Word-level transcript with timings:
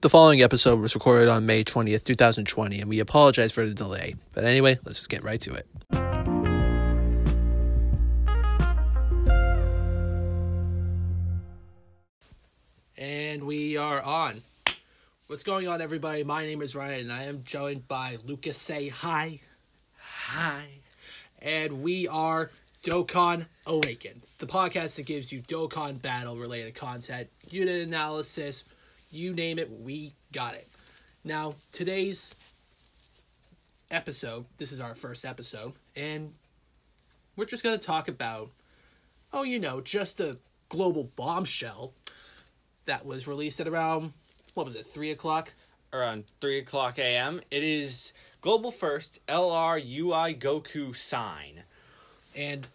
The 0.00 0.08
following 0.08 0.42
episode 0.42 0.78
was 0.78 0.94
recorded 0.94 1.28
on 1.28 1.44
May 1.44 1.64
20th, 1.64 2.04
2020, 2.04 2.78
and 2.78 2.88
we 2.88 3.00
apologize 3.00 3.50
for 3.50 3.66
the 3.66 3.74
delay. 3.74 4.14
But 4.32 4.44
anyway, 4.44 4.78
let's 4.84 4.98
just 4.98 5.10
get 5.10 5.24
right 5.24 5.40
to 5.40 5.54
it. 5.54 5.66
And 12.96 13.42
we 13.42 13.76
are 13.76 14.00
on. 14.02 14.40
What's 15.26 15.42
going 15.42 15.66
on, 15.66 15.80
everybody? 15.80 16.22
My 16.22 16.46
name 16.46 16.62
is 16.62 16.76
Ryan, 16.76 17.00
and 17.00 17.12
I 17.12 17.24
am 17.24 17.42
joined 17.42 17.88
by 17.88 18.18
Lucas. 18.24 18.56
Say 18.56 18.86
hi. 18.86 19.40
Hi. 19.98 20.64
And 21.42 21.82
we 21.82 22.06
are 22.06 22.52
Dokkan 22.84 23.44
Awakened, 23.66 24.20
the 24.38 24.46
podcast 24.46 24.94
that 24.94 25.06
gives 25.06 25.32
you 25.32 25.42
Dokkan 25.42 26.00
battle 26.00 26.36
related 26.36 26.76
content, 26.76 27.28
unit 27.50 27.84
analysis, 27.84 28.64
you 29.10 29.34
name 29.34 29.58
it, 29.58 29.70
we 29.70 30.12
got 30.32 30.54
it. 30.54 30.68
Now, 31.24 31.54
today's 31.72 32.34
episode, 33.90 34.44
this 34.58 34.72
is 34.72 34.80
our 34.80 34.94
first 34.94 35.24
episode, 35.24 35.72
and 35.96 36.32
we're 37.36 37.46
just 37.46 37.62
going 37.62 37.78
to 37.78 37.86
talk 37.86 38.08
about, 38.08 38.50
oh, 39.32 39.42
you 39.42 39.58
know, 39.58 39.80
just 39.80 40.20
a 40.20 40.36
global 40.68 41.04
bombshell 41.16 41.92
that 42.84 43.04
was 43.04 43.28
released 43.28 43.60
at 43.60 43.68
around, 43.68 44.12
what 44.54 44.66
was 44.66 44.74
it, 44.74 44.86
3 44.86 45.10
o'clock? 45.10 45.52
Around 45.92 46.24
3 46.40 46.58
o'clock 46.58 46.98
a.m., 46.98 47.40
it 47.50 47.62
is 47.62 48.12
Global 48.42 48.70
First 48.70 49.24
LRUI 49.26 50.38
Goku 50.38 50.94
sign. 50.94 51.62
and 52.36 52.66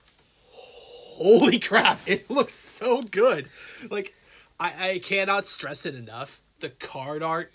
holy 0.52 1.60
crap, 1.60 2.00
it 2.08 2.30
looks 2.30 2.56
so 2.56 3.02
good. 3.04 3.50
Like, 3.90 4.16
I, 4.64 4.90
I 4.92 5.00
cannot 5.00 5.46
stress 5.46 5.86
it 5.86 5.94
enough. 5.96 6.40
The 6.62 6.70
card 6.70 7.22
art, 7.22 7.52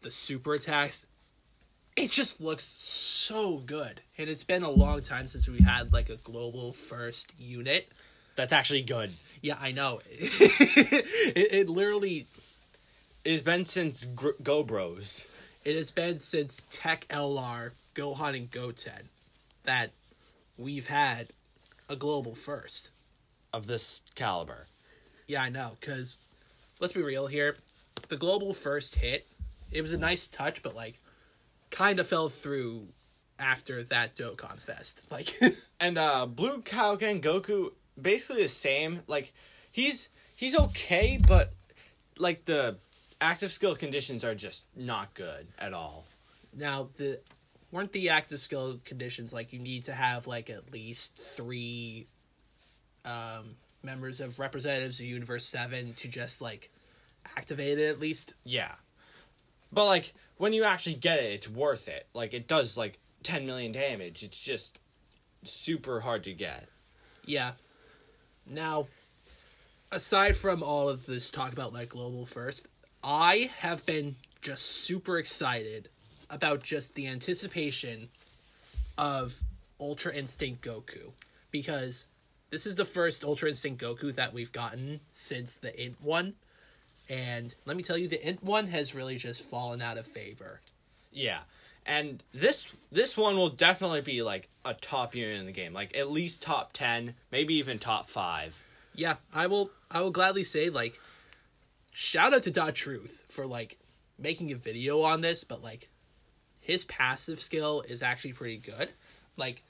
the 0.00 0.10
super 0.10 0.54
attacks, 0.54 1.06
it 1.96 2.10
just 2.10 2.40
looks 2.40 2.64
so 2.64 3.58
good. 3.58 4.00
And 4.16 4.30
it's 4.30 4.44
been 4.44 4.62
a 4.62 4.70
long 4.70 5.02
time 5.02 5.26
since 5.28 5.48
we 5.48 5.58
had 5.58 5.92
like 5.92 6.08
a 6.08 6.16
global 6.16 6.72
first 6.72 7.34
unit. 7.38 7.88
That's 8.36 8.52
actually 8.54 8.82
good. 8.82 9.10
Yeah, 9.42 9.56
I 9.60 9.72
know. 9.72 10.00
it, 10.10 11.52
it 11.52 11.68
literally 11.68 12.26
It 13.24 13.32
has 13.32 13.42
been 13.42 13.64
since 13.66 14.04
Gr- 14.06 14.30
Go 14.42 14.62
Bros. 14.62 15.26
it 15.64 15.76
has 15.76 15.90
been 15.90 16.18
since 16.18 16.64
Tech 16.70 17.06
LR, 17.08 17.72
Gohan 17.94 18.36
and 18.36 18.50
Goten 18.50 19.10
that 19.64 19.90
we've 20.58 20.86
had 20.86 21.28
a 21.90 21.96
global 21.96 22.34
first. 22.34 22.90
of 23.52 23.66
this 23.66 24.02
caliber. 24.14 24.66
Yeah, 25.26 25.42
I 25.42 25.48
know, 25.48 25.76
because 25.80 26.18
let's 26.80 26.92
be 26.92 27.02
real 27.02 27.26
here. 27.26 27.56
The 28.08 28.16
global 28.16 28.54
first 28.54 28.94
hit, 28.94 29.26
it 29.72 29.82
was 29.82 29.92
a 29.92 29.98
nice 29.98 30.26
touch, 30.28 30.62
but 30.62 30.74
like, 30.74 31.00
kind 31.70 31.98
of 31.98 32.06
fell 32.06 32.28
through 32.28 32.86
after 33.38 33.82
that 33.84 34.16
Dokkan 34.16 34.58
Fest. 34.60 35.06
Like, 35.10 35.34
And 35.80 35.98
uh 35.98 36.26
Blue 36.26 36.62
Kaioken 36.62 37.20
Goku 37.20 37.72
basically 38.00 38.42
the 38.42 38.48
same. 38.48 39.02
Like 39.06 39.32
he's 39.72 40.08
he's 40.36 40.56
okay, 40.56 41.18
but 41.26 41.52
like 42.18 42.44
the 42.44 42.76
active 43.20 43.50
skill 43.50 43.74
conditions 43.76 44.24
are 44.24 44.34
just 44.34 44.64
not 44.76 45.12
good 45.14 45.46
at 45.58 45.72
all. 45.72 46.04
now 46.54 46.88
the 46.96 47.20
weren't 47.72 47.92
the 47.92 48.08
active 48.10 48.40
skill 48.40 48.78
conditions 48.84 49.32
like 49.32 49.52
you 49.52 49.58
need 49.58 49.82
to 49.84 49.92
have 49.92 50.26
like 50.26 50.48
at 50.50 50.72
least 50.72 51.18
three 51.36 52.06
um 53.04 53.56
members 53.86 54.20
of 54.20 54.38
representatives 54.38 55.00
of 55.00 55.06
Universe 55.06 55.46
Seven 55.46 55.94
to 55.94 56.08
just 56.08 56.42
like 56.42 56.70
activate 57.36 57.78
it 57.78 57.88
at 57.88 58.00
least. 58.00 58.34
Yeah. 58.44 58.72
But 59.72 59.86
like 59.86 60.12
when 60.36 60.52
you 60.52 60.64
actually 60.64 60.96
get 60.96 61.18
it, 61.18 61.32
it's 61.32 61.48
worth 61.48 61.88
it. 61.88 62.06
Like 62.12 62.34
it 62.34 62.48
does 62.48 62.76
like 62.76 62.98
10 63.22 63.46
million 63.46 63.72
damage. 63.72 64.22
It's 64.22 64.38
just 64.38 64.78
super 65.44 66.00
hard 66.00 66.24
to 66.24 66.32
get. 66.34 66.68
Yeah. 67.24 67.52
Now, 68.46 68.86
aside 69.92 70.36
from 70.36 70.62
all 70.62 70.88
of 70.88 71.06
this 71.06 71.30
talk 71.30 71.52
about 71.52 71.72
like 71.72 71.88
global 71.90 72.26
first, 72.26 72.68
I 73.02 73.50
have 73.58 73.84
been 73.86 74.14
just 74.42 74.64
super 74.84 75.18
excited 75.18 75.88
about 76.30 76.62
just 76.62 76.94
the 76.94 77.06
anticipation 77.06 78.08
of 78.98 79.36
Ultra 79.80 80.14
Instinct 80.14 80.64
Goku 80.64 81.12
because 81.50 82.06
this 82.50 82.66
is 82.66 82.74
the 82.74 82.84
first 82.84 83.24
Ultra 83.24 83.48
Instinct 83.48 83.82
Goku 83.82 84.14
that 84.14 84.32
we've 84.32 84.52
gotten 84.52 85.00
since 85.12 85.56
the 85.56 85.84
Int 85.84 86.00
one. 86.02 86.34
And 87.08 87.54
let 87.66 87.76
me 87.76 87.82
tell 87.82 87.98
you, 87.98 88.08
the 88.08 88.26
Int 88.26 88.42
one 88.42 88.66
has 88.68 88.94
really 88.94 89.16
just 89.16 89.42
fallen 89.48 89.80
out 89.82 89.98
of 89.98 90.06
favor. 90.06 90.60
Yeah. 91.12 91.40
And 91.84 92.22
this 92.34 92.68
this 92.90 93.16
one 93.16 93.36
will 93.36 93.48
definitely 93.48 94.00
be 94.00 94.22
like 94.22 94.48
a 94.64 94.74
top 94.74 95.14
unit 95.14 95.38
in 95.38 95.46
the 95.46 95.52
game. 95.52 95.72
Like 95.72 95.96
at 95.96 96.10
least 96.10 96.42
top 96.42 96.72
10, 96.72 97.14
maybe 97.30 97.54
even 97.54 97.78
top 97.78 98.08
5. 98.08 98.56
yeah, 98.94 99.16
I 99.32 99.46
will 99.46 99.70
I 99.90 100.00
will 100.00 100.10
gladly 100.10 100.42
say 100.42 100.68
like 100.68 100.98
shout 101.92 102.34
out 102.34 102.42
to 102.44 102.50
Dot 102.50 102.74
Truth 102.74 103.24
for 103.28 103.46
like 103.46 103.78
making 104.18 104.50
a 104.52 104.56
video 104.56 105.02
on 105.02 105.20
this, 105.20 105.44
but 105.44 105.62
like 105.62 105.88
his 106.60 106.84
passive 106.84 107.40
skill 107.40 107.82
is 107.88 108.02
actually 108.02 108.32
pretty 108.32 108.56
good. 108.56 108.88
Like 109.36 109.62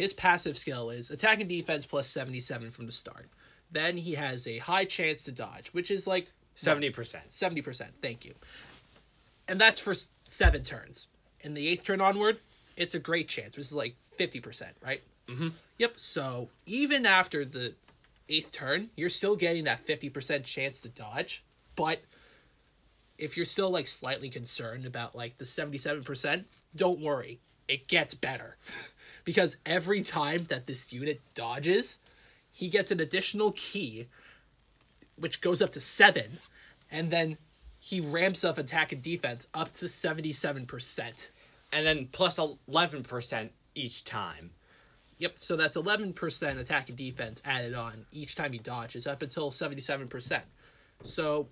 his 0.00 0.14
passive 0.14 0.56
skill 0.56 0.88
is 0.88 1.10
attack 1.10 1.40
and 1.40 1.48
defense 1.48 1.84
plus 1.84 2.08
77 2.08 2.70
from 2.70 2.86
the 2.86 2.92
start. 2.92 3.28
Then 3.70 3.98
he 3.98 4.14
has 4.14 4.46
a 4.46 4.56
high 4.56 4.86
chance 4.86 5.24
to 5.24 5.32
dodge, 5.32 5.68
which 5.72 5.90
is 5.90 6.06
like 6.06 6.26
70%. 6.56 6.94
70%. 7.30 7.88
Thank 8.00 8.24
you. 8.24 8.32
And 9.48 9.60
that's 9.60 9.78
for 9.78 9.92
7 10.24 10.62
turns. 10.62 11.08
In 11.42 11.52
the 11.52 11.66
8th 11.76 11.84
turn 11.84 12.00
onward, 12.00 12.38
it's 12.78 12.94
a 12.94 12.98
great 12.98 13.28
chance. 13.28 13.56
This 13.56 13.66
is 13.66 13.74
like 13.74 13.94
50%, 14.18 14.68
right? 14.82 15.02
Mhm. 15.28 15.52
Yep. 15.78 15.92
So, 15.96 16.48
even 16.64 17.04
after 17.04 17.44
the 17.44 17.74
8th 18.30 18.52
turn, 18.52 18.88
you're 18.96 19.10
still 19.10 19.36
getting 19.36 19.64
that 19.64 19.84
50% 19.84 20.44
chance 20.46 20.80
to 20.80 20.88
dodge, 20.88 21.44
but 21.76 22.00
if 23.18 23.36
you're 23.36 23.44
still 23.44 23.70
like 23.70 23.86
slightly 23.86 24.30
concerned 24.30 24.86
about 24.86 25.14
like 25.14 25.36
the 25.36 25.44
77%, 25.44 26.46
don't 26.74 27.00
worry. 27.00 27.38
It 27.68 27.86
gets 27.86 28.14
better. 28.14 28.56
because 29.30 29.58
every 29.64 30.02
time 30.02 30.42
that 30.48 30.66
this 30.66 30.92
unit 30.92 31.20
dodges, 31.34 31.98
he 32.50 32.68
gets 32.68 32.90
an 32.90 32.98
additional 32.98 33.52
ki 33.52 34.08
which 35.14 35.40
goes 35.40 35.62
up 35.62 35.70
to 35.70 35.80
7 35.80 36.24
and 36.90 37.08
then 37.08 37.38
he 37.80 38.00
ramps 38.00 38.42
up 38.42 38.58
attack 38.58 38.90
and 38.90 39.04
defense 39.04 39.46
up 39.54 39.70
to 39.70 39.84
77%. 39.84 41.28
And 41.72 41.86
then 41.86 42.08
plus 42.10 42.40
11% 42.40 43.50
each 43.76 44.02
time. 44.02 44.50
Yep, 45.18 45.34
so 45.38 45.54
that's 45.54 45.76
11% 45.76 46.58
attack 46.58 46.88
and 46.88 46.98
defense 46.98 47.40
added 47.44 47.74
on 47.74 48.04
each 48.10 48.34
time 48.34 48.50
he 48.50 48.58
dodges 48.58 49.06
up 49.06 49.22
until 49.22 49.52
77%. 49.52 50.42
So 51.02 51.46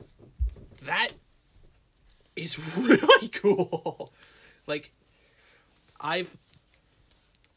that 0.84 1.11
is 2.34 2.59
really 2.77 3.28
cool. 3.28 4.12
like 4.67 4.91
I've 6.00 6.37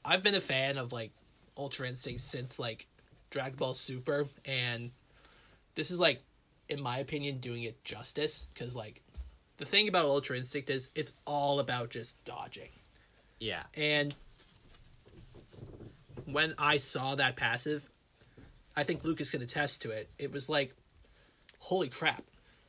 I've 0.03 0.23
been 0.23 0.35
a 0.35 0.41
fan 0.41 0.77
of 0.77 0.91
like 0.91 1.11
Ultra 1.57 1.87
Instinct 1.87 2.21
since 2.21 2.59
like 2.59 2.87
Dragon 3.29 3.57
Ball 3.57 3.73
Super 3.73 4.27
and 4.45 4.91
this 5.75 5.91
is 5.91 5.99
like 5.99 6.21
in 6.69 6.81
my 6.81 6.99
opinion 6.99 7.39
doing 7.39 7.63
it 7.63 7.83
justice 7.83 8.47
cuz 8.55 8.75
like 8.75 9.01
the 9.57 9.65
thing 9.65 9.87
about 9.87 10.05
Ultra 10.05 10.37
Instinct 10.37 10.69
is 10.69 10.89
it's 10.95 11.13
all 11.25 11.59
about 11.59 11.89
just 11.89 12.23
dodging. 12.25 12.69
Yeah. 13.39 13.63
And 13.75 14.15
when 16.25 16.53
I 16.57 16.77
saw 16.77 17.15
that 17.15 17.35
passive, 17.35 17.89
I 18.75 18.83
think 18.83 19.03
Lucas 19.03 19.29
can 19.29 19.41
attest 19.41 19.81
to 19.83 19.91
it. 19.91 20.09
It 20.17 20.31
was 20.31 20.49
like, 20.49 20.73
holy 21.59 21.89
crap, 21.89 22.23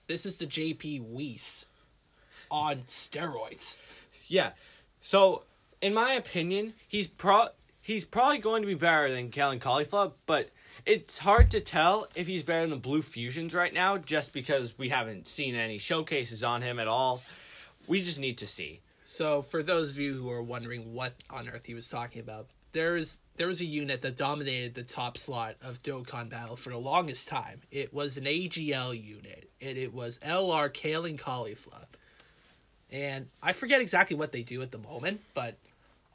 this 0.06 0.26
is 0.26 0.38
the 0.38 0.46
JP 0.46 1.08
Whis 1.08 1.66
on 2.50 2.78
steroids. 2.80 3.76
Yeah. 4.26 4.50
So, 5.00 5.42
in 5.82 5.92
my 5.92 6.12
opinion, 6.12 6.72
he's 6.88 7.08
pro 7.08 7.48
he's 7.82 8.04
probably 8.04 8.38
going 8.38 8.62
to 8.62 8.68
be 8.68 8.74
better 8.74 9.12
than 9.12 9.28
Kale 9.30 9.50
and 9.50 9.60
Caulifla, 9.60 10.12
but 10.24 10.48
it's 10.86 11.18
hard 11.18 11.50
to 11.50 11.60
tell 11.60 12.06
if 12.14 12.28
he's 12.28 12.44
better 12.44 12.62
than 12.62 12.70
the 12.70 12.76
Blue 12.76 13.02
Fusions 13.02 13.54
right 13.54 13.74
now 13.74 13.98
just 13.98 14.32
because 14.32 14.78
we 14.78 14.88
haven't 14.88 15.26
seen 15.26 15.56
any 15.56 15.78
showcases 15.78 16.44
on 16.44 16.62
him 16.62 16.78
at 16.78 16.86
all. 16.86 17.20
We 17.88 18.00
just 18.00 18.20
need 18.20 18.38
to 18.38 18.46
see. 18.46 18.80
So, 19.02 19.42
for 19.42 19.64
those 19.64 19.90
of 19.90 19.98
you 19.98 20.14
who 20.14 20.30
are 20.30 20.42
wondering 20.42 20.94
what 20.94 21.12
on 21.28 21.48
earth 21.48 21.64
he 21.64 21.74
was 21.74 21.88
talking 21.88 22.20
about, 22.20 22.46
there's 22.70 23.20
there 23.36 23.48
was 23.48 23.60
a 23.60 23.64
unit 23.64 24.00
that 24.02 24.16
dominated 24.16 24.74
the 24.74 24.84
top 24.84 25.18
slot 25.18 25.56
of 25.62 25.82
Dokkan 25.82 26.30
Battle 26.30 26.54
for 26.54 26.70
the 26.70 26.78
longest 26.78 27.28
time. 27.28 27.60
It 27.72 27.92
was 27.92 28.16
an 28.16 28.24
AGL 28.24 28.94
unit, 28.94 29.50
and 29.60 29.76
it 29.76 29.92
was 29.92 30.18
LR 30.20 30.72
Kale 30.72 31.06
and 31.06 31.18
Caulifla. 31.18 31.84
And 32.92 33.26
I 33.42 33.52
forget 33.52 33.80
exactly 33.80 34.16
what 34.16 34.32
they 34.32 34.42
do 34.42 34.62
at 34.62 34.70
the 34.70 34.78
moment, 34.78 35.20
but 35.34 35.56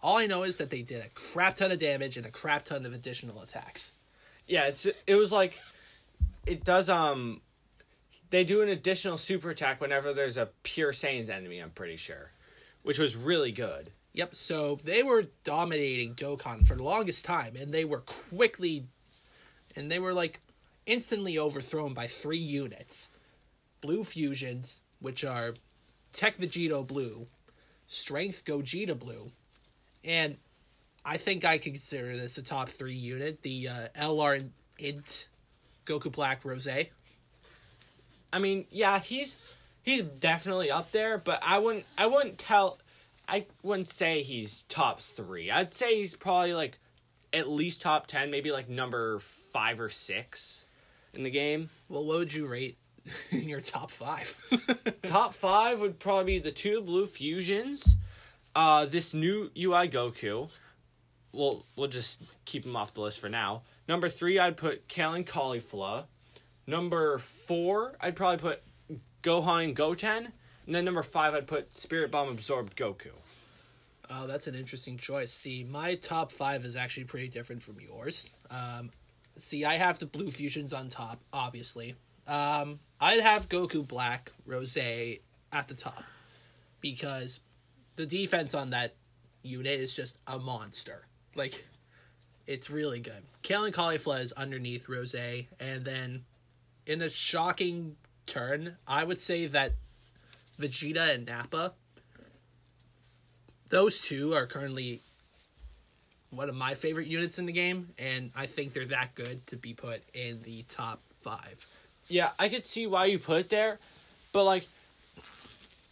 all 0.01 0.17
I 0.17 0.27
know 0.27 0.43
is 0.43 0.57
that 0.57 0.69
they 0.69 0.81
did 0.81 1.03
a 1.03 1.09
crap 1.09 1.55
ton 1.55 1.71
of 1.71 1.79
damage 1.79 2.17
and 2.17 2.25
a 2.25 2.31
crap 2.31 2.65
ton 2.65 2.85
of 2.85 2.93
additional 2.93 3.41
attacks. 3.41 3.93
Yeah, 4.47 4.65
it's 4.65 4.85
it 4.85 5.15
was 5.15 5.31
like 5.31 5.59
it 6.45 6.63
does 6.63 6.89
um 6.89 7.41
they 8.29 8.43
do 8.43 8.61
an 8.61 8.69
additional 8.69 9.17
super 9.17 9.49
attack 9.49 9.81
whenever 9.81 10.13
there's 10.13 10.37
a 10.37 10.49
pure 10.63 10.91
Saiyans 10.91 11.29
enemy. 11.29 11.59
I'm 11.59 11.71
pretty 11.71 11.95
sure, 11.95 12.31
which 12.83 12.99
was 12.99 13.15
really 13.15 13.51
good. 13.51 13.89
Yep, 14.13 14.35
so 14.35 14.79
they 14.83 15.03
were 15.03 15.25
dominating 15.43 16.15
Dokkan 16.15 16.65
for 16.65 16.75
the 16.75 16.83
longest 16.83 17.23
time, 17.23 17.55
and 17.55 17.71
they 17.71 17.85
were 17.85 17.99
quickly, 17.99 18.83
and 19.75 19.91
they 19.91 19.99
were 19.99 20.13
like 20.13 20.39
instantly 20.85 21.37
overthrown 21.37 21.93
by 21.93 22.07
three 22.07 22.37
units 22.37 23.09
Blue 23.81 24.03
Fusions, 24.03 24.81
which 24.99 25.23
are 25.23 25.53
Tech 26.11 26.37
Vegito 26.37 26.85
Blue, 26.85 27.27
Strength 27.85 28.45
Gogeta 28.45 28.97
Blue, 28.97 29.31
and 30.03 30.37
I 31.05 31.17
think 31.17 31.45
I 31.45 31.57
could 31.57 31.73
consider 31.73 32.15
this 32.15 32.37
a 32.37 32.43
top 32.43 32.69
three 32.69 32.93
unit 32.93 33.41
the 33.41 33.69
uh, 33.69 33.87
LR 33.95 34.47
Int 34.79 35.27
Goku 35.85 36.11
Black 36.11 36.43
Rose. 36.45 36.67
I 36.67 38.39
mean, 38.39 38.65
yeah, 38.69 38.99
he's 38.99 39.55
he's 39.83 40.01
definitely 40.01 40.69
up 40.69 40.91
there, 40.91 41.17
but 41.17 41.41
I 41.45 41.59
wouldn't 41.59 41.85
I 41.97 42.07
wouldn't 42.07 42.37
tell 42.37 42.77
I 43.27 43.45
wouldn't 43.63 43.87
say 43.87 44.21
he's 44.21 44.63
top 44.63 44.99
three. 44.99 45.49
I'd 45.49 45.73
say 45.73 45.97
he's 45.97 46.15
probably 46.15 46.53
like 46.53 46.77
at 47.33 47.49
least 47.49 47.81
top 47.81 48.07
ten, 48.07 48.29
maybe 48.29 48.51
like 48.51 48.69
number 48.69 49.19
five 49.51 49.79
or 49.79 49.89
six 49.89 50.65
in 51.13 51.23
the 51.23 51.29
game. 51.29 51.69
Well, 51.89 52.05
what 52.05 52.17
would 52.17 52.33
you 52.33 52.47
rate 52.47 52.77
in 53.31 53.47
your 53.47 53.61
top 53.61 53.91
five? 53.91 54.35
top 55.03 55.33
five 55.33 55.79
would 55.81 55.99
probably 55.99 56.33
be 56.33 56.39
the 56.39 56.51
two 56.51 56.81
blue 56.81 57.05
fusions, 57.05 57.95
uh, 58.57 58.85
this 58.85 59.13
new 59.13 59.51
UI 59.55 59.87
Goku. 59.87 60.49
We'll 61.31 61.63
we'll 61.75 61.87
just 61.87 62.23
keep 62.45 62.65
him 62.65 62.75
off 62.75 62.93
the 62.95 63.01
list 63.01 63.21
for 63.21 63.29
now. 63.29 63.61
Number 63.87 64.09
three, 64.09 64.39
I'd 64.39 64.57
put 64.57 64.87
Kale 64.87 65.13
and 65.13 65.25
Caulifla. 65.25 66.05
Number 66.65 67.19
four, 67.19 67.95
I'd 68.01 68.15
probably 68.15 68.39
put 68.39 68.63
Gohan 69.21 69.65
and 69.65 69.75
Goten. 69.75 70.33
And 70.65 70.75
then 70.75 70.83
number 70.83 71.03
five, 71.03 71.35
I'd 71.35 71.45
put 71.45 71.73
Spirit 71.77 72.09
Bomb 72.09 72.29
Absorbed 72.29 72.75
Goku. 72.75 73.11
Oh, 74.09 74.25
that's 74.25 74.47
an 74.47 74.55
interesting 74.55 74.97
choice. 74.97 75.31
See, 75.31 75.63
my 75.63 75.93
top 75.95 76.31
five 76.31 76.65
is 76.65 76.75
actually 76.75 77.03
pretty 77.03 77.27
different 77.27 77.61
from 77.61 77.79
yours. 77.79 78.31
Um, 78.49 78.89
see, 79.35 79.65
I 79.65 79.75
have 79.75 79.99
the 79.99 80.07
blue 80.07 80.31
fusions 80.31 80.73
on 80.73 80.89
top, 80.89 81.19
obviously. 81.31 81.93
Um, 82.27 82.79
I'd 82.99 83.19
have 83.19 83.47
Goku 83.49 83.87
Black 83.87 84.31
Rose 84.45 84.77
at 84.77 85.67
the 85.67 85.75
top 85.75 86.03
because 86.81 87.39
the 87.97 88.05
defense 88.05 88.53
on 88.53 88.69
that 88.69 88.93
unit 89.43 89.79
is 89.79 89.93
just 89.93 90.17
a 90.27 90.39
monster. 90.39 91.03
Like, 91.35 91.65
it's 92.45 92.69
really 92.69 93.01
good. 93.01 93.21
Kale 93.41 93.65
and 93.65 93.73
Caulifla 93.73 94.21
is 94.21 94.31
underneath 94.31 94.87
Rose, 94.87 95.15
and 95.59 95.83
then 95.83 96.23
in 96.85 97.01
a 97.01 97.09
shocking 97.09 97.97
turn, 98.25 98.77
I 98.87 99.03
would 99.03 99.19
say 99.19 99.47
that 99.47 99.73
Vegeta 100.59 101.13
and 101.13 101.25
Nappa, 101.25 101.73
those 103.69 103.99
two 103.99 104.33
are 104.33 104.45
currently 104.45 105.01
one 106.29 106.49
of 106.49 106.55
my 106.55 106.73
favorite 106.73 107.07
units 107.07 107.39
in 107.39 107.45
the 107.45 107.51
game, 107.51 107.89
and 107.97 108.31
I 108.35 108.45
think 108.45 108.73
they're 108.73 108.85
that 108.85 109.15
good 109.15 109.45
to 109.47 109.57
be 109.57 109.73
put 109.73 110.01
in 110.13 110.41
the 110.43 110.63
top 110.69 111.01
five. 111.19 111.65
Yeah, 112.07 112.29
I 112.39 112.47
could 112.49 112.65
see 112.65 112.87
why 112.87 113.05
you 113.05 113.19
put 113.19 113.37
it 113.37 113.49
there, 113.49 113.79
but 114.31 114.43
like 114.45 114.67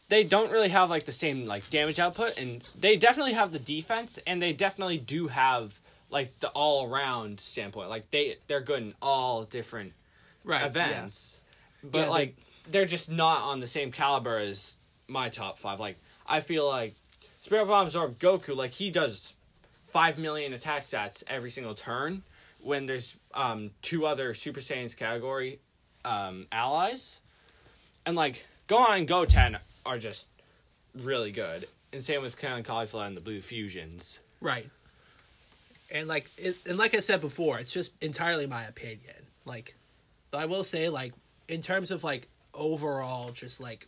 they 0.09 0.23
don't 0.23 0.51
really 0.51 0.69
have 0.69 0.89
like 0.89 1.05
the 1.05 1.11
same 1.11 1.45
like 1.45 1.67
damage 1.69 1.99
output 1.99 2.37
and 2.39 2.67
they 2.79 2.95
definitely 2.95 3.33
have 3.33 3.51
the 3.51 3.59
defense 3.59 4.19
and 4.27 4.41
they 4.41 4.53
definitely 4.53 4.97
do 4.97 5.27
have 5.27 5.79
like 6.09 6.39
the 6.39 6.49
all 6.49 6.91
around 6.91 7.39
standpoint. 7.39 7.89
Like 7.89 8.09
they 8.11 8.37
they're 8.47 8.61
good 8.61 8.83
in 8.83 8.93
all 9.01 9.43
different 9.43 9.93
right, 10.43 10.65
events. 10.65 11.39
Yeah. 11.83 11.89
But 11.91 11.99
yeah, 11.99 12.09
like 12.09 12.35
they're 12.69 12.85
just 12.85 13.09
not 13.09 13.43
on 13.43 13.59
the 13.59 13.67
same 13.67 13.91
caliber 13.91 14.37
as 14.37 14.77
my 15.07 15.29
top 15.29 15.57
five. 15.57 15.79
Like 15.79 15.97
I 16.27 16.39
feel 16.39 16.67
like 16.67 16.93
Spirit 17.41 17.65
Bomb 17.65 17.87
Absorb 17.87 18.19
Goku, 18.19 18.55
like 18.55 18.71
he 18.71 18.91
does 18.91 19.33
five 19.87 20.17
million 20.17 20.53
attack 20.53 20.83
stats 20.83 21.23
every 21.27 21.51
single 21.51 21.75
turn. 21.75 22.23
When 22.61 22.87
there's 22.87 23.15
um, 23.35 23.69
two 23.83 24.07
other 24.07 24.33
Super 24.33 24.59
Saiyans 24.59 24.97
category 24.97 25.59
um, 26.03 26.47
allies, 26.51 27.19
and 28.07 28.15
like 28.15 28.43
Gohan 28.67 28.97
and 28.97 29.07
Goten 29.07 29.57
are 29.85 29.97
just 29.97 30.27
really 31.03 31.31
good. 31.31 31.67
And 31.93 32.03
same 32.03 32.21
with 32.21 32.37
Kale 32.37 32.55
and 32.55 32.65
Caulifla 32.65 33.07
and 33.07 33.15
the 33.15 33.21
Blue 33.21 33.41
Fusions. 33.41 34.19
Right. 34.41 34.69
And 35.91 36.07
like 36.07 36.29
it, 36.37 36.57
and 36.67 36.77
like 36.77 36.95
I 36.95 36.99
said 36.99 37.21
before, 37.21 37.59
it's 37.59 37.71
just 37.71 37.91
entirely 38.01 38.47
my 38.47 38.63
opinion. 38.65 39.15
Like 39.45 39.75
I 40.33 40.45
will 40.45 40.63
say 40.63 40.89
like 40.89 41.13
in 41.47 41.61
terms 41.61 41.91
of 41.91 42.03
like 42.03 42.27
overall 42.53 43.31
just 43.31 43.61
like 43.61 43.87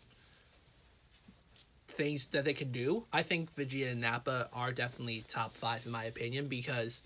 things 1.88 2.28
that 2.28 2.46
they 2.46 2.54
can 2.54 2.72
do, 2.72 3.04
I 3.12 3.24
think 3.24 3.54
Vegeta 3.56 3.92
and 3.92 4.02
Nappa 4.02 4.50
are 4.54 4.72
definitely 4.72 5.24
top 5.28 5.54
five 5.56 5.86
in 5.86 5.92
my 5.92 6.06
opinion 6.06 6.48
because 6.48 7.02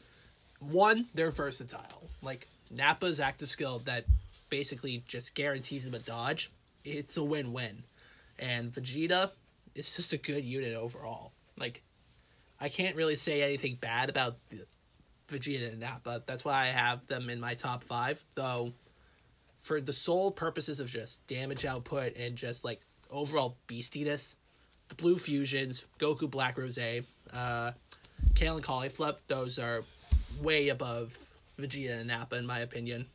one, 0.60 1.08
they're 1.16 1.32
versatile. 1.32 2.10
Like 2.22 2.48
Nappa's 2.70 3.20
active 3.20 3.50
skill 3.50 3.80
that 3.86 4.06
basically 4.50 5.04
just 5.08 5.34
guarantees 5.34 5.88
him 5.88 5.94
a 5.94 6.00
dodge. 6.00 6.52
It's 6.84 7.18
a 7.18 7.24
win-win, 7.24 7.84
and 8.42 8.74
Vegeta 8.74 9.32
is 9.76 9.96
just 9.96 10.12
a 10.12 10.18
good 10.18 10.44
unit 10.44 10.76
overall. 10.76 11.32
Like 11.58 11.82
I 12.60 12.68
can't 12.68 12.96
really 12.96 13.16
say 13.16 13.42
anything 13.42 13.78
bad 13.80 14.10
about 14.10 14.38
Vegeta 15.30 15.72
and 15.72 15.80
Nappa. 15.80 16.24
That's 16.26 16.44
why 16.44 16.64
I 16.64 16.66
have 16.66 17.08
them 17.08 17.30
in 17.30 17.40
my 17.40 17.54
top 17.54 17.84
five, 17.84 18.24
though 18.36 18.74
for 19.60 19.80
the 19.80 19.94
sole 19.94 20.32
purposes 20.32 20.80
of 20.80 20.90
just 20.90 21.26
damage 21.28 21.66
output 21.66 22.18
and 22.18 22.36
just 22.36 22.66
like 22.66 22.82
overall 23.12 23.58
beastiness, 23.68 24.36
the 24.90 24.96
Blue 24.96 25.18
Fusions, 25.18 25.88
Goku 26.00 26.30
Black 26.30 26.58
Rose, 26.58 26.80
uh, 27.34 27.72
Kale 28.36 28.56
and 28.56 28.66
Caulifla, 28.66 29.16
those 29.28 29.60
are 29.60 29.84
way 30.42 30.70
above 30.70 31.16
Vegeta 31.60 32.00
and 32.00 32.08
Nappa 32.08 32.38
in 32.38 32.46
my 32.46 32.60
opinion. 32.60 33.06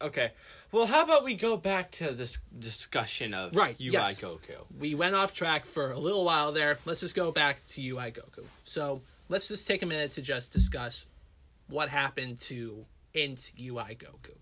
Okay. 0.00 0.32
Well, 0.72 0.86
how 0.86 1.02
about 1.02 1.24
we 1.24 1.34
go 1.34 1.56
back 1.56 1.90
to 1.92 2.12
this 2.12 2.38
discussion 2.58 3.32
of 3.32 3.56
right, 3.56 3.76
UI 3.80 3.92
yes. 3.92 4.18
Goku? 4.18 4.56
We 4.78 4.94
went 4.94 5.14
off 5.14 5.32
track 5.32 5.64
for 5.64 5.92
a 5.92 5.98
little 5.98 6.24
while 6.24 6.52
there. 6.52 6.78
Let's 6.84 7.00
just 7.00 7.14
go 7.14 7.32
back 7.32 7.62
to 7.68 7.80
UI 7.80 8.10
Goku. 8.10 8.44
So 8.64 9.00
let's 9.28 9.48
just 9.48 9.66
take 9.66 9.82
a 9.82 9.86
minute 9.86 10.10
to 10.12 10.22
just 10.22 10.52
discuss 10.52 11.06
what 11.68 11.88
happened 11.88 12.38
to 12.42 12.84
Int 13.14 13.52
UI 13.58 13.96
Goku. 13.96 14.34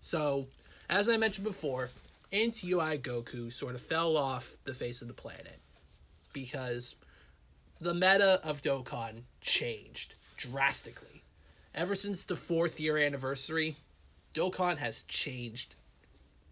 So, 0.00 0.46
as 0.88 1.08
I 1.08 1.16
mentioned 1.16 1.46
before, 1.46 1.90
Int 2.32 2.64
UI 2.64 2.98
Goku 2.98 3.52
sort 3.52 3.74
of 3.74 3.80
fell 3.80 4.16
off 4.16 4.56
the 4.64 4.74
face 4.74 5.02
of 5.02 5.08
the 5.08 5.14
planet 5.14 5.58
because 6.32 6.96
the 7.80 7.94
meta 7.94 8.40
of 8.44 8.60
Dokkan 8.60 9.22
changed 9.40 10.14
drastically. 10.36 11.22
Ever 11.74 11.94
since 11.94 12.26
the 12.26 12.36
fourth 12.36 12.80
year 12.80 12.98
anniversary, 12.98 13.76
Dokkan 14.34 14.78
has 14.78 15.04
changed 15.04 15.74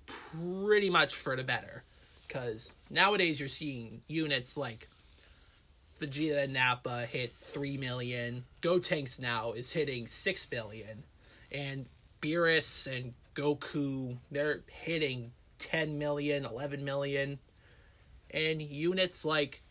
pretty 0.06 0.90
much 0.90 1.14
for 1.14 1.36
the 1.36 1.44
better. 1.44 1.84
Because 2.26 2.72
nowadays 2.90 3.40
you're 3.40 3.48
seeing 3.48 4.02
units 4.06 4.56
like 4.56 4.88
Vegeta 6.00 6.44
and 6.44 6.52
Nappa 6.52 7.06
hit 7.06 7.32
3 7.40 7.76
million, 7.78 8.44
Gotenks 8.62 9.18
now 9.20 9.52
is 9.52 9.72
hitting 9.72 10.06
6 10.06 10.46
billion, 10.46 11.02
and 11.50 11.86
Beerus 12.20 12.86
and 12.86 13.14
Goku, 13.34 14.16
they're 14.30 14.60
hitting 14.66 15.32
10 15.58 15.98
million, 15.98 16.44
11 16.44 16.84
million. 16.84 17.38
And 18.32 18.60
units 18.60 19.24
like 19.24 19.62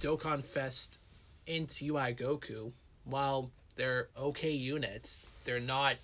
Dokkan 0.00 0.44
Fest 0.44 0.98
Int 1.46 1.80
UI 1.82 2.14
Goku, 2.14 2.72
while 3.04 3.50
they're 3.76 4.08
okay 4.18 4.50
units, 4.50 5.24
they're 5.44 5.60
not 5.60 5.96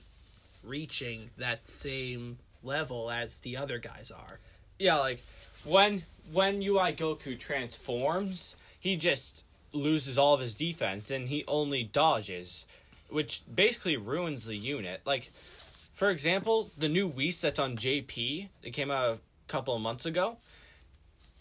reaching 0.64 1.30
that 1.38 1.66
same 1.66 2.38
level 2.62 3.10
as 3.10 3.40
the 3.40 3.56
other 3.56 3.78
guys 3.78 4.10
are. 4.10 4.38
Yeah, 4.78 4.96
like 4.96 5.20
when 5.64 6.02
when 6.32 6.62
UI 6.62 6.92
Goku 6.92 7.38
transforms, 7.38 8.56
he 8.78 8.96
just 8.96 9.44
loses 9.72 10.18
all 10.18 10.34
of 10.34 10.40
his 10.40 10.54
defense 10.54 11.10
and 11.10 11.28
he 11.28 11.44
only 11.46 11.84
dodges, 11.84 12.66
which 13.10 13.42
basically 13.54 13.96
ruins 13.96 14.46
the 14.46 14.56
unit. 14.56 15.00
Like 15.04 15.30
for 15.98 16.10
example, 16.10 16.70
the 16.78 16.88
new 16.88 17.08
Whis 17.08 17.40
that's 17.40 17.58
on 17.58 17.76
JP 17.76 18.48
that 18.62 18.72
came 18.72 18.90
out 18.90 19.16
a 19.16 19.18
couple 19.48 19.74
of 19.74 19.82
months 19.82 20.06
ago, 20.06 20.36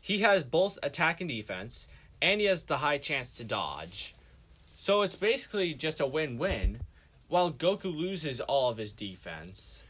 he 0.01 0.19
has 0.19 0.41
both 0.41 0.79
attack 0.81 1.21
and 1.21 1.29
defense, 1.29 1.85
and 2.21 2.41
he 2.41 2.47
has 2.47 2.65
the 2.65 2.77
high 2.77 2.97
chance 2.97 3.31
to 3.33 3.43
dodge. 3.43 4.15
So 4.75 5.01
it's 5.03 5.15
basically 5.15 5.73
just 5.73 5.99
a 5.99 6.07
win-win. 6.07 6.79
While 7.27 7.51
Goku 7.51 7.95
loses 7.95 8.39
all 8.41 8.69
of 8.69 8.77
his 8.77 8.93
defense 8.93 9.83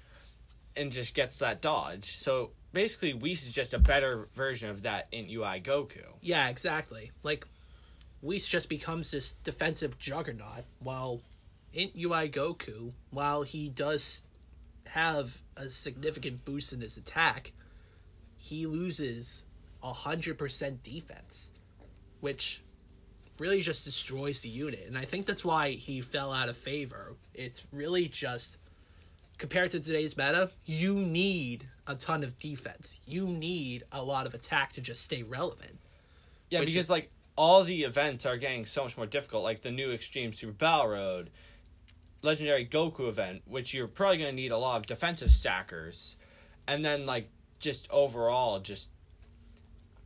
and 0.75 0.91
just 0.91 1.13
gets 1.13 1.39
that 1.39 1.61
dodge. 1.61 2.05
So 2.05 2.51
basically 2.73 3.13
Whis 3.13 3.45
is 3.45 3.51
just 3.51 3.73
a 3.73 3.79
better 3.79 4.27
version 4.33 4.69
of 4.69 4.83
that 4.83 5.07
in 5.11 5.29
UI 5.29 5.61
Goku. 5.61 6.03
Yeah, 6.21 6.49
exactly. 6.49 7.11
Like 7.23 7.45
Whis 8.21 8.47
just 8.47 8.69
becomes 8.69 9.11
this 9.11 9.33
defensive 9.33 9.97
juggernaut 9.97 10.65
while 10.79 11.21
in 11.73 11.89
UI 11.95 12.29
Goku, 12.29 12.93
while 13.11 13.43
he 13.43 13.69
does 13.69 14.23
have 14.87 15.41
a 15.57 15.69
significant 15.69 16.43
boost 16.45 16.73
in 16.73 16.81
his 16.81 16.97
attack, 16.97 17.51
he 18.37 18.65
loses 18.65 19.45
100% 19.83 20.81
defense, 20.81 21.51
which 22.21 22.61
really 23.39 23.61
just 23.61 23.85
destroys 23.85 24.41
the 24.41 24.49
unit. 24.49 24.85
And 24.87 24.97
I 24.97 25.05
think 25.05 25.25
that's 25.25 25.45
why 25.45 25.69
he 25.69 26.01
fell 26.01 26.31
out 26.31 26.49
of 26.49 26.57
favor. 26.57 27.15
It's 27.33 27.67
really 27.73 28.07
just 28.07 28.57
compared 29.37 29.71
to 29.71 29.79
today's 29.79 30.17
meta, 30.17 30.49
you 30.65 30.95
need 30.95 31.67
a 31.87 31.95
ton 31.95 32.23
of 32.23 32.37
defense. 32.39 32.99
You 33.05 33.27
need 33.27 33.83
a 33.91 34.01
lot 34.01 34.25
of 34.25 34.33
attack 34.33 34.73
to 34.73 34.81
just 34.81 35.03
stay 35.03 35.23
relevant. 35.23 35.77
Yeah, 36.49 36.59
because 36.59 36.75
is- 36.75 36.89
like 36.89 37.11
all 37.35 37.63
the 37.63 37.83
events 37.83 38.25
are 38.25 38.37
getting 38.37 38.65
so 38.65 38.83
much 38.83 38.97
more 38.97 39.05
difficult, 39.05 39.43
like 39.43 39.61
the 39.61 39.71
new 39.71 39.91
Extreme 39.91 40.33
Super 40.33 40.53
Battle 40.53 40.87
Road, 40.87 41.29
Legendary 42.23 42.65
Goku 42.65 43.07
event, 43.07 43.43
which 43.45 43.73
you're 43.73 43.87
probably 43.87 44.17
going 44.17 44.31
to 44.31 44.35
need 44.35 44.51
a 44.51 44.57
lot 44.57 44.77
of 44.77 44.87
defensive 44.87 45.29
stackers, 45.29 46.17
and 46.67 46.83
then 46.83 47.05
like 47.05 47.29
just 47.59 47.87
overall, 47.91 48.59
just 48.59 48.89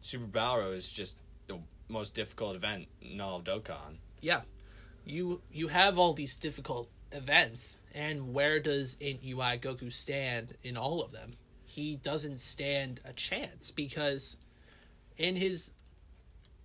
Super 0.02 0.26
Battle 0.26 0.58
Road 0.58 0.76
is 0.76 0.92
just 0.92 1.16
most 1.92 2.14
difficult 2.14 2.56
event 2.56 2.88
in 3.02 3.22
all 3.22 3.38
of 3.38 3.44
Dokkan. 3.44 3.98
Yeah. 4.22 4.42
You 5.06 5.42
you 5.52 5.68
have 5.68 5.98
all 5.98 6.14
these 6.14 6.36
difficult 6.36 6.90
events 7.12 7.78
and 7.94 8.34
where 8.34 8.60
does 8.60 8.96
in 9.00 9.20
UI 9.24 9.58
Goku 9.58 9.92
stand 9.92 10.56
in 10.64 10.78
all 10.78 11.02
of 11.02 11.12
them? 11.12 11.32
He 11.66 11.98
doesn't 11.98 12.40
stand 12.40 13.02
a 13.06 13.14
chance 13.14 13.72
because 13.72 14.38
in 15.18 15.36
his 15.36 15.72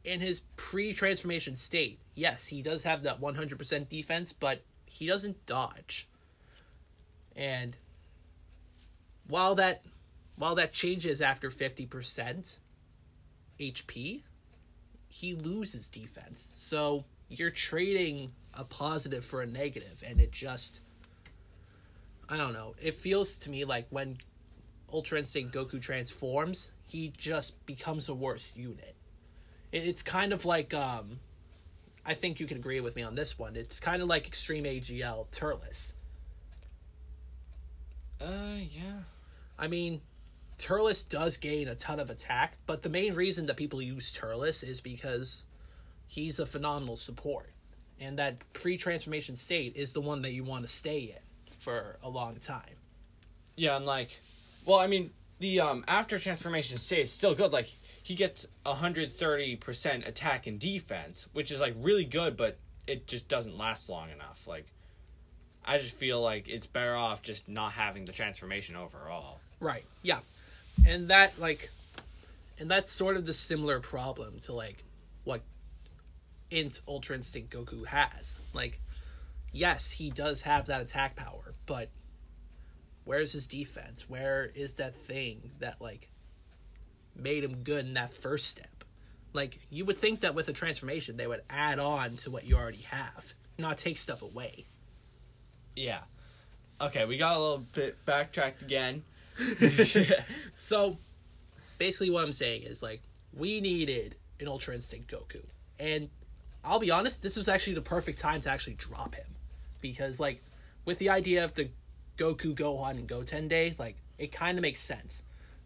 in 0.05 0.21
his 0.21 0.43
pre-transformation 0.57 1.57
state, 1.57 1.99
yes, 2.15 2.47
he 2.47 2.63
does 2.63 2.85
have 2.85 3.03
that 3.03 3.21
100% 3.21 3.89
defense, 3.89 4.33
but 4.33 4.63
he 4.87 5.07
doesn't 5.07 5.45
dodge. 5.47 6.09
And 7.35 7.77
while 9.29 9.57
that 9.57 9.83
while 10.37 10.55
that 10.55 10.73
changes 10.73 11.21
after 11.21 11.49
50% 11.49 12.59
HP, 13.59 14.23
he 15.17 15.35
loses 15.35 15.89
defense. 15.89 16.51
So 16.53 17.03
you're 17.31 17.51
trading 17.51 18.31
a 18.53 18.65
positive 18.65 19.25
for 19.25 19.41
a 19.41 19.47
negative, 19.47 20.03
and 20.07 20.21
it 20.21 20.31
just. 20.31 20.83
I 22.29 22.37
don't 22.37 22.53
know. 22.53 22.75
It 22.83 22.93
feels 22.95 23.39
to 23.39 23.51
me 23.51 23.65
like 23.65 23.87
when 23.89 24.19
Ultra 24.93 25.19
Instinct 25.19 25.55
Goku 25.55 25.81
transforms, 25.81 26.73
he 26.87 27.13
just 27.17 27.65
becomes 27.65 28.11
a 28.11 28.15
worse 28.15 28.55
unit. 28.57 28.95
It's 29.73 30.03
kind 30.03 30.35
of 30.35 30.45
like. 30.45 30.75
um 30.75 31.19
I 32.05 32.15
think 32.15 32.39
you 32.39 32.47
can 32.47 32.59
agree 32.59 32.81
with 32.81 32.95
me 32.95 33.03
on 33.03 33.15
this 33.15 33.39
one. 33.39 33.57
It's 33.57 33.81
kind 33.81 34.01
of 34.03 34.09
like 34.09 34.27
Extreme 34.29 34.65
AGL 34.65 35.29
Turles. 35.33 35.95
Uh, 38.21 38.61
yeah. 38.71 39.01
I 39.59 39.67
mean, 39.67 40.01
Turles 40.59 41.03
does 41.03 41.37
gain 41.37 41.69
a 41.69 41.75
ton 41.75 42.01
of 42.01 42.11
attack, 42.11 42.57
but 42.67 42.83
the 42.83 42.89
main 42.89 43.15
reason 43.15 43.47
that 43.47 43.57
people 43.57 43.83
use 43.83 44.11
Turles 44.13 44.63
is 44.63 44.81
because 44.81 45.45
he's 46.07 46.39
a 46.39 46.47
phenomenal 46.47 46.97
support. 46.97 47.51
And 48.01 48.19
that 48.19 48.37
pre 48.53 48.77
transformation 48.77 49.37
state 49.37 49.77
is 49.77 49.93
the 49.93 50.01
one 50.01 50.23
that 50.23 50.33
you 50.33 50.45
want 50.45 50.63
to 50.63 50.69
stay 50.69 51.15
in 51.17 51.55
for 51.59 51.97
a 52.03 52.09
long 52.09 52.37
time. 52.37 52.77
Yeah, 53.57 53.77
and 53.77 53.87
like, 53.87 54.21
well, 54.65 54.79
I 54.79 54.87
mean, 54.87 55.11
the 55.41 55.61
um 55.61 55.85
after 55.89 56.19
transformation 56.19 56.79
state 56.79 57.01
is 57.01 57.13
still 57.13 57.35
good. 57.35 57.53
Like, 57.53 57.71
he 58.03 58.15
gets 58.15 58.47
hundred 58.65 59.13
thirty 59.13 59.57
percent 59.57 60.07
attack 60.07 60.47
and 60.47 60.59
defense, 60.59 61.29
which 61.33 61.51
is 61.51 61.61
like 61.61 61.75
really 61.79 62.05
good, 62.05 62.37
but 62.37 62.59
it 62.87 63.07
just 63.07 63.29
doesn't 63.29 63.57
last 63.57 63.89
long 63.89 64.11
enough. 64.11 64.47
Like, 64.47 64.67
I 65.65 65.79
just 65.79 65.97
feel 65.97 66.21
like 66.21 66.49
it's 66.49 66.67
better 66.67 66.95
off 66.95 67.23
just 67.23 67.49
not 67.49 67.73
having 67.73 68.05
the 68.05 68.13
transformation 68.13 68.77
overall. 68.77 69.41
Right. 69.61 69.85
Yeah. 70.03 70.19
And 70.85 71.09
that 71.09 71.39
like 71.39 71.71
and 72.59 72.71
that's 72.71 72.91
sort 72.91 73.17
of 73.17 73.27
the 73.27 73.33
similar 73.33 73.81
problem 73.81 74.39
to 74.41 74.53
like 74.53 74.83
what 75.25 75.43
Int 76.51 76.81
Ultra 76.89 77.17
Instinct 77.17 77.51
Goku 77.51 77.87
has. 77.87 78.39
Like 78.53 78.81
yes, 79.53 79.91
he 79.91 80.11
does 80.11 80.43
have 80.43 80.67
that 80.67 80.83
attack 80.83 81.17
power, 81.17 81.55
but 81.67 81.89
where's 83.05 83.33
his 83.33 83.47
defense? 83.47 84.09
Where 84.09 84.51
is 84.55 84.75
that 84.75 84.95
thing 84.95 85.51
that 85.61 85.81
like 85.81 86.09
made 87.15 87.45
him 87.45 87.63
good 87.63 87.87
in 87.87 87.95
that 87.95 88.13
first 88.13 88.49
step? 88.49 88.85
Like 89.33 89.59
you 89.71 89.85
would 89.85 89.99
think 89.99 90.21
that 90.21 90.35
with 90.35 90.49
a 90.49 90.53
transformation 90.53 91.17
they 91.17 91.27
would 91.27 91.43
add 91.51 91.79
on 91.79 92.17
to 92.17 92.31
what 92.31 92.47
you 92.47 92.57
already 92.57 92.83
have, 92.83 93.33
not 93.59 93.79
take 93.79 93.99
stuff 93.99 94.23
away. 94.23 94.65
Yeah. 95.75 96.01
Okay, 96.81 97.05
we 97.05 97.17
got 97.17 97.37
a 97.37 97.41
little 97.41 97.65
bit 97.75 97.97
backtracked 98.05 98.63
again. 98.63 99.03
So 100.53 100.97
basically 101.79 102.11
what 102.11 102.25
I'm 102.25 102.33
saying 102.33 102.63
is 102.63 102.83
like 102.83 103.03
we 103.37 103.61
needed 103.61 104.17
an 104.41 104.49
Ultra 104.49 104.75
Instinct 104.75 105.11
Goku. 105.11 105.45
And 105.79 106.09
I'll 106.65 106.81
be 106.81 106.91
honest, 106.91 107.23
this 107.23 107.37
was 107.37 107.49
actually 107.49 107.75
the 107.75 107.83
perfect 107.83 108.19
time 108.19 108.41
to 108.43 108.51
actually 108.51 108.75
drop 108.75 109.15
him. 109.15 109.27
Because 109.81 110.19
like 110.19 110.43
with 110.85 110.99
the 110.99 111.11
idea 111.11 111.45
of 111.45 111.55
the 111.55 111.69
Goku 112.17 112.55
Gohan 112.55 112.93
and 112.93 113.07
Goten 113.07 113.49
Day, 113.49 113.75
like 113.79 113.97
it 114.19 114.33
kind 114.33 114.59
of 114.59 114.63
makes 114.63 114.81
sense. 114.81 115.23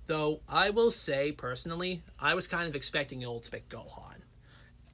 Though 0.06 0.40
I 0.48 0.70
will 0.70 0.90
say 0.90 1.30
personally, 1.32 2.02
I 2.18 2.34
was 2.34 2.46
kind 2.46 2.68
of 2.68 2.74
expecting 2.74 3.22
an 3.22 3.28
Ultimate 3.28 3.68
Gohan. 3.68 4.16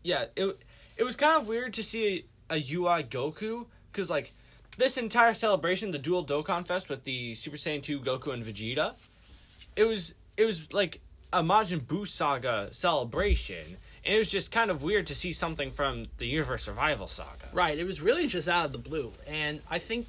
yeah, 0.03 0.27
it 0.37 0.59
it 0.97 1.05
was 1.05 1.17
kind 1.17 1.41
of 1.41 1.49
weird 1.49 1.75
to 1.75 1.83
see 1.83 2.27
a, 2.51 2.57
a 2.57 2.75
UI 2.75 3.03
Goku 3.05 3.67
because 3.91 4.11
like 4.11 4.33
this 4.77 4.99
entire 4.99 5.35
celebration, 5.35 5.91
the 5.91 5.99
dual 5.99 6.25
Dokkan 6.25 6.67
Fest 6.67 6.89
with 6.89 7.05
the 7.05 7.35
Super 7.35 7.57
Saiyan 7.57 7.83
2 7.83 8.01
Goku 8.01 8.33
and 8.33 8.43
Vegeta, 8.43 8.95
it 9.75 9.85
was 9.85 10.15
it 10.37 10.45
was 10.45 10.73
like 10.73 11.01
a 11.33 11.43
Majin 11.43 11.81
Buu 11.81 12.07
saga 12.07 12.69
celebration, 12.73 13.65
and 14.05 14.15
it 14.15 14.19
was 14.19 14.31
just 14.31 14.51
kind 14.51 14.71
of 14.71 14.83
weird 14.83 15.07
to 15.09 15.15
see 15.15 15.33
something 15.33 15.71
from 15.71 16.07
the 16.19 16.27
Universe 16.27 16.65
Survival 16.65 17.07
saga. 17.07 17.47
Right, 17.53 17.79
it 17.79 17.85
was 17.85 18.01
really 18.01 18.27
just 18.27 18.49
out 18.49 18.67
of 18.67 18.73
the 18.73 18.79
blue. 18.79 19.13
And 19.29 19.61
I 19.71 19.79
think 19.79 20.07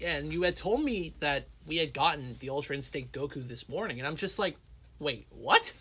yeah, 0.00 0.16
and 0.16 0.32
you 0.32 0.42
had 0.42 0.56
told 0.56 0.82
me 0.82 1.12
that 1.20 1.46
we 1.66 1.76
had 1.76 1.92
gotten 1.92 2.36
the 2.40 2.50
Ultra 2.50 2.76
Instinct 2.76 3.12
Goku 3.12 3.46
this 3.46 3.68
morning, 3.68 3.98
and 3.98 4.06
I'm 4.06 4.16
just 4.16 4.38
like, 4.38 4.56
wait, 4.98 5.26
what? 5.30 5.72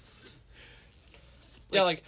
yeah, 1.71 1.83
like 1.83 2.03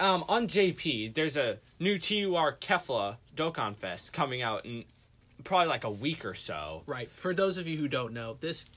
um 0.00 0.24
on 0.28 0.48
JP, 0.48 1.14
there's 1.14 1.36
a 1.36 1.58
new 1.80 1.98
TUR 1.98 2.56
Kefla 2.60 3.16
Dokkan 3.34 3.76
Fest 3.76 4.12
coming 4.12 4.42
out 4.42 4.64
in 4.64 4.84
probably 5.44 5.68
like 5.68 5.84
a 5.84 5.90
week 5.90 6.24
or 6.24 6.34
so. 6.34 6.82
Right. 6.86 7.10
For 7.12 7.34
those 7.34 7.58
of 7.58 7.66
you 7.66 7.76
who 7.76 7.88
don't 7.88 8.12
know, 8.12 8.36
this 8.40 8.68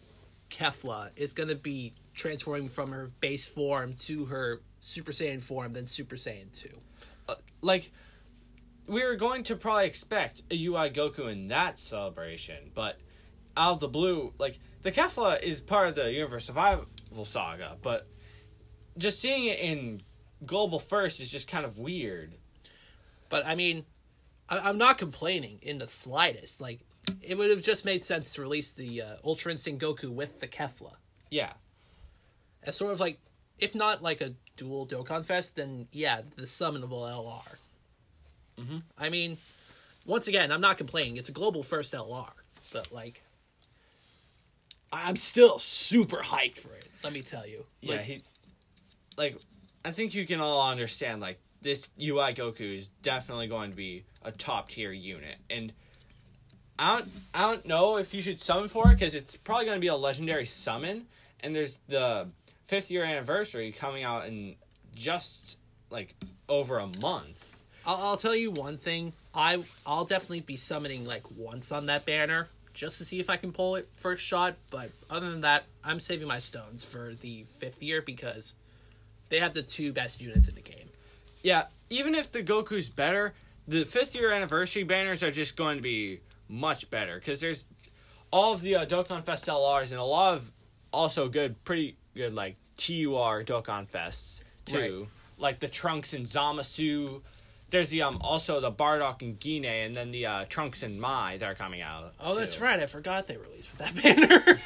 Kefla 0.50 1.12
is 1.18 1.34
going 1.34 1.50
to 1.50 1.56
be 1.56 1.94
transforming 2.14 2.68
from 2.68 2.92
her 2.92 3.10
base 3.20 3.48
form 3.48 3.94
to 3.94 4.26
her 4.26 4.62
Super 4.82 5.12
Saiyan 5.12 5.42
form, 5.42 5.72
then 5.72 5.86
Super 5.86 6.16
Saiyan 6.16 6.52
2. 6.52 6.70
like 7.62 7.92
we 8.88 9.04
were 9.04 9.16
going 9.16 9.44
to 9.44 9.56
probably 9.56 9.86
expect 9.86 10.42
a 10.50 10.66
UI 10.66 10.90
Goku 10.90 11.32
in 11.32 11.50
that 11.50 11.78
celebration, 11.78 12.72
but 12.74 12.98
out 13.56 13.74
of 13.74 13.80
the 13.80 13.88
blue, 13.88 14.34
like 14.40 14.58
the 14.82 14.92
Kefla 14.92 15.42
is 15.44 15.62
part 15.62 15.90
of 15.90 15.96
the 15.96 16.12
Universe 16.12 16.46
Survival 16.46 16.86
Saga, 17.24 17.78
but 17.82 18.08
just 18.98 19.20
seeing 19.20 19.46
it 19.46 19.60
in 19.60 20.02
Global 20.46 20.80
First 20.80 21.20
is 21.20 21.30
just 21.30 21.48
kind 21.48 21.66
of 21.66 21.80
weird. 21.80 22.34
But 23.30 23.46
I 23.46 23.56
mean, 23.56 23.86
I- 24.50 24.60
I'm 24.60 24.78
not 24.78 24.98
complaining 24.98 25.60
in 25.62 25.78
the 25.78 25.88
slightest. 25.88 26.60
Like, 26.62 26.80
it 27.22 27.38
would 27.38 27.50
have 27.50 27.62
just 27.62 27.86
made 27.86 28.04
sense 28.04 28.34
to 28.34 28.42
release 28.42 28.72
the 28.72 29.02
uh, 29.02 29.16
Ultra 29.24 29.52
Instinct 29.52 29.82
Goku 29.84 30.10
with 30.12 30.40
the 30.40 30.48
Kefla. 30.48 30.94
Yeah, 31.30 31.54
As 32.64 32.76
sort 32.76 32.92
of 32.94 33.00
like, 33.00 33.20
if 33.60 33.76
not 33.76 34.02
like 34.02 34.22
a 34.22 34.32
dual 34.58 34.88
Dokkan 34.88 35.24
Fest, 35.26 35.56
then 35.58 35.88
yeah, 35.92 36.22
the 36.38 36.44
summonable 36.44 37.08
LR. 37.08 37.58
Mhm. 38.58 38.84
I 38.98 39.10
mean, 39.10 39.38
once 40.06 40.28
again, 40.28 40.52
I'm 40.52 40.62
not 40.62 40.78
complaining. 40.78 41.18
It's 41.18 41.30
a 41.30 41.34
global 41.34 41.64
first 41.64 41.94
LR, 41.94 42.32
but 42.74 42.92
like, 42.92 43.22
I'm 44.92 45.16
still 45.16 45.60
super 45.60 46.18
hyped 46.18 46.58
for 46.60 46.74
it. 46.74 46.88
Let 47.04 47.14
me 47.14 47.22
tell 47.22 47.46
you. 47.46 47.66
yeah, 47.82 47.98
Like, 47.98 48.06
he 48.06 48.22
like 49.18 49.36
I 49.84 49.92
think 49.92 50.14
you 50.14 50.26
can 50.26 50.40
all 50.40 50.68
understand 50.70 51.22
like 51.22 51.40
this 51.62 51.90
UI 52.02 52.34
Goku 52.34 52.76
is 52.76 52.90
definitely 53.02 53.48
going 53.48 53.72
to 53.72 53.76
be 53.76 54.04
a 54.24 54.32
top 54.32 54.70
tier 54.70 54.92
unit, 54.92 55.38
and 55.50 55.74
I 56.78 56.98
don't 56.98 57.10
I 57.34 57.42
don't 57.42 57.66
know 57.66 57.98
if 57.98 58.14
you 58.14 58.22
should 58.22 58.42
summon 58.42 58.70
for 58.70 58.90
it 58.90 58.96
because 58.96 59.16
it's 59.16 59.36
probably 59.36 59.66
going 59.66 59.78
to 59.78 59.82
be 59.82 59.88
a 59.88 59.96
legendary 59.96 60.46
summon, 60.46 61.06
and 61.42 61.54
there's 61.54 61.80
the 61.88 62.30
fifth 62.66 62.92
year 62.92 63.04
anniversary 63.04 63.72
coming 63.72 64.04
out 64.04 64.28
in 64.28 64.56
just 64.96 65.58
like 65.90 66.16
over 66.48 66.80
a 66.80 66.88
month. 67.02 67.58
I'll, 67.86 67.98
I'll 67.98 68.18
tell 68.18 68.36
you 68.36 68.52
one 68.52 68.78
thing. 68.78 69.14
I 69.34 69.64
I'll 69.86 70.06
definitely 70.06 70.42
be 70.42 70.56
summoning 70.56 71.06
like 71.06 71.24
once 71.38 71.72
on 71.72 71.88
that 71.88 72.06
banner 72.06 72.48
just 72.74 72.98
to 73.00 73.06
see 73.06 73.20
if 73.20 73.30
I 73.30 73.38
can 73.38 73.52
pull 73.52 73.76
it 73.76 73.90
first 73.94 74.24
shot. 74.24 74.56
But 74.70 74.92
other 75.10 75.30
than 75.30 75.42
that, 75.42 75.66
I'm 75.84 76.00
saving 76.00 76.28
my 76.28 76.40
stones 76.40 76.84
for 76.84 77.14
the 77.16 77.46
fifth 77.58 77.82
year 77.84 78.02
because 78.02 78.56
they 79.30 79.40
have 79.40 79.54
the 79.54 79.62
two 79.62 79.94
best 79.94 80.22
units 80.22 80.48
in 80.48 80.56
the 80.56 80.62
game. 80.62 80.90
Yeah, 81.42 81.66
even 81.90 82.16
if 82.16 82.32
the 82.32 82.44
Goku's 82.44 82.90
better, 82.90 83.34
the 83.68 83.84
fifth 83.84 84.16
year 84.16 84.32
anniversary 84.32 84.84
banners 84.84 85.24
are 85.24 85.32
just 85.32 85.56
going 85.56 85.78
to 85.78 85.84
be 85.84 86.20
much 86.50 86.90
better 86.90 87.16
because 87.16 87.40
there's 87.40 87.66
all 88.32 88.54
of 88.54 88.62
the 88.62 88.76
uh, 88.76 88.86
Dokkan 88.86 89.24
Fest 89.24 89.48
LRs 89.48 89.92
and 89.92 90.00
a 90.00 90.04
lot 90.04 90.36
of 90.36 90.52
also 90.92 91.30
good, 91.30 91.64
pretty 91.64 91.96
good 92.16 92.34
like 92.34 92.58
TUR 92.78 93.44
Dokkan 93.44 93.90
Fests 93.90 94.42
too, 94.66 95.08
like 95.38 95.60
the 95.60 95.68
Trunks 95.68 96.14
and 96.14 96.26
Zamasu. 96.26 97.22
There's 97.70 97.92
the 97.92 98.02
um 98.02 98.18
also 98.22 98.60
the 98.60 98.72
Bardock 98.72 99.22
and 99.22 99.40
Gine, 99.40 99.66
and 99.66 99.94
then 99.94 100.12
the 100.12 100.26
uh, 100.26 100.46
Trunks 100.50 100.82
and 100.82 101.00
Mai 101.00 101.38
that 101.38 101.52
are 101.52 101.56
coming 101.56 101.82
out. 101.82 102.14
Oh, 102.20 102.36
that's 102.36 102.60
right. 102.60 102.80
I 102.80 102.88
forgot 102.88 103.28
they 103.28 103.38
released 103.38 103.72
with 103.78 103.94
that 103.94 104.60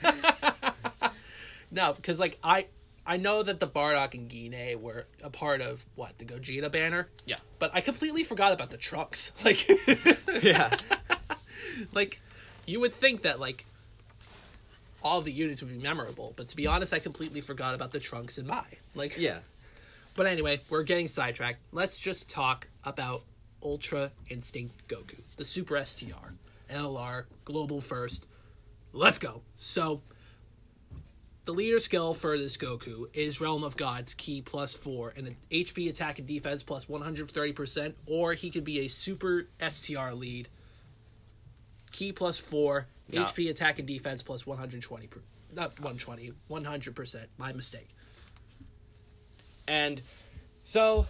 banner. 1.00 1.12
no, 1.70 1.92
because 1.92 2.18
like 2.18 2.38
I 2.42 2.66
I 3.06 3.16
know 3.16 3.42
that 3.42 3.60
the 3.60 3.66
Bardock 3.66 4.14
and 4.14 4.28
Gine 4.30 4.80
were 4.80 5.06
a 5.22 5.30
part 5.30 5.60
of 5.60 5.84
what 5.94 6.18
the 6.18 6.24
Gogeta 6.24 6.70
banner. 6.70 7.08
Yeah. 7.24 7.36
But 7.58 7.70
I 7.74 7.80
completely 7.80 8.24
forgot 8.24 8.52
about 8.52 8.70
the 8.70 8.76
Trunks. 8.76 9.32
Like 9.44 9.66
Yeah. 10.42 10.74
like 11.92 12.20
you 12.66 12.80
would 12.80 12.92
think 12.92 13.22
that 13.22 13.40
like 13.40 13.64
all 15.02 15.22
the 15.22 15.32
units 15.32 15.62
would 15.62 15.72
be 15.72 15.78
memorable, 15.78 16.34
but 16.36 16.48
to 16.48 16.56
be 16.56 16.66
honest, 16.66 16.92
I 16.92 16.98
completely 16.98 17.40
forgot 17.40 17.74
about 17.74 17.90
the 17.90 18.00
Trunks 18.00 18.38
and 18.38 18.46
Mai. 18.46 18.66
Like 18.94 19.16
Yeah. 19.18 19.38
But 20.16 20.26
anyway, 20.26 20.60
we're 20.68 20.82
getting 20.82 21.06
sidetracked. 21.06 21.60
Let's 21.72 21.96
just 21.96 22.28
talk 22.28 22.66
about 22.84 23.22
Ultra 23.62 24.10
Instinct 24.28 24.88
Goku, 24.88 25.18
the 25.36 25.44
Super 25.44 25.82
STR, 25.82 26.34
LR, 26.68 27.24
Global 27.44 27.80
First. 27.80 28.26
Let's 28.92 29.18
go. 29.18 29.40
So, 29.58 30.02
the 31.50 31.56
leader 31.56 31.80
skill 31.80 32.14
for 32.14 32.38
this 32.38 32.56
Goku 32.56 33.06
is 33.12 33.40
Realm 33.40 33.64
of 33.64 33.76
Gods, 33.76 34.14
Ki 34.14 34.40
plus 34.40 34.76
4, 34.76 35.14
and 35.16 35.26
an 35.26 35.36
HP 35.50 35.88
attack 35.88 36.20
and 36.20 36.28
defense 36.28 36.62
plus 36.62 36.84
130%, 36.86 37.92
or 38.06 38.34
he 38.34 38.50
could 38.50 38.62
be 38.62 38.80
a 38.80 38.88
Super 38.88 39.48
STR 39.58 40.12
lead, 40.12 40.48
Ki 41.90 42.12
plus 42.12 42.38
4, 42.38 42.86
No. 43.12 43.24
HP 43.24 43.50
attack 43.50 43.80
and 43.80 43.88
defense 43.88 44.22
plus 44.22 44.46
120. 44.46 45.08
Per, 45.08 45.20
not 45.52 45.70
120, 45.80 46.32
100%. 46.48 47.26
My 47.36 47.52
mistake. 47.52 47.88
And 49.66 50.00
so 50.62 51.06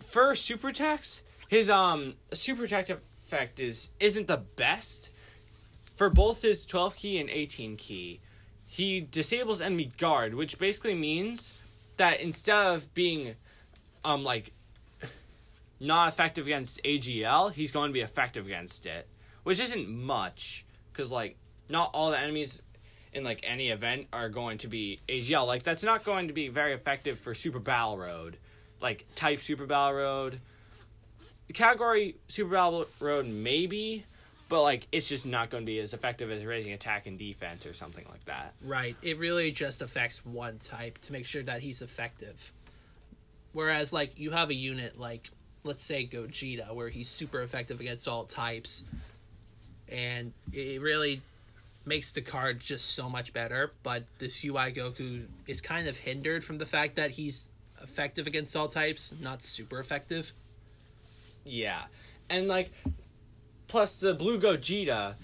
for 0.00 0.34
super 0.34 0.68
attacks, 0.68 1.22
his 1.46 1.70
um 1.70 2.14
super 2.32 2.64
attack 2.64 2.90
effect 2.90 3.60
is 3.60 3.90
isn't 4.00 4.26
the 4.26 4.42
best. 4.56 5.12
For 5.94 6.10
both 6.10 6.42
his 6.42 6.66
12 6.66 6.96
ki 6.96 7.20
and 7.20 7.30
18 7.30 7.76
ki, 7.76 8.20
he 8.76 9.00
disables 9.00 9.62
enemy 9.62 9.90
guard, 9.96 10.34
which 10.34 10.58
basically 10.58 10.94
means 10.94 11.54
that 11.96 12.20
instead 12.20 12.66
of 12.66 12.92
being 12.92 13.34
um 14.04 14.22
like 14.22 14.52
not 15.80 16.12
effective 16.12 16.46
against 16.46 16.82
AGL, 16.84 17.52
he's 17.52 17.72
going 17.72 17.88
to 17.88 17.94
be 17.94 18.02
effective 18.02 18.44
against 18.44 18.84
it, 18.84 19.08
which 19.44 19.60
isn't 19.60 19.88
much 19.88 20.66
cuz 20.92 21.10
like 21.10 21.36
not 21.70 21.90
all 21.94 22.10
the 22.10 22.20
enemies 22.20 22.62
in 23.14 23.24
like 23.24 23.40
any 23.44 23.70
event 23.70 24.08
are 24.12 24.28
going 24.28 24.58
to 24.58 24.68
be 24.68 25.00
AGL. 25.08 25.46
Like 25.46 25.62
that's 25.62 25.82
not 25.82 26.04
going 26.04 26.28
to 26.28 26.34
be 26.34 26.48
very 26.48 26.74
effective 26.74 27.18
for 27.18 27.32
Super 27.32 27.58
Battle 27.58 27.96
Road, 27.96 28.36
like 28.82 29.06
type 29.14 29.40
Super 29.40 29.64
Battle 29.64 29.96
Road. 29.96 30.40
The 31.46 31.54
category 31.54 32.16
Super 32.28 32.50
Battle 32.50 32.84
Road 33.00 33.24
maybe, 33.24 34.04
but 34.48 34.62
like 34.62 34.86
it's 34.92 35.08
just 35.08 35.26
not 35.26 35.50
going 35.50 35.62
to 35.62 35.66
be 35.66 35.78
as 35.80 35.94
effective 35.94 36.30
as 36.30 36.44
raising 36.44 36.72
attack 36.72 37.06
and 37.06 37.18
defense 37.18 37.66
or 37.66 37.72
something 37.72 38.04
like 38.10 38.24
that. 38.26 38.54
Right. 38.64 38.96
It 39.02 39.18
really 39.18 39.50
just 39.50 39.82
affects 39.82 40.24
one 40.24 40.58
type 40.58 40.98
to 40.98 41.12
make 41.12 41.26
sure 41.26 41.42
that 41.42 41.60
he's 41.60 41.82
effective. 41.82 42.52
Whereas, 43.52 43.90
like, 43.90 44.12
you 44.18 44.32
have 44.32 44.50
a 44.50 44.54
unit 44.54 44.98
like, 45.00 45.30
let's 45.64 45.82
say 45.82 46.06
Gogeta, 46.06 46.74
where 46.74 46.90
he's 46.90 47.08
super 47.08 47.40
effective 47.40 47.80
against 47.80 48.06
all 48.06 48.24
types, 48.24 48.84
and 49.90 50.30
it 50.52 50.82
really 50.82 51.22
makes 51.86 52.12
the 52.12 52.20
card 52.20 52.60
just 52.60 52.94
so 52.94 53.08
much 53.08 53.32
better. 53.32 53.70
But 53.82 54.04
this 54.18 54.44
UI 54.44 54.72
Goku 54.72 55.24
is 55.46 55.62
kind 55.62 55.88
of 55.88 55.96
hindered 55.96 56.44
from 56.44 56.58
the 56.58 56.66
fact 56.66 56.96
that 56.96 57.10
he's 57.10 57.48
effective 57.82 58.26
against 58.26 58.54
all 58.56 58.68
types, 58.68 59.14
not 59.22 59.42
super 59.42 59.80
effective. 59.80 60.30
Yeah, 61.46 61.80
and 62.28 62.48
like 62.48 62.70
plus 63.68 64.00
the 64.00 64.14
Blue 64.14 64.38
Gogeta 64.38 65.14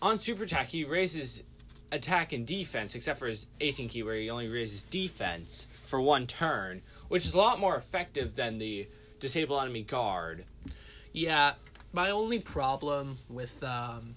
on 0.00 0.18
Super 0.18 0.44
Attack 0.44 0.68
he 0.68 0.84
raises 0.84 1.42
attack 1.90 2.32
and 2.32 2.46
defense 2.46 2.94
except 2.94 3.18
for 3.18 3.26
his 3.26 3.46
18 3.60 3.88
key 3.88 4.02
where 4.02 4.14
he 4.14 4.30
only 4.30 4.48
raises 4.48 4.82
defense 4.82 5.66
for 5.86 6.00
one 6.00 6.26
turn, 6.26 6.82
which 7.08 7.24
is 7.24 7.34
a 7.34 7.38
lot 7.38 7.58
more 7.58 7.76
effective 7.76 8.34
than 8.34 8.58
the 8.58 8.86
disable 9.20 9.58
enemy 9.60 9.82
guard. 9.82 10.44
Yeah, 11.12 11.54
my 11.92 12.10
only 12.10 12.38
problem 12.38 13.16
with 13.30 13.62
um, 13.64 14.14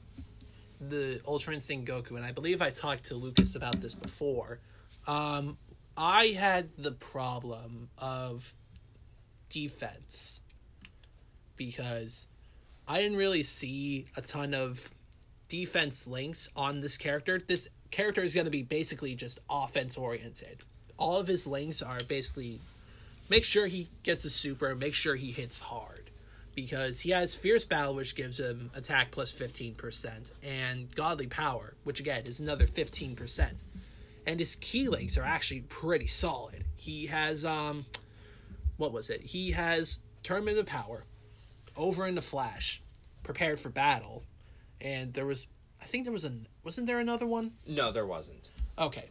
the 0.89 1.22
Ultra 1.28 1.54
Instinct 1.54 1.89
Goku, 1.89 2.17
and 2.17 2.26
I 2.26 2.32
believe 2.32 2.62
I 2.62 2.70
talked 2.70 3.06
to 3.06 3.15
Lucas 3.15 3.56
about 3.56 3.80
this 3.80 3.96
before, 3.96 4.60
um, 5.08 5.58
I 5.96 6.28
had 6.28 6.70
the 6.78 6.91
problem 6.91 7.89
of 7.98 8.54
defense 9.50 10.41
because 11.56 12.28
I 12.91 12.99
didn't 12.99 13.19
really 13.19 13.43
see 13.43 14.06
a 14.17 14.21
ton 14.21 14.54
of 14.54 14.91
defense 15.47 16.08
links 16.08 16.49
on 16.58 16.82
this 16.82 16.97
character. 16.97 17.39
This 17.39 17.69
character 17.89 18.21
is 18.21 18.34
going 18.34 18.43
to 18.43 18.51
be 18.51 18.63
basically 18.63 19.15
just 19.15 19.39
offense 19.49 19.97
oriented. 19.97 20.58
All 20.97 21.17
of 21.17 21.25
his 21.25 21.47
links 21.47 21.82
are 21.82 21.99
basically 22.10 22.60
make 23.30 23.45
sure 23.45 23.65
he 23.65 23.88
gets 24.04 24.25
a 24.25 24.30
super, 24.30 24.75
make 24.75 24.93
sure 24.93 25.15
he 25.15 25.32
hits 25.32 25.62
hard. 25.62 26.12
Because 26.54 26.99
he 26.99 27.12
has 27.12 27.34
Fierce 27.34 27.63
Battle, 27.63 27.95
which 27.95 28.13
gives 28.13 28.38
him 28.38 28.69
attack 28.75 29.10
plus 29.10 29.32
15%, 29.32 30.32
and 30.43 30.93
Godly 30.93 31.27
Power, 31.27 31.75
which 31.86 32.01
again 32.01 32.25
is 32.25 32.41
another 32.41 32.67
15%. 32.67 33.54
And 34.27 34.38
his 34.38 34.58
ki 34.58 34.89
links 34.89 35.17
are 35.17 35.23
actually 35.23 35.62
pretty 35.62 36.08
solid. 36.08 36.65
He 36.75 37.06
has, 37.06 37.45
um, 37.45 37.86
what 38.75 38.91
was 38.91 39.10
it? 39.10 39.21
He 39.21 39.51
has 39.51 39.99
Tournament 40.23 40.58
of 40.58 40.65
Power, 40.65 41.06
Over 41.77 42.07
in 42.07 42.15
the 42.15 42.21
Flash, 42.21 42.81
Prepared 43.23 43.60
for 43.60 43.69
Battle, 43.69 44.23
and 44.81 45.13
there 45.13 45.25
was, 45.25 45.47
I 45.81 45.86
think 45.86 46.05
there 46.05 46.13
was 46.13 46.25
a, 46.25 46.31
wasn't 46.63 46.88
there 46.88 46.99
another 46.99 47.27
one? 47.27 47.51
No, 47.67 47.91
there 47.91 48.05
wasn't. 48.05 48.49
Okay. 48.77 49.10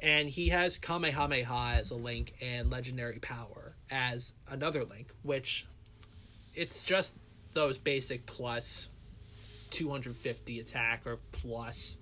And 0.00 0.28
he 0.28 0.48
has 0.48 0.78
Kamehameha 0.78 1.74
as 1.78 1.90
a 1.92 1.96
link 1.96 2.34
and 2.42 2.70
Legendary 2.70 3.18
Power 3.20 3.74
as 3.90 4.32
another 4.50 4.84
link, 4.84 5.08
which 5.22 5.66
it's 6.54 6.82
just 6.82 7.16
those 7.52 7.78
basic 7.78 8.24
plus 8.26 8.88
250 9.70 10.60
attack 10.60 11.02
or 11.06 11.18
plus 11.30 11.98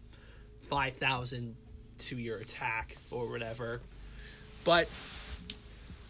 5,000 0.68 1.54
to 1.98 2.16
your 2.16 2.38
attack 2.38 2.96
or 3.10 3.28
whatever. 3.28 3.80
But 4.64 4.88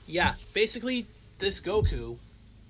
yeah, 0.07 0.35
basically, 0.55 1.07
this 1.39 1.61
Goku 1.61 2.19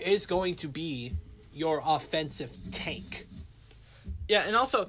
is 0.02 0.26
going 0.26 0.56
to 0.56 0.68
be 0.68 1.12
your 1.52 1.82
offensive 1.84 2.56
tank. 2.70 3.26
Yeah, 4.28 4.42
and 4.46 4.54
also, 4.54 4.88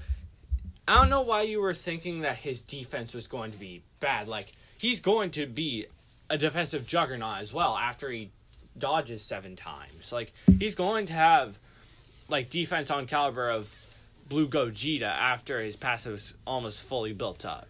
I 0.88 0.96
don't 0.96 1.10
know 1.10 1.22
why 1.22 1.44
you 1.44 1.62
were 1.62 1.74
thinking 1.74 2.22
that 2.22 2.38
his 2.38 2.62
defense 2.62 3.14
was 3.14 3.28
going 3.28 3.52
to 3.52 3.58
be 3.58 3.84
bad. 4.00 4.28
Like, 4.28 4.52
he's 4.78 5.00
going 5.00 5.32
to 5.32 5.46
be 5.46 5.88
a 6.30 6.38
defensive 6.38 6.86
juggernaut 6.86 7.40
as 7.40 7.54
well 7.54 7.76
after 7.76 8.10
he 8.10 8.32
dodges 8.78 9.22
seven 9.22 9.56
times. 9.56 10.12
Like, 10.12 10.34
he's 10.60 10.76
going 10.76 11.08
to 11.08 11.14
have, 11.14 11.58
like, 12.30 12.50
defense 12.50 12.92
on 12.92 13.08
caliber 13.08 13.50
of 13.50 13.76
Blue 14.30 14.48
Gogeta 14.48 15.04
after 15.04 15.60
his 15.60 15.76
passive 15.76 16.14
is 16.14 16.34
almost 16.48 16.88
fully 16.88 17.14
built 17.14 17.46
up. 17.46 17.68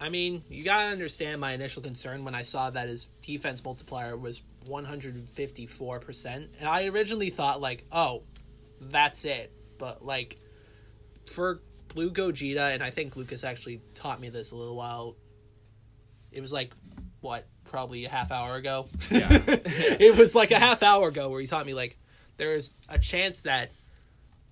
I 0.00 0.08
mean, 0.08 0.42
you 0.48 0.64
gotta 0.64 0.88
understand 0.88 1.40
my 1.40 1.52
initial 1.52 1.82
concern 1.82 2.24
when 2.24 2.34
I 2.34 2.42
saw 2.42 2.70
that 2.70 2.88
his 2.88 3.08
defense 3.22 3.64
multiplier 3.64 4.16
was 4.16 4.42
154%. 4.68 6.26
And 6.58 6.68
I 6.68 6.86
originally 6.86 7.30
thought, 7.30 7.60
like, 7.60 7.84
oh, 7.92 8.22
that's 8.80 9.24
it. 9.24 9.52
But, 9.78 10.04
like, 10.04 10.38
for 11.26 11.60
Blue 11.94 12.10
Gogeta, 12.10 12.74
and 12.74 12.82
I 12.82 12.90
think 12.90 13.16
Lucas 13.16 13.44
actually 13.44 13.80
taught 13.94 14.20
me 14.20 14.28
this 14.28 14.52
a 14.52 14.56
little 14.56 14.76
while, 14.76 15.16
it 16.32 16.40
was 16.40 16.52
like, 16.52 16.72
what, 17.20 17.46
probably 17.64 18.04
a 18.04 18.08
half 18.08 18.30
hour 18.30 18.56
ago? 18.56 18.86
Yeah. 19.10 19.28
it 19.30 20.16
was 20.16 20.34
like 20.34 20.50
a 20.50 20.58
half 20.58 20.82
hour 20.82 21.08
ago 21.08 21.30
where 21.30 21.40
he 21.40 21.46
taught 21.46 21.66
me, 21.66 21.74
like, 21.74 21.96
there's 22.36 22.74
a 22.88 22.98
chance 22.98 23.42
that 23.42 23.70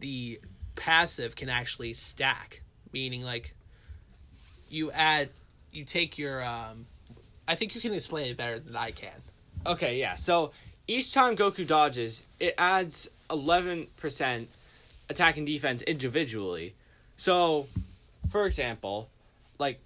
the 0.01 0.41
passive 0.75 1.37
can 1.37 1.49
actually 1.49 1.95
stack. 1.95 2.63
Meaning, 2.93 3.23
like, 3.23 3.55
you 4.69 4.91
add 4.93 5.29
you 5.73 5.85
take 5.85 6.19
your 6.19 6.45
um 6.45 6.87
I 7.49 7.55
think 7.55 7.75
you 7.75 7.81
can 7.81 7.93
explain 7.93 8.31
it 8.31 8.37
better 8.37 8.59
than 8.59 8.75
I 8.75 8.91
can. 8.91 9.23
Okay, 9.67 9.99
yeah. 9.99 10.15
So 10.15 10.53
each 10.87 11.13
time 11.13 11.37
Goku 11.37 11.67
dodges, 11.67 12.25
it 12.39 12.55
adds 12.57 13.09
11% 13.31 14.47
attack 15.09 15.37
and 15.37 15.47
defense 15.47 15.83
individually. 15.83 16.75
So, 17.17 17.67
for 18.31 18.47
example, 18.47 19.09
like 19.59 19.81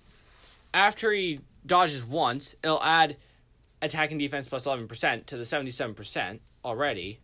after 0.74 1.12
he 1.12 1.40
dodges 1.66 2.04
once, 2.04 2.54
it'll 2.62 2.82
add 2.82 3.16
attack 3.82 4.10
and 4.10 4.20
defense 4.20 4.48
plus 4.48 4.66
11% 4.66 5.26
to 5.26 5.36
the 5.36 5.42
77% 5.42 6.38
already. 6.64 7.18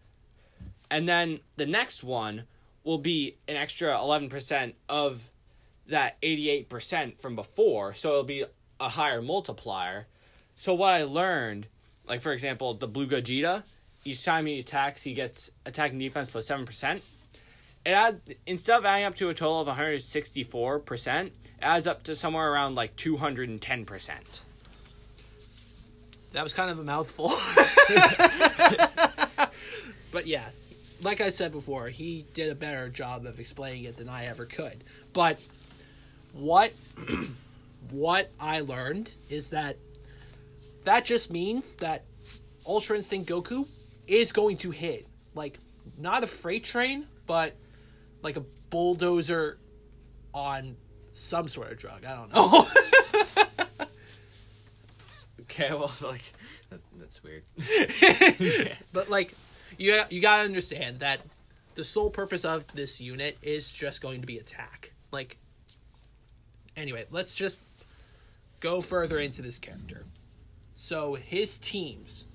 And 0.90 1.08
then 1.08 1.40
the 1.56 1.66
next 1.66 2.02
one 2.02 2.44
will 2.84 2.98
be 2.98 3.36
an 3.48 3.56
extra 3.56 3.94
11% 3.94 4.74
of 4.88 5.30
that 5.88 6.20
88% 6.22 7.18
from 7.18 7.36
before, 7.36 7.94
so 7.94 8.10
it'll 8.10 8.24
be 8.24 8.44
a 8.80 8.88
higher 8.88 9.20
multiplier. 9.20 10.06
So 10.56 10.74
what 10.74 10.94
I 10.94 11.02
learned, 11.04 11.66
like 12.08 12.20
for 12.20 12.32
example, 12.32 12.74
the 12.74 12.88
blue 12.88 13.06
Gogeta, 13.06 13.62
each 14.04 14.24
time 14.24 14.46
he 14.46 14.58
attacks, 14.58 15.02
he 15.02 15.14
gets 15.14 15.50
attack 15.64 15.92
and 15.92 16.00
defense 16.00 16.30
plus 16.30 16.48
7%. 16.48 17.00
It 17.84 17.90
add 17.90 18.20
instead 18.46 18.78
of 18.78 18.84
adding 18.84 19.04
up 19.04 19.14
to 19.16 19.28
a 19.28 19.34
total 19.34 19.60
of 19.60 19.68
164%, 19.68 21.30
adds 21.62 21.86
up 21.86 22.02
to 22.04 22.14
somewhere 22.14 22.52
around 22.52 22.74
like 22.74 22.96
210%. 22.96 24.40
That 26.32 26.42
was 26.42 26.52
kind 26.52 26.70
of 26.70 26.78
a 26.78 26.84
mouthful. 26.84 27.28
but 30.12 30.26
yeah, 30.26 30.44
like 31.02 31.20
I 31.20 31.28
said 31.28 31.52
before, 31.52 31.88
he 31.88 32.24
did 32.34 32.50
a 32.50 32.54
better 32.54 32.88
job 32.88 33.26
of 33.26 33.38
explaining 33.38 33.84
it 33.84 33.96
than 33.96 34.08
I 34.08 34.26
ever 34.26 34.46
could. 34.46 34.84
But 35.12 35.38
what 36.32 36.72
what 37.90 38.30
I 38.40 38.60
learned 38.60 39.12
is 39.30 39.50
that 39.50 39.76
that 40.86 41.04
just 41.04 41.32
means 41.32 41.76
that 41.76 42.04
Ultra 42.64 42.96
Instinct 42.96 43.28
Goku 43.28 43.68
is 44.06 44.32
going 44.32 44.56
to 44.58 44.70
hit 44.70 45.06
like 45.34 45.58
not 45.98 46.22
a 46.22 46.26
freight 46.26 46.64
train, 46.64 47.06
but 47.26 47.54
like 48.22 48.36
a 48.36 48.44
bulldozer 48.70 49.58
on 50.32 50.76
some 51.12 51.48
sort 51.48 51.72
of 51.72 51.78
drug. 51.78 52.04
I 52.04 52.14
don't 52.14 52.32
know. 52.32 52.66
Okay, 55.48 55.70
well, 55.70 55.92
like 56.02 56.24
that, 56.70 56.80
that's 56.98 57.22
weird. 57.22 57.42
But 58.92 59.08
like, 59.08 59.32
you 59.78 60.02
you 60.10 60.20
gotta 60.20 60.42
understand 60.44 60.98
that 60.98 61.20
the 61.76 61.84
sole 61.84 62.10
purpose 62.10 62.44
of 62.44 62.66
this 62.74 63.00
unit 63.00 63.38
is 63.42 63.70
just 63.70 64.02
going 64.02 64.20
to 64.20 64.26
be 64.26 64.38
attack. 64.38 64.92
Like, 65.12 65.38
anyway, 66.76 67.06
let's 67.10 67.34
just 67.34 67.62
go 68.60 68.82
further 68.82 69.18
into 69.18 69.40
this 69.40 69.58
character. 69.58 70.04
So 70.78 71.14
his 71.14 71.58
teams, 71.58 72.26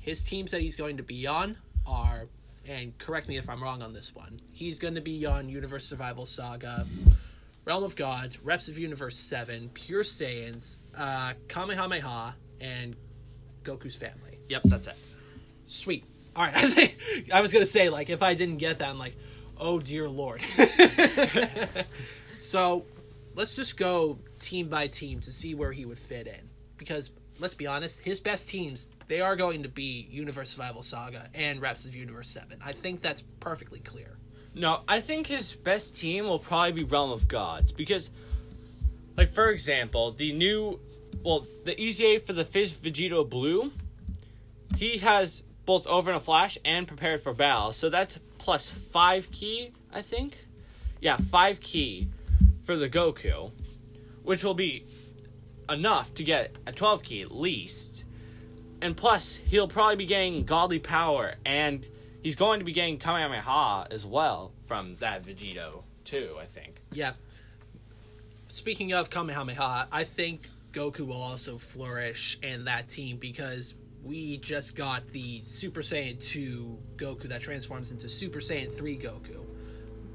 his 0.00 0.24
teams 0.24 0.50
that 0.50 0.60
he's 0.60 0.74
going 0.74 0.96
to 0.96 1.04
be 1.04 1.24
on 1.24 1.54
are, 1.86 2.26
and 2.68 2.98
correct 2.98 3.28
me 3.28 3.36
if 3.36 3.48
I'm 3.48 3.62
wrong 3.62 3.80
on 3.80 3.92
this 3.92 4.12
one. 4.12 4.40
He's 4.52 4.80
going 4.80 4.96
to 4.96 5.00
be 5.00 5.24
on 5.24 5.48
Universe 5.48 5.84
Survival 5.84 6.26
Saga, 6.26 6.84
Realm 7.64 7.84
of 7.84 7.94
Gods, 7.94 8.42
Reps 8.42 8.66
of 8.66 8.76
Universe 8.76 9.16
Seven, 9.16 9.70
Pure 9.72 10.02
Saiyans, 10.02 10.78
uh, 10.98 11.34
Kamehameha, 11.46 12.34
and 12.60 12.96
Goku's 13.62 13.94
family. 13.94 14.40
yep, 14.48 14.62
that's 14.64 14.88
it. 14.88 14.96
Sweet. 15.64 16.04
All 16.34 16.42
right. 16.42 16.56
I 16.56 16.68
think 16.70 16.98
I 17.32 17.40
was 17.40 17.52
gonna 17.52 17.64
say 17.66 17.88
like 17.88 18.10
if 18.10 18.20
I 18.24 18.34
didn't 18.34 18.56
get 18.56 18.80
that, 18.80 18.88
I'm 18.88 18.98
like, 18.98 19.14
oh 19.60 19.78
dear 19.78 20.08
lord. 20.08 20.42
so 22.36 22.84
let's 23.36 23.54
just 23.54 23.76
go 23.76 24.18
team 24.40 24.68
by 24.68 24.88
team 24.88 25.20
to 25.20 25.30
see 25.30 25.54
where 25.54 25.70
he 25.70 25.84
would 25.84 26.00
fit 26.00 26.26
in. 26.26 26.51
Because 26.82 27.12
let's 27.38 27.54
be 27.54 27.66
honest, 27.68 28.00
his 28.00 28.18
best 28.18 28.48
teams 28.48 28.88
they 29.06 29.20
are 29.20 29.36
going 29.36 29.62
to 29.62 29.68
be 29.68 30.08
Universe 30.10 30.50
Survival 30.50 30.82
Saga 30.82 31.28
and 31.34 31.60
Reps 31.60 31.84
of 31.84 31.94
Universe 31.94 32.28
Seven. 32.28 32.58
I 32.64 32.72
think 32.72 33.02
that's 33.02 33.22
perfectly 33.38 33.78
clear. 33.80 34.16
No, 34.54 34.80
I 34.88 35.00
think 35.00 35.28
his 35.28 35.52
best 35.52 35.94
team 35.96 36.24
will 36.24 36.38
probably 36.38 36.72
be 36.72 36.84
Realm 36.84 37.12
of 37.12 37.28
Gods 37.28 37.70
because, 37.70 38.10
like 39.16 39.28
for 39.28 39.50
example, 39.50 40.10
the 40.10 40.32
new, 40.32 40.80
well, 41.24 41.46
the 41.64 41.80
EZA 41.80 42.20
for 42.20 42.32
the 42.32 42.44
Fizz 42.44 42.74
Vegito 42.74 43.28
Blue, 43.28 43.70
he 44.76 44.98
has 44.98 45.42
both 45.64 45.86
Over 45.86 46.10
in 46.10 46.16
a 46.16 46.20
Flash 46.20 46.58
and 46.64 46.88
Prepared 46.88 47.20
for 47.20 47.32
Battle, 47.32 47.72
so 47.72 47.88
that's 47.88 48.18
plus 48.38 48.68
five 48.68 49.30
ki, 49.30 49.70
I 49.92 50.02
think. 50.02 50.36
Yeah, 51.00 51.16
five 51.16 51.60
ki 51.60 52.08
for 52.62 52.76
the 52.76 52.88
Goku, 52.88 53.52
which 54.22 54.44
will 54.44 54.54
be 54.54 54.84
enough 55.72 56.14
to 56.14 56.24
get 56.24 56.56
a 56.66 56.72
twelve 56.72 57.02
ki 57.02 57.22
at 57.22 57.30
least. 57.30 58.04
And 58.80 58.96
plus, 58.96 59.36
he'll 59.36 59.68
probably 59.68 59.96
be 59.96 60.06
getting 60.06 60.44
Godly 60.44 60.80
Power, 60.80 61.34
and 61.46 61.86
he's 62.22 62.34
going 62.34 62.58
to 62.58 62.64
be 62.64 62.72
getting 62.72 62.98
Kamehameha 62.98 63.88
as 63.92 64.04
well 64.04 64.52
from 64.64 64.96
that 64.96 65.22
Vegito, 65.24 65.82
too, 66.04 66.36
I 66.40 66.46
think. 66.46 66.82
Yeah. 66.92 67.12
Speaking 68.48 68.92
of 68.92 69.08
Kamehameha, 69.08 69.88
I 69.92 70.04
think 70.04 70.48
Goku 70.72 71.06
will 71.06 71.22
also 71.22 71.58
flourish 71.58 72.38
in 72.42 72.64
that 72.64 72.88
team 72.88 73.18
because 73.18 73.74
we 74.02 74.38
just 74.38 74.74
got 74.74 75.06
the 75.08 75.40
Super 75.42 75.80
Saiyan 75.80 76.20
2 76.20 76.78
Goku 76.96 77.22
that 77.24 77.40
transforms 77.40 77.92
into 77.92 78.08
Super 78.08 78.40
Saiyan 78.40 78.70
3 78.70 78.98
Goku. 78.98 79.46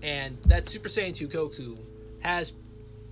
And 0.04 0.38
that 0.44 0.68
Super 0.68 0.90
Saiyan 0.90 1.14
2 1.14 1.28
Goku 1.30 1.78
has 2.20 2.54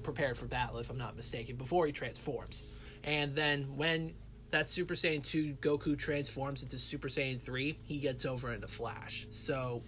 prepared 0.05 0.37
for 0.37 0.45
battle, 0.45 0.77
if 0.79 0.89
I'm 0.89 0.97
not 0.97 1.17
mistaken, 1.17 1.55
before 1.57 1.85
he 1.85 1.91
transforms. 1.91 2.63
And 3.03 3.35
then 3.35 3.63
when 3.75 4.13
that 4.51 4.67
Super 4.67 4.93
Saiyan 4.93 5.23
2 5.23 5.55
Goku 5.55 5.97
transforms 5.97 6.63
into 6.63 6.79
Super 6.79 7.09
Saiyan 7.09 7.41
3, 7.41 7.77
he 7.83 7.99
gets 7.99 8.25
over 8.25 8.53
into 8.53 8.67
Flash. 8.67 9.27
So 9.29 9.81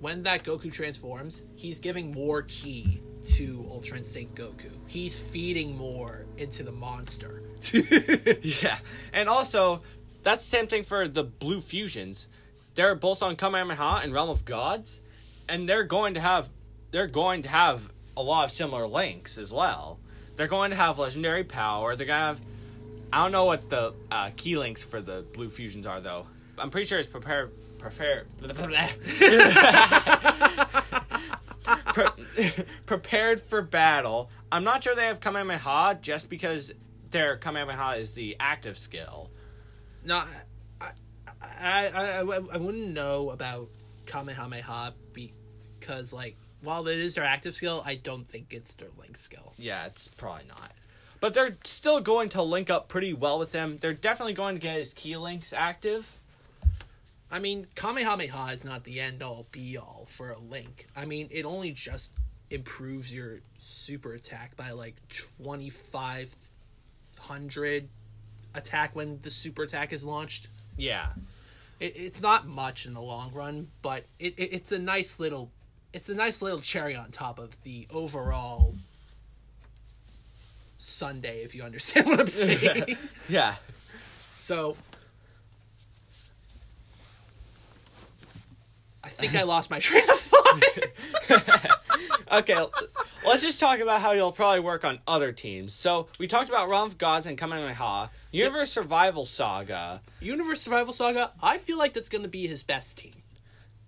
when 0.00 0.22
that 0.24 0.42
Goku 0.42 0.72
transforms, 0.72 1.44
he's 1.54 1.78
giving 1.78 2.10
more 2.12 2.42
ki 2.42 3.00
to 3.22 3.66
Ultra 3.70 3.98
Instinct 3.98 4.34
Goku. 4.34 4.70
He's 4.86 5.18
feeding 5.18 5.76
more 5.76 6.26
into 6.38 6.62
the 6.62 6.72
monster. 6.72 7.42
Yeah, 8.62 8.76
and 9.14 9.28
also, 9.28 9.80
that's 10.22 10.40
the 10.40 10.56
same 10.56 10.66
thing 10.66 10.82
for 10.82 11.08
the 11.08 11.24
Blue 11.24 11.60
Fusions. 11.60 12.28
They're 12.74 12.94
both 12.94 13.22
on 13.22 13.36
Kamehameha 13.36 14.00
and 14.02 14.12
Realm 14.12 14.28
of 14.28 14.44
Gods, 14.44 15.00
and 15.48 15.66
they're 15.66 15.84
going 15.84 16.14
to 16.14 16.20
have 16.20 16.50
they're 16.90 17.06
going 17.06 17.42
to 17.42 17.48
have 17.48 17.88
a 18.16 18.22
lot 18.22 18.44
of 18.44 18.50
similar 18.50 18.86
links 18.86 19.38
as 19.38 19.52
well. 19.52 19.98
They're 20.36 20.46
going 20.48 20.70
to 20.70 20.76
have 20.76 20.98
legendary 20.98 21.44
power. 21.44 21.96
They're 21.96 22.06
gonna 22.06 22.26
have 22.26 22.40
I 23.12 23.22
don't 23.22 23.32
know 23.32 23.44
what 23.44 23.68
the 23.70 23.94
uh, 24.10 24.30
ki 24.36 24.56
links 24.56 24.84
for 24.84 25.00
the 25.00 25.24
Blue 25.32 25.48
Fusions 25.48 25.86
are 25.86 26.00
though. 26.00 26.26
I'm 26.58 26.70
pretty 26.70 26.86
sure 26.86 26.98
it's 26.98 27.08
prepare 27.08 27.48
prepare 27.78 28.24
Pre- 31.94 32.04
prepared 32.86 33.40
for 33.40 33.62
battle. 33.62 34.30
I'm 34.52 34.64
not 34.64 34.82
sure 34.84 34.94
they 34.94 35.06
have 35.06 35.20
Kamehameha 35.20 35.98
just 36.02 36.28
because 36.28 36.72
their 37.10 37.36
Kamehameha 37.36 37.98
is 37.98 38.14
the 38.14 38.36
active 38.40 38.76
skill. 38.76 39.30
no, 40.04 40.22
I, 40.80 40.90
I, 41.40 41.88
I, 41.88 42.18
I, 42.18 42.20
I 42.20 42.56
wouldn't 42.58 42.88
know 42.92 43.30
about 43.30 43.68
Kamehameha 44.06 44.92
because, 45.12 46.12
like, 46.12 46.36
while 46.64 46.86
it 46.88 46.98
is 46.98 47.14
their 47.14 47.24
active 47.24 47.54
skill, 47.54 47.82
I 47.86 47.94
don't 47.96 48.26
think 48.26 48.52
it's 48.52 48.74
their 48.74 48.88
link 48.98 49.16
skill. 49.16 49.52
Yeah, 49.58 49.86
it's 49.86 50.08
probably 50.08 50.46
not. 50.48 50.72
But 51.20 51.34
they're 51.34 51.54
still 51.64 52.00
going 52.00 52.28
to 52.30 52.42
link 52.42 52.70
up 52.70 52.88
pretty 52.88 53.14
well 53.14 53.38
with 53.38 53.52
him. 53.52 53.78
They're 53.80 53.94
definitely 53.94 54.34
going 54.34 54.56
to 54.56 54.60
get 54.60 54.76
his 54.76 54.92
ki 54.92 55.16
links 55.16 55.52
active. 55.52 56.20
I 57.30 57.38
mean, 57.38 57.66
Kamehameha 57.74 58.52
is 58.52 58.64
not 58.64 58.84
the 58.84 59.00
end 59.00 59.22
all 59.22 59.46
be 59.50 59.76
all 59.76 60.06
for 60.08 60.30
a 60.30 60.38
link. 60.38 60.86
I 60.94 61.04
mean, 61.04 61.28
it 61.30 61.44
only 61.44 61.72
just 61.72 62.20
improves 62.50 63.12
your 63.12 63.40
super 63.56 64.14
attack 64.14 64.56
by 64.56 64.70
like 64.70 64.94
2500 65.08 67.88
attack 68.54 68.94
when 68.94 69.18
the 69.20 69.30
super 69.30 69.64
attack 69.64 69.92
is 69.92 70.04
launched. 70.04 70.46
Yeah. 70.76 71.08
It, 71.80 71.96
it's 71.96 72.22
not 72.22 72.46
much 72.46 72.86
in 72.86 72.94
the 72.94 73.00
long 73.00 73.32
run, 73.32 73.66
but 73.82 74.04
it, 74.20 74.38
it, 74.38 74.52
it's 74.52 74.70
a 74.72 74.78
nice 74.78 75.18
little 75.18 75.50
it's 75.94 76.08
a 76.08 76.14
nice 76.14 76.42
little 76.42 76.60
cherry 76.60 76.96
on 76.96 77.10
top 77.10 77.38
of 77.38 77.60
the 77.62 77.86
overall 77.92 78.74
sundae, 80.76 81.42
if 81.42 81.54
you 81.54 81.62
understand 81.62 82.06
what 82.08 82.20
I'm 82.20 82.26
saying. 82.26 82.96
Yeah. 83.28 83.54
So 84.32 84.76
I 89.02 89.08
think 89.08 89.34
I 89.36 89.44
lost 89.44 89.70
my 89.70 89.78
train 89.80 90.02
of 90.02 90.18
thought. 90.18 91.80
okay, 92.32 92.66
let's 93.24 93.42
just 93.42 93.60
talk 93.60 93.78
about 93.78 94.00
how 94.02 94.12
you'll 94.12 94.32
probably 94.32 94.60
work 94.60 94.84
on 94.84 94.98
other 95.06 95.32
teams. 95.32 95.72
So 95.72 96.08
we 96.18 96.26
talked 96.26 96.48
about 96.50 96.68
Realm 96.68 96.88
of 96.88 96.98
Gods 96.98 97.26
and 97.26 97.38
Kamehameha, 97.38 98.10
Universe 98.32 98.72
Survival 98.72 99.24
Saga. 99.24 100.02
Universe 100.20 100.60
Survival 100.60 100.92
Saga, 100.92 101.30
I 101.40 101.58
feel 101.58 101.78
like 101.78 101.92
that's 101.92 102.08
going 102.08 102.24
to 102.24 102.28
be 102.30 102.46
his 102.46 102.62
best 102.64 102.98
team. 102.98 103.14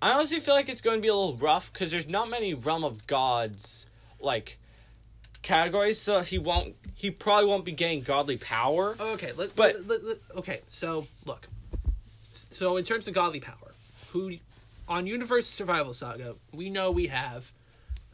I 0.03 0.13
honestly 0.13 0.41
feel 0.41 0.55
like 0.55 0.69
it's 0.69 0.83
going 0.83 0.99
to 0.99 1.03
be 1.03 1.09
a 1.09 1.15
little 1.15 1.37
rough 1.37 1.73
because 1.73 1.91
there's 1.91 2.09
not 2.09 2.29
many 2.29 2.55
Realm 2.55 2.85
of 2.85 3.07
Gods 3.07 3.87
like 4.21 4.59
categories, 5.43 6.01
so 6.01 6.21
he 6.21 6.39
won't. 6.39 6.75
He 6.95 7.11
probably 7.11 7.47
won't 7.49 7.65
be 7.65 7.73
getting 7.73 8.03
godly 8.03 8.37
power. 8.37 8.97
Okay, 8.99 9.33
let, 9.33 9.55
But- 9.55 9.87
let- 9.87 10.05
let- 10.05 10.19
okay. 10.37 10.61
So 10.69 11.07
look, 11.25 11.47
so 12.31 12.77
in 12.77 12.85
terms 12.85 13.09
of 13.09 13.15
godly 13.15 13.41
power, 13.41 13.73
who 14.11 14.37
on 14.89 15.07
Universe 15.07 15.47
Survival 15.47 15.95
Saga, 15.95 16.35
we 16.53 16.71
know 16.71 16.91
we 16.91 17.07
have 17.07 17.51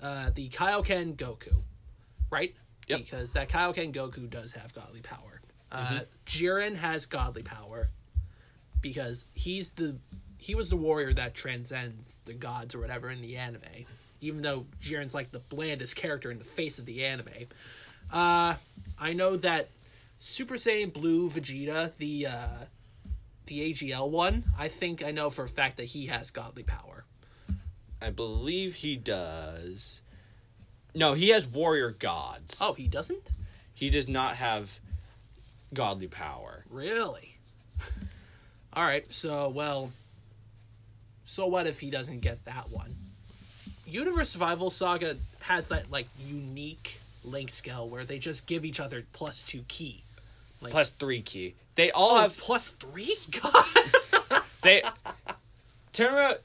uh, 0.03 0.31
the 0.35 0.49
Kaioken 0.49 1.16
Goku, 1.16 1.53
right? 2.31 2.55
Yep. 2.88 2.99
Because 3.01 3.33
that 3.35 3.49
Kaioken 3.49 3.92
Goku 3.92 4.29
does 4.29 4.53
have 4.53 4.75
godly 4.75 5.01
power. 5.01 5.40
Uh, 5.71 6.01
Jiren 6.27 6.75
has 6.75 7.07
godly 7.07 7.42
power 7.42 7.88
because 8.83 9.25
he's 9.35 9.73
the 9.73 9.97
he 10.43 10.57
was 10.57 10.69
the 10.71 10.77
warrior 10.77 11.13
that 11.13 11.35
transcends 11.35 12.19
the 12.25 12.33
gods 12.33 12.75
or 12.75 12.81
whatever 12.81 13.11
in 13.11 13.23
the 13.23 13.37
anime. 13.37 13.87
Even 14.21 14.43
though 14.43 14.67
Jiren's 14.81 15.15
like 15.15 15.31
the 15.31 15.39
blandest 15.39 15.95
character 15.95 16.33
in 16.33 16.39
the 16.39 16.45
face 16.45 16.81
of 16.81 16.87
the 16.87 17.05
anime. 17.05 17.29
Uh, 18.13 18.57
I 18.99 19.13
know 19.13 19.37
that 19.37 19.69
Super 20.19 20.55
Saiyan 20.55 20.93
Blue 20.93 21.31
Vegeta, 21.31 21.97
the 21.97 22.27
uh, 22.27 22.65
the 23.47 23.73
AGL 23.73 24.11
one, 24.11 24.45
I 24.59 24.67
think 24.67 25.05
I 25.05 25.13
know 25.13 25.31
for 25.31 25.45
a 25.45 25.49
fact 25.49 25.77
that 25.77 25.85
he 25.85 26.07
has 26.07 26.33
godly 26.33 26.65
power. 26.65 27.05
I 28.01 28.11
believe 28.11 28.75
he 28.75 28.97
does. 28.97 30.03
No, 30.93 31.13
he 31.15 31.29
has 31.29 31.47
warrior 31.47 31.93
gods. 31.93 32.59
Oh, 32.61 32.73
he 32.73 32.89
doesn't? 32.89 33.31
He 33.75 33.91
does 33.91 34.09
not 34.09 34.37
have 34.37 34.77
godly 35.73 36.09
power. 36.09 36.65
Really? 36.69 37.37
All 38.73 38.85
right, 38.85 39.11
so 39.11 39.49
well, 39.49 39.93
so 41.33 41.47
what 41.47 41.66
if 41.66 41.81
he 41.81 41.88
doesn't 41.88 42.21
get 42.21 42.45
that 42.45 42.68
one? 42.71 42.95
Universe 43.87 44.29
Survival 44.29 44.68
Saga 44.68 45.16
has 45.40 45.68
that 45.68 45.90
like 45.90 46.07
unique 46.18 47.01
link 47.25 47.51
skill 47.51 47.88
where 47.88 48.05
they 48.05 48.18
just 48.18 48.47
give 48.47 48.66
each 48.66 48.81
other 48.81 49.03
plus 49.14 49.42
two 49.42 49.62
ki. 49.66 50.03
Like, 50.61 50.73
Plus 50.73 50.90
three 50.90 51.23
ki. 51.23 51.55
They 51.75 51.90
all 51.90 52.12
oh, 52.12 52.21
have 52.21 52.37
plus 52.37 52.73
three. 52.73 53.16
God. 53.42 54.42
they 54.61 54.83
tournament 55.95 56.40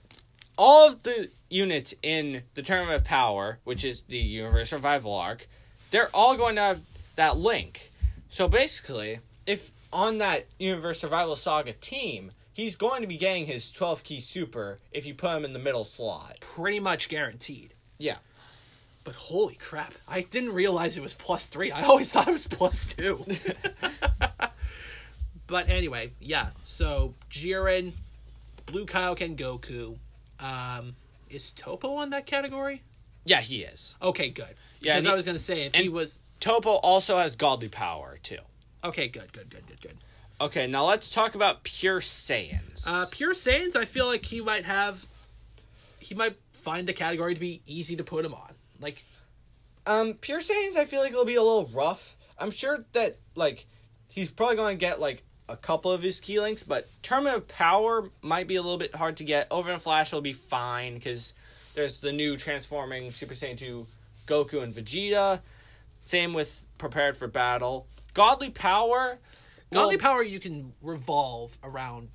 all 0.58 0.88
of 0.88 1.04
the 1.04 1.30
units 1.50 1.93
in 2.02 2.43
the 2.56 2.62
tournament 2.62 2.95
of 2.95 3.04
power 3.04 3.60
which 3.65 3.84
is 3.84 4.02
the 4.04 4.17
universe 4.17 4.69
survival 4.69 5.13
arc 5.13 5.47
they're 5.91 6.10
all 6.13 6.36
going 6.36 6.56
to 6.56 6.62
have 6.62 6.82
that 7.15 7.38
link 7.38 7.91
so 8.30 8.47
basically 8.47 9.19
if 9.45 9.71
on 9.93 10.17
that 10.17 10.47
universe 10.58 11.00
survival 11.00 11.36
saga 11.36 11.73
team 11.73 12.32
he's 12.58 12.76
going 12.76 13.02
to 13.02 13.08
be 13.08 13.17
getting 13.17 13.46
his 13.46 13.72
12 13.72 14.04
ki 14.04 14.20
super 14.20 14.80
if 14.91 15.06
you 15.06 15.13
put 15.13 15.36
him 15.38 15.46
in 15.46 15.54
the 15.54 15.60
middle 15.60 15.86
slot 15.86 16.38
Pretty 16.41 16.80
much 16.80 17.08
guaranteed. 17.08 17.74
yeah 18.00 18.17
But 19.04 19.15
holy 19.15 19.56
crap, 19.56 19.93
I 20.08 20.22
didn't 20.22 20.54
realize 20.54 20.98
it 20.98 21.02
was 21.04 21.13
plus 21.13 21.48
three. 21.48 21.72
I 21.72 21.84
always 21.84 22.12
thought 22.13 22.28
it 22.28 22.32
was 22.34 22.48
plus 22.48 22.93
two. 22.93 23.24
but 25.48 25.70
anyway, 25.70 26.12
yeah. 26.20 26.48
So 26.63 27.13
Jiren, 27.30 27.93
Blue 28.65 28.86
Kaioken 28.86 29.36
Goku. 29.38 29.98
Um, 30.39 30.96
is 31.30 31.52
Toppo 31.52 31.96
on 31.98 32.10
that 32.12 32.26
category? 32.26 32.82
yeah 33.26 33.41
he 33.41 33.62
is 33.63 33.96
Okay, 34.02 34.30
good. 34.30 34.54
Yeah, 34.80 34.93
Because 34.93 35.06
and 35.06 35.12
I 35.12 35.15
was 35.15 35.26
gonna 35.26 35.39
say 35.39 35.63
if 35.65 35.74
he 35.76 35.89
was 35.89 36.20
Toppo 36.39 36.80
also 36.84 37.17
has 37.17 37.36
godly 37.36 37.70
power 37.70 38.17
too 38.24 38.38
okay, 38.84 39.08
good, 39.08 39.32
good, 39.34 39.50
good, 39.50 39.65
good, 39.67 39.82
good. 39.82 39.98
Okay 40.39 40.67
now 40.67 40.86
let's 40.86 41.10
talk 41.10 41.36
about 41.36 41.63
pure 41.63 42.00
saiyans 42.00 42.86
Uh, 42.86 43.06
Pure 43.10 43.34
Saiyans, 43.34 43.76
I 43.76 43.86
feel 43.86 44.06
like 44.06 44.23
he 44.23 44.39
might 44.41 44.65
have. 44.65 45.04
He 46.00 46.13
might 46.15 46.38
find 46.54 46.88
the 46.88 46.93
category 46.93 47.34
to 47.34 47.39
be 47.39 47.62
easy 47.65 47.95
to 47.95 48.04
put 48.04 48.23
him 48.23 48.34
on. 48.34 48.54
Like, 48.80 49.04
Um, 49.86 50.13
Pure 50.13 50.41
Saiyans, 50.41 50.76
I 50.76 50.86
feel 50.86 51.00
like 51.02 51.12
it'll 51.12 51.26
be 51.26 51.36
a 51.36 51.41
little 51.41 51.69
rough. 51.73 52.15
I'm 52.38 52.52
sure 52.52 52.86
that 52.93 53.17
like 53.36 53.65
he's 54.13 54.30
probably 54.30 54.56
going 54.58 54.78
to 54.78 54.80
get 54.80 55.00
like 55.00 55.23
a 55.50 55.58
couple 55.58 55.91
of 55.91 56.04
his 56.04 56.19
ki 56.19 56.39
links, 56.39 56.62
but 56.63 56.88
Tournament 57.02 57.38
of 57.38 57.47
Power 57.47 58.10
might 58.21 58.47
be 58.47 58.58
a 58.58 58.62
little 58.62 58.78
bit 58.78 58.93
hard 58.95 59.17
to 59.17 59.23
get. 59.23 59.47
Over 59.50 59.71
in 59.71 59.80
Flash, 59.80 60.12
will 60.12 60.21
be 60.21 60.34
fine 60.34 60.95
because 60.95 61.34
there's 61.73 62.00
the 62.00 62.12
new 62.12 62.38
transforming 62.38 63.12
Super 63.12 63.34
Saiyan 63.34 63.58
2 63.58 63.88
Goku 64.28 64.62
and 64.62 64.73
Vegeta. 64.73 65.39
Same 66.04 66.34
with 66.34 66.65
Prepared 66.78 67.17
for 67.17 67.28
Battle. 67.28 67.88
Godly 68.13 68.50
Power. 68.50 69.17
Godly 69.71 69.97
well, 69.97 70.01
Power, 70.01 70.23
you 70.23 70.39
can 70.39 70.73
revolve 70.82 71.58
around 71.63 72.10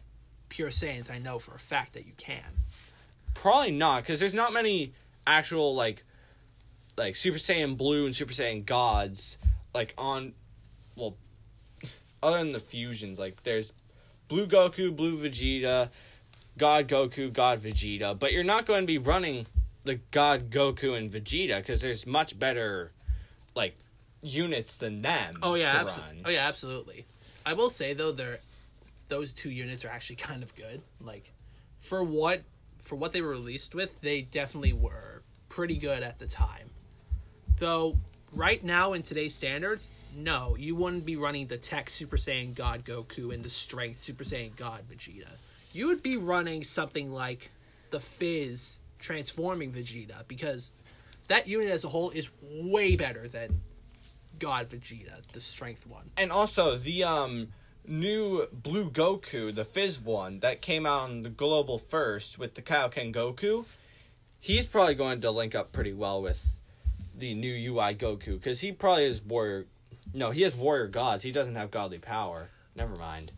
Pure 0.48 0.70
Saiyans. 0.70 1.10
I 1.10 1.18
know 1.18 1.38
for 1.38 1.54
a 1.54 1.58
fact 1.58 1.94
that 1.94 2.06
you 2.06 2.12
can. 2.16 2.42
Probably 3.34 3.72
not 3.72 4.02
because 4.02 4.20
there's 4.20 4.34
not 4.34 4.52
many 4.52 4.92
actual 5.26 5.74
like 5.74 6.04
like 6.96 7.16
Super 7.16 7.38
Saiyan 7.38 7.76
Blue 7.76 8.06
and 8.06 8.14
Super 8.14 8.32
Saiyan 8.32 8.64
Gods 8.64 9.38
like 9.74 9.94
on 9.96 10.34
well 10.96 11.16
other 12.22 12.38
than 12.38 12.52
the 12.52 12.60
fusions 12.60 13.18
like 13.18 13.42
there's 13.42 13.72
Blue 14.28 14.46
Goku, 14.46 14.94
Blue 14.94 15.16
Vegeta, 15.16 15.90
God 16.56 16.88
Goku, 16.88 17.32
God 17.32 17.60
Vegeta, 17.60 18.18
but 18.18 18.32
you're 18.32 18.44
not 18.44 18.66
going 18.66 18.82
to 18.82 18.86
be 18.86 18.98
running 18.98 19.46
the 19.84 19.96
God 20.10 20.50
Goku 20.50 20.96
and 20.96 21.10
Vegeta 21.10 21.58
because 21.58 21.80
there's 21.80 22.06
much 22.06 22.38
better 22.38 22.92
like 23.54 23.74
units 24.22 24.76
than 24.76 25.02
them. 25.02 25.36
Oh 25.42 25.54
yeah, 25.54 25.72
to 25.72 25.84
abso- 25.84 26.02
run. 26.02 26.22
oh 26.24 26.30
yeah, 26.30 26.46
absolutely. 26.46 27.06
I 27.44 27.52
will 27.52 27.70
say 27.70 27.92
though, 27.92 28.12
they're 28.12 28.38
those 29.08 29.34
two 29.34 29.50
units 29.50 29.84
are 29.84 29.88
actually 29.88 30.16
kind 30.30 30.42
of 30.42 30.54
good. 30.56 30.80
Like 31.00 31.32
for 31.80 32.02
what 32.02 32.42
for 32.78 32.96
what 32.96 33.12
they 33.12 33.22
were 33.22 33.30
released 33.30 33.74
with, 33.74 34.00
they 34.00 34.22
definitely 34.22 34.72
were 34.72 35.22
pretty 35.48 35.76
good 35.76 36.02
at 36.02 36.18
the 36.18 36.26
time. 36.26 36.70
Though 37.58 37.96
right 38.34 38.62
now 38.64 38.94
in 38.94 39.02
today's 39.02 39.34
standards, 39.34 39.90
no, 40.16 40.56
you 40.58 40.74
wouldn't 40.74 41.06
be 41.06 41.16
running 41.16 41.46
the 41.46 41.56
Tech 41.56 41.88
Super 41.88 42.16
Saiyan 42.16 42.54
God 42.54 42.84
Goku 42.84 43.32
and 43.32 43.44
the 43.44 43.50
Strength 43.50 43.98
Super 43.98 44.24
Saiyan 44.24 44.56
God 44.56 44.82
Vegeta. 44.90 45.30
You 45.72 45.86
would 45.88 46.02
be 46.02 46.16
running 46.16 46.64
something 46.64 47.12
like 47.12 47.50
the 47.90 48.00
Fizz 48.00 48.78
transforming 48.98 49.72
Vegeta 49.72 50.26
because 50.28 50.72
that 51.28 51.46
unit 51.46 51.68
as 51.68 51.84
a 51.84 51.88
whole 51.88 52.10
is 52.10 52.28
way 52.42 52.96
better 52.96 53.28
than 53.28 53.60
God 54.42 54.68
Vegeta, 54.68 55.22
the 55.32 55.40
strength 55.40 55.86
one. 55.86 56.10
and 56.16 56.32
also 56.32 56.76
the 56.76 57.04
um 57.04 57.48
new 57.86 58.46
blue 58.52 58.90
Goku, 58.90 59.54
the 59.54 59.64
Fizz 59.64 60.00
one 60.00 60.40
that 60.40 60.60
came 60.60 60.84
out 60.84 61.02
on 61.04 61.22
the 61.22 61.28
global 61.28 61.78
first 61.78 62.38
with 62.38 62.54
the 62.54 62.62
Kaioken 62.62 63.14
Goku, 63.14 63.64
he's 64.40 64.66
probably 64.66 64.94
going 64.94 65.20
to 65.20 65.30
link 65.30 65.54
up 65.54 65.72
pretty 65.72 65.92
well 65.92 66.20
with 66.20 66.44
the 67.16 67.34
new 67.34 67.54
UI 67.72 67.94
Goku 67.94 68.34
because 68.34 68.58
he 68.60 68.72
probably 68.72 69.06
is 69.06 69.22
warrior. 69.22 69.66
No, 70.12 70.30
he 70.30 70.42
has 70.42 70.54
warrior 70.56 70.88
gods. 70.88 71.22
He 71.22 71.30
doesn't 71.30 71.54
have 71.54 71.70
godly 71.70 71.98
power. 71.98 72.48
Never 72.74 72.96
mind. 72.96 73.30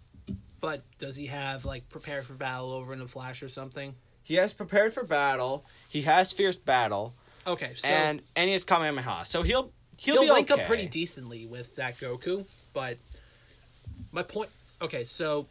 But 0.61 0.83
does 0.99 1.17
he 1.17 1.27
have 1.27 1.67
like 1.67 1.87
prepare 1.91 2.23
for 2.23 2.33
battle 2.33 2.73
over 2.73 2.95
in 2.95 2.99
the 2.99 3.07
Flash 3.07 3.43
or 3.43 3.49
something? 3.49 3.95
He 4.23 4.37
has 4.37 4.55
prepared 4.55 4.95
for 4.95 5.05
battle. 5.05 5.67
He 5.91 6.01
has 6.03 6.33
fierce 6.33 6.57
battle, 6.57 7.13
Okay, 7.47 7.73
so 7.77 7.89
and 7.89 8.23
and 8.37 8.47
he 8.47 8.53
has 8.53 8.65
Kamehameha. 8.65 9.27
So 9.27 9.43
he'll 9.43 9.71
he'll, 10.05 10.17
he'll, 10.17 10.25
be 10.25 10.31
link 10.31 10.51
okay. 10.51 10.61
up 10.61 10.67
pretty 10.67 10.87
decently 10.87 11.47
with 11.47 11.75
that 11.77 11.99
Goku. 11.99 12.47
But 12.73 12.99
my 14.13 14.23
point, 14.23 14.51
okay, 14.83 15.05
so 15.05 15.47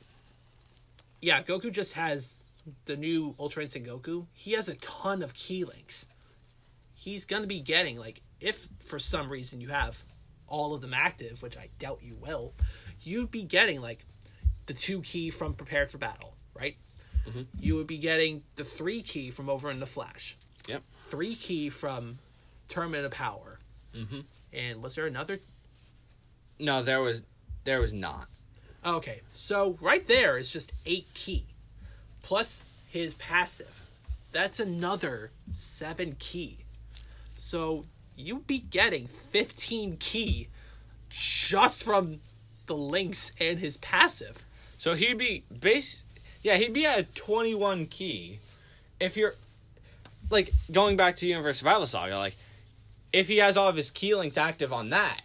yeah, 1.21 1.41
Goku 1.41 1.71
just 1.71 1.93
has 1.93 2.37
the 2.85 2.95
new 2.95 3.35
Ultra 3.39 3.63
Instinct 3.63 3.89
Goku. 3.89 4.25
He 4.33 4.51
has 4.51 4.69
a 4.69 4.75
ton 4.75 5.21
of 5.21 5.33
ki 5.33 5.63
links. 5.63 6.07
He's 6.95 7.25
gonna 7.25 7.47
be 7.47 7.59
getting 7.59 7.97
like 7.97 8.21
if 8.39 8.67
for 8.85 8.99
some 8.99 9.29
reason 9.29 9.59
you 9.59 9.69
have 9.69 9.97
all 10.47 10.73
of 10.75 10.81
them 10.81 10.93
active, 10.93 11.41
which 11.41 11.57
I 11.57 11.69
doubt 11.79 11.99
you 12.01 12.15
will, 12.15 12.53
you'd 13.01 13.31
be 13.31 13.43
getting 13.43 13.81
like 13.81 14.05
the 14.65 14.73
two 14.73 15.01
ki 15.01 15.29
from 15.31 15.53
Prepared 15.53 15.91
for 15.91 15.97
Battle, 15.97 16.35
right? 16.53 16.77
Mhm. 17.25 17.47
You 17.59 17.75
would 17.75 17.87
be 17.87 17.97
getting 17.97 18.43
the 18.55 18.63
three 18.63 19.01
ki 19.01 19.31
from 19.31 19.49
over 19.49 19.71
in 19.71 19.79
the 19.79 19.85
Flash. 19.85 20.37
Yep. 20.67 20.83
Three 21.09 21.35
ki 21.35 21.69
from 21.69 22.19
Tournament 22.67 23.05
of 23.05 23.11
Power. 23.11 23.59
hmm 23.93 24.21
And 24.53 24.81
was 24.81 24.95
there 24.95 25.07
another 25.07 25.39
No, 26.59 26.83
there 26.83 27.01
was 27.01 27.23
there 27.63 27.79
was 27.79 27.93
not. 27.93 28.27
Okay, 28.85 29.21
so 29.33 29.77
right 29.79 30.05
there 30.05 30.37
is 30.37 30.51
just 30.51 30.73
eight 30.85 31.07
ki, 31.13 31.45
plus 32.21 32.63
his 32.89 33.13
passive. 33.15 33.81
That's 34.31 34.59
another 34.59 35.31
seven 35.51 36.15
ki. 36.19 36.57
So 37.35 37.85
you'd 38.15 38.47
be 38.47 38.59
getting 38.59 39.07
fifteen 39.07 39.97
ki 39.97 40.49
just 41.09 41.83
from 41.83 42.19
the 42.67 42.75
links 42.75 43.31
and 43.39 43.59
his 43.59 43.77
passive. 43.77 44.43
So 44.77 44.93
he'd 44.95 45.17
be 45.17 45.43
base 45.59 46.03
yeah, 46.43 46.57
he'd 46.57 46.73
be 46.73 46.85
at 46.85 47.15
21 47.15 47.87
ki. 47.87 48.39
If 48.99 49.15
you're 49.15 49.33
like 50.29 50.51
going 50.71 50.97
back 50.97 51.15
to 51.17 51.27
Universe 51.27 51.59
Survival 51.59 51.87
Saga, 51.87 52.17
like 52.17 52.35
if 53.13 53.27
he 53.27 53.37
has 53.37 53.55
all 53.55 53.69
of 53.69 53.75
his 53.75 53.91
ki 53.91 54.15
links 54.15 54.37
active 54.37 54.73
on 54.73 54.89
that, 54.89 55.21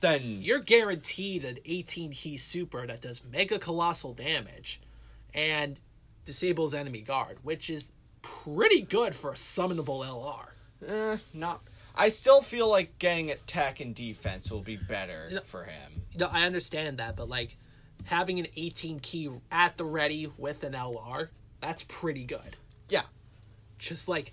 then 0.00 0.38
You're 0.42 0.60
guaranteed 0.60 1.44
an 1.44 1.58
18 1.64 2.12
ki 2.12 2.36
super 2.36 2.86
that 2.86 3.00
does 3.00 3.22
mega 3.32 3.58
colossal 3.58 4.12
damage 4.14 4.80
and 5.34 5.80
disables 6.24 6.74
enemy 6.74 7.00
guard, 7.00 7.38
which 7.42 7.70
is 7.70 7.92
pretty 8.22 8.82
good 8.82 9.14
for 9.14 9.30
a 9.30 9.34
summonable 9.34 10.04
LR. 10.04 10.50
eh, 10.86 11.16
not 11.34 11.60
I 11.96 12.10
still 12.10 12.40
feel 12.40 12.68
like 12.68 12.96
getting 13.00 13.30
attack 13.32 13.80
and 13.80 13.92
defense 13.94 14.52
will 14.52 14.60
be 14.60 14.76
better 14.76 15.28
No. 15.32 15.40
for 15.40 15.64
him. 15.64 16.02
No, 16.16 16.28
I 16.30 16.44
understand 16.46 16.98
that, 16.98 17.16
but 17.16 17.28
like 17.28 17.56
having 18.04 18.38
an 18.38 18.46
18 18.56 19.00
ki 19.00 19.30
at 19.50 19.76
the 19.76 19.84
ready 19.84 20.28
with 20.38 20.62
an 20.62 20.74
LR, 20.74 21.28
that's 21.60 21.82
pretty 21.84 22.22
good. 22.22 22.56
Yeah. 22.88 23.02
Just 23.78 24.06
like 24.08 24.32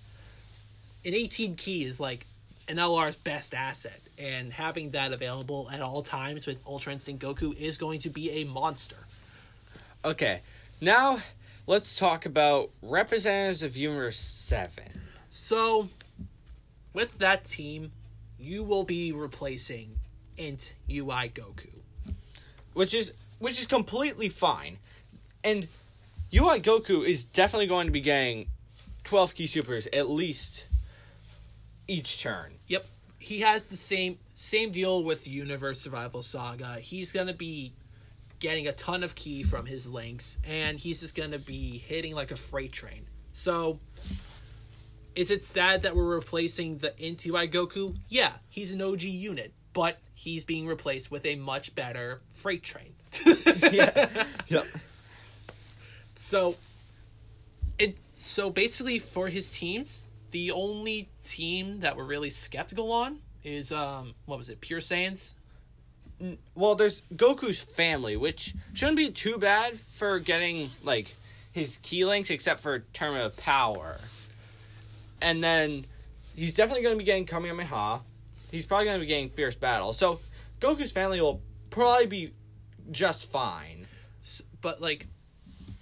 an 1.04 1.12
18 1.14 1.56
ki 1.56 1.82
is 1.84 1.98
like 1.98 2.24
an 2.68 2.76
LR's 2.76 3.16
best 3.16 3.54
asset, 3.54 4.00
and 4.18 4.52
having 4.52 4.90
that 4.90 5.12
available 5.12 5.68
at 5.72 5.80
all 5.80 6.02
times 6.02 6.46
with 6.46 6.62
Ultra 6.66 6.92
Instinct 6.92 7.22
Goku 7.22 7.54
is 7.56 7.78
going 7.78 8.00
to 8.00 8.10
be 8.10 8.30
a 8.42 8.44
monster. 8.44 8.96
Okay. 10.04 10.40
Now 10.80 11.20
let's 11.66 11.96
talk 11.98 12.26
about 12.26 12.70
representatives 12.82 13.62
of 13.62 13.76
Universe 13.76 14.18
7. 14.18 14.72
So, 15.28 15.88
with 16.92 17.18
that 17.18 17.44
team, 17.44 17.90
you 18.38 18.62
will 18.62 18.84
be 18.84 19.12
replacing 19.12 19.96
Int 20.38 20.74
UI 20.90 21.28
Goku. 21.30 21.70
which 22.74 22.94
is 22.94 23.12
which 23.38 23.60
is 23.60 23.66
completely 23.66 24.28
fine. 24.28 24.78
And 25.44 25.68
UI 26.34 26.60
Goku 26.60 27.06
is 27.06 27.24
definitely 27.24 27.66
going 27.66 27.86
to 27.86 27.92
be 27.92 28.00
getting 28.00 28.48
12 29.04 29.34
ki 29.34 29.46
supers 29.46 29.86
at 29.92 30.10
least 30.10 30.66
each 31.88 32.20
turn. 32.22 32.55
He 33.26 33.40
has 33.40 33.66
the 33.66 33.76
same 33.76 34.20
same 34.34 34.70
deal 34.70 35.02
with 35.02 35.26
Universe 35.26 35.80
Survival 35.80 36.22
Saga. 36.22 36.76
He's 36.76 37.10
gonna 37.10 37.34
be 37.34 37.72
getting 38.38 38.68
a 38.68 38.72
ton 38.74 39.02
of 39.02 39.16
ki 39.16 39.42
from 39.42 39.66
his 39.66 39.90
links, 39.90 40.38
and 40.44 40.78
he's 40.78 41.00
just 41.00 41.16
gonna 41.16 41.40
be 41.40 41.78
hitting 41.78 42.14
like 42.14 42.30
a 42.30 42.36
freight 42.36 42.70
train. 42.70 43.04
So, 43.32 43.80
is 45.16 45.32
it 45.32 45.42
sad 45.42 45.82
that 45.82 45.96
we're 45.96 46.14
replacing 46.14 46.78
the 46.78 46.94
Int 47.04 47.26
UI 47.26 47.48
Goku? 47.48 47.96
Yeah, 48.08 48.30
he's 48.48 48.70
an 48.70 48.80
OG 48.80 49.02
unit, 49.02 49.52
but 49.72 49.98
he's 50.14 50.44
being 50.44 50.64
replaced 50.64 51.10
with 51.10 51.26
a 51.26 51.34
much 51.34 51.74
better 51.74 52.20
freight 52.30 52.62
train. 52.62 52.94
yeah. 53.72 54.24
Yep. 54.46 54.66
So 56.14 56.54
it 57.80 58.00
so 58.12 58.50
basically 58.50 59.00
for 59.00 59.26
his 59.26 59.52
teams, 59.52 60.05
the 60.30 60.52
only 60.52 61.08
team 61.22 61.80
that 61.80 61.96
we're 61.96 62.04
really 62.04 62.30
skeptical 62.30 62.92
on 62.92 63.18
is 63.44 63.72
um 63.72 64.14
what 64.26 64.38
was 64.38 64.48
it, 64.48 64.60
Pure 64.60 64.80
Saiyans? 64.80 65.34
Well, 66.54 66.74
there's 66.74 67.02
Goku's 67.14 67.60
family, 67.60 68.16
which 68.16 68.54
shouldn't 68.72 68.96
be 68.96 69.10
too 69.10 69.36
bad 69.38 69.78
for 69.78 70.18
getting 70.18 70.70
like 70.82 71.14
his 71.52 71.78
ki 71.82 72.04
links 72.04 72.30
except 72.30 72.60
for 72.60 72.80
Tournament 72.92 73.26
of 73.26 73.36
Power. 73.36 73.98
And 75.20 75.44
then 75.44 75.84
he's 76.34 76.54
definitely 76.54 76.82
going 76.82 76.94
to 76.94 76.98
be 76.98 77.04
getting 77.04 77.26
Kamehameha. 77.26 78.00
He's 78.50 78.64
probably 78.64 78.86
going 78.86 78.96
to 78.96 79.00
be 79.00 79.06
getting 79.06 79.30
Fierce 79.30 79.56
Battle. 79.56 79.92
So 79.92 80.20
Goku's 80.60 80.92
family 80.92 81.20
will 81.20 81.40
probably 81.70 82.06
be 82.06 82.32
just 82.90 83.30
fine. 83.30 83.86
But 84.62 84.80
like 84.80 85.06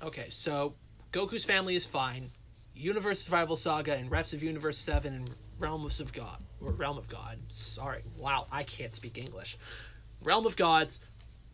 okay, 0.03 0.27
so 0.31 0.75
Goku's 1.13 1.45
family 1.45 1.77
is 1.77 1.85
fine. 1.85 2.31
Universe 2.75 3.21
Survival 3.21 3.57
Saga 3.57 3.95
and 3.95 4.11
Reps 4.11 4.33
of 4.33 4.43
Universe 4.43 4.79
7 4.79 5.13
and 5.13 5.31
Realms 5.59 6.01
of 6.01 6.13
God 6.13 6.39
or 6.65 6.73
Realm 6.73 6.99
of 6.99 7.09
God. 7.09 7.39
Sorry. 7.49 8.03
Wow, 8.19 8.47
I 8.51 8.63
can't 8.65 8.93
speak 8.93 9.19
English. 9.19 9.57
Realm 10.23 10.47
of 10.47 10.57
Gods, 10.57 11.01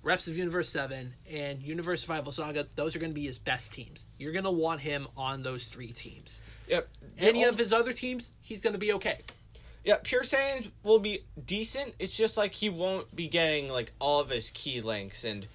Reps 0.02 0.28
of 0.28 0.36
Universe 0.36 0.68
7 0.68 1.12
and 1.30 1.62
Universe 1.62 2.02
Survival 2.02 2.32
Saga, 2.32 2.66
those 2.76 2.96
are 2.96 2.98
going 2.98 3.10
to 3.10 3.14
be 3.14 3.26
his 3.26 3.38
best 3.38 3.72
teams. 3.72 4.06
You're 4.18 4.32
going 4.32 4.44
to 4.44 4.50
want 4.50 4.80
him 4.80 5.06
on 5.16 5.42
those 5.42 5.66
three 5.66 5.88
teams. 5.92 6.40
Yep. 6.68 6.88
Any 7.18 7.44
of 7.44 7.58
his 7.58 7.72
other 7.72 7.92
teams, 7.92 8.30
he's 8.40 8.60
going 8.60 8.72
to 8.72 8.78
be 8.78 8.92
okay. 8.94 9.18
Yeah, 9.84 9.96
Pure 10.02 10.22
Saiyans 10.22 10.70
will 10.84 10.98
be 10.98 11.24
decent. 11.46 11.94
It's 11.98 12.16
just 12.16 12.36
like 12.36 12.52
he 12.52 12.68
won't 12.68 13.14
be 13.14 13.28
getting 13.28 13.68
like 13.68 13.92
all 13.98 14.20
of 14.20 14.30
his 14.30 14.50
ki 14.50 14.80
links 14.82 15.24
and 15.24 15.46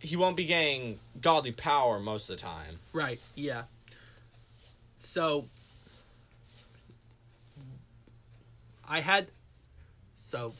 he 0.00 0.16
won't 0.16 0.36
be 0.36 0.44
getting 0.44 0.98
godly 1.20 1.52
power 1.52 1.98
most 1.98 2.28
of 2.28 2.36
the 2.36 2.42
time. 2.42 2.78
Right. 2.92 3.20
Yeah. 3.34 3.62
So 4.96 5.46
I 8.88 9.00
had 9.00 9.30
so 10.14 10.52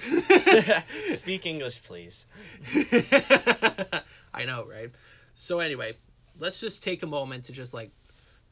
Speak 1.10 1.44
English, 1.44 1.82
please. 1.82 2.26
I 4.32 4.44
know, 4.46 4.64
right? 4.66 4.90
So 5.34 5.60
anyway, 5.60 5.92
let's 6.38 6.58
just 6.58 6.82
take 6.82 7.02
a 7.02 7.06
moment 7.06 7.44
to 7.44 7.52
just 7.52 7.74
like 7.74 7.90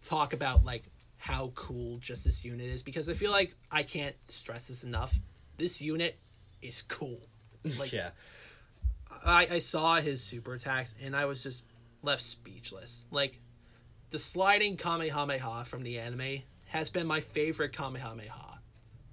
talk 0.03 0.35
about 0.35 0.65
like 0.65 0.83
how 1.17 1.53
cool 1.55 1.99
just 1.99 2.25
this 2.25 2.45
unit 2.45 2.67
is 2.67 2.83
because 2.83 3.09
I 3.09 3.15
feel 3.15 3.31
like 3.31 3.55
I 3.71 3.83
can't 3.83 4.15
stress 4.29 4.69
this 4.69 4.85
enough. 4.85 5.15
This 5.57 5.81
unit 5.81 6.19
is 6.63 6.83
cool. 6.83 7.21
Like 7.79 7.93
yeah. 7.93 8.11
I, 9.27 9.49
I 9.51 9.59
saw 9.59 9.97
his 9.97 10.23
super 10.23 10.55
attacks 10.55 10.95
and 11.05 11.15
I 11.15 11.25
was 11.25 11.43
just 11.43 11.65
left 12.03 12.23
speechless. 12.23 13.05
Like 13.11 13.41
the 14.11 14.19
sliding 14.19 14.77
Kamehameha 14.77 15.65
from 15.67 15.83
the 15.83 15.99
anime 15.99 16.43
has 16.67 16.89
been 16.89 17.07
my 17.07 17.21
favorite 17.21 17.75
Kamehameha 17.75 18.59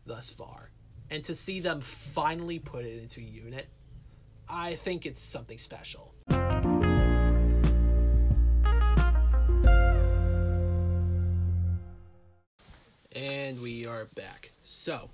thus 0.05 0.33
far. 0.33 0.69
And 1.09 1.23
to 1.25 1.35
see 1.35 1.59
them 1.59 1.81
finally 1.81 2.59
put 2.59 2.85
it 2.85 3.01
into 3.01 3.21
unit, 3.21 3.67
I 4.47 4.75
think 4.75 5.05
it's 5.05 5.21
something 5.21 5.57
special. 5.57 6.13
And 13.15 13.61
we 13.61 13.85
are 13.85 14.05
back. 14.15 14.51
So, 14.61 15.09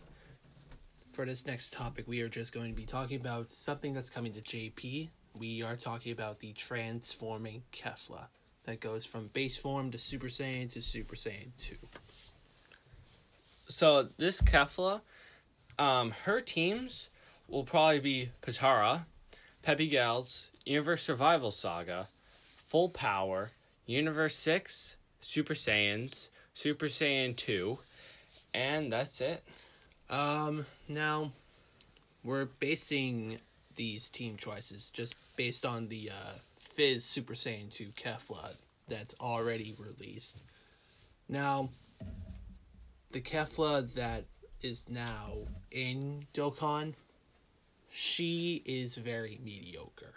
for 1.12 1.26
this 1.26 1.48
next 1.48 1.74
topic, 1.74 2.08
we 2.08 2.22
are 2.22 2.30
just 2.30 2.54
going 2.54 2.70
to 2.70 2.76
be 2.76 2.86
talking 2.86 3.20
about 3.20 3.50
something 3.50 3.94
that's 3.94 4.10
coming 4.10 4.34
to 4.34 4.41
JP. 4.41 5.10
We 5.39 5.63
are 5.63 5.76
talking 5.76 6.12
about 6.12 6.39
the 6.39 6.54
transforming 6.54 7.63
Kefla 7.72 8.28
that 8.65 8.80
goes 8.80 9.06
from 9.06 9.28
base 9.28 9.58
form 9.58 9.91
to 9.91 9.97
Super 9.97 10.28
Saiyan 10.28 10.71
to 10.74 10.82
Super 10.82 11.15
Saiyan 11.15 11.50
2. 11.58 11.76
So 13.67 14.08
this 14.17 14.41
Kefla, 14.41 15.02
um, 15.80 16.12
her 16.26 16.41
teams 16.41 17.10
will 17.47 17.63
probably 17.63 18.00
be 18.00 18.30
Potara, 18.41 19.06
Peppy 19.62 19.88
Gals, 19.88 20.50
Universe 20.65 21.02
Survival 21.04 21.52
Saga, 21.52 22.08
Full 22.67 22.89
Power, 22.89 23.52
Universe 23.86 24.36
Six, 24.36 24.95
Super 25.21 25.54
Saiyans, 25.54 26.30
Super 26.54 26.88
Saiyan 26.88 27.36
Two, 27.36 27.80
and 28.54 28.91
that's 28.91 29.21
it. 29.21 29.43
Um, 30.10 30.65
now, 30.88 31.32
we're 32.24 32.45
basing 32.45 33.39
these 33.76 34.10
team 34.10 34.38
choices 34.38 34.89
just 34.89 35.15
based 35.38 35.65
on 35.65 35.88
the 35.88 36.10
uh, 36.12 36.34
Fizz 36.71 37.03
Super 37.03 37.34
Saiyan 37.34 37.69
2 37.69 37.89
Kefla 37.97 38.55
that's 38.88 39.13
already 39.19 39.75
released. 39.77 40.43
Now, 41.27 41.69
the 43.12 43.19
Kefla 43.19 43.93
that 43.95 44.23
is 44.62 44.86
now 44.89 45.39
in 45.71 46.25
Dokkan, 46.34 46.93
she 47.91 48.63
is 48.65 48.95
very 48.95 49.38
mediocre. 49.43 50.13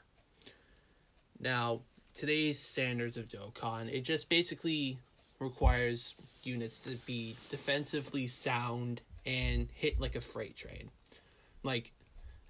Now, 1.40 1.80
today's 2.12 2.60
standards 2.60 3.16
of 3.16 3.26
Dokkan, 3.26 3.92
it 3.92 4.02
just 4.02 4.28
basically 4.28 4.96
requires 5.40 6.14
units 6.44 6.78
to 6.80 6.96
be 7.04 7.36
defensively 7.48 8.28
sound 8.28 9.00
and 9.26 9.68
hit 9.74 9.98
like 9.98 10.14
a 10.14 10.20
freight 10.20 10.56
train. 10.56 10.88
Like, 11.64 11.90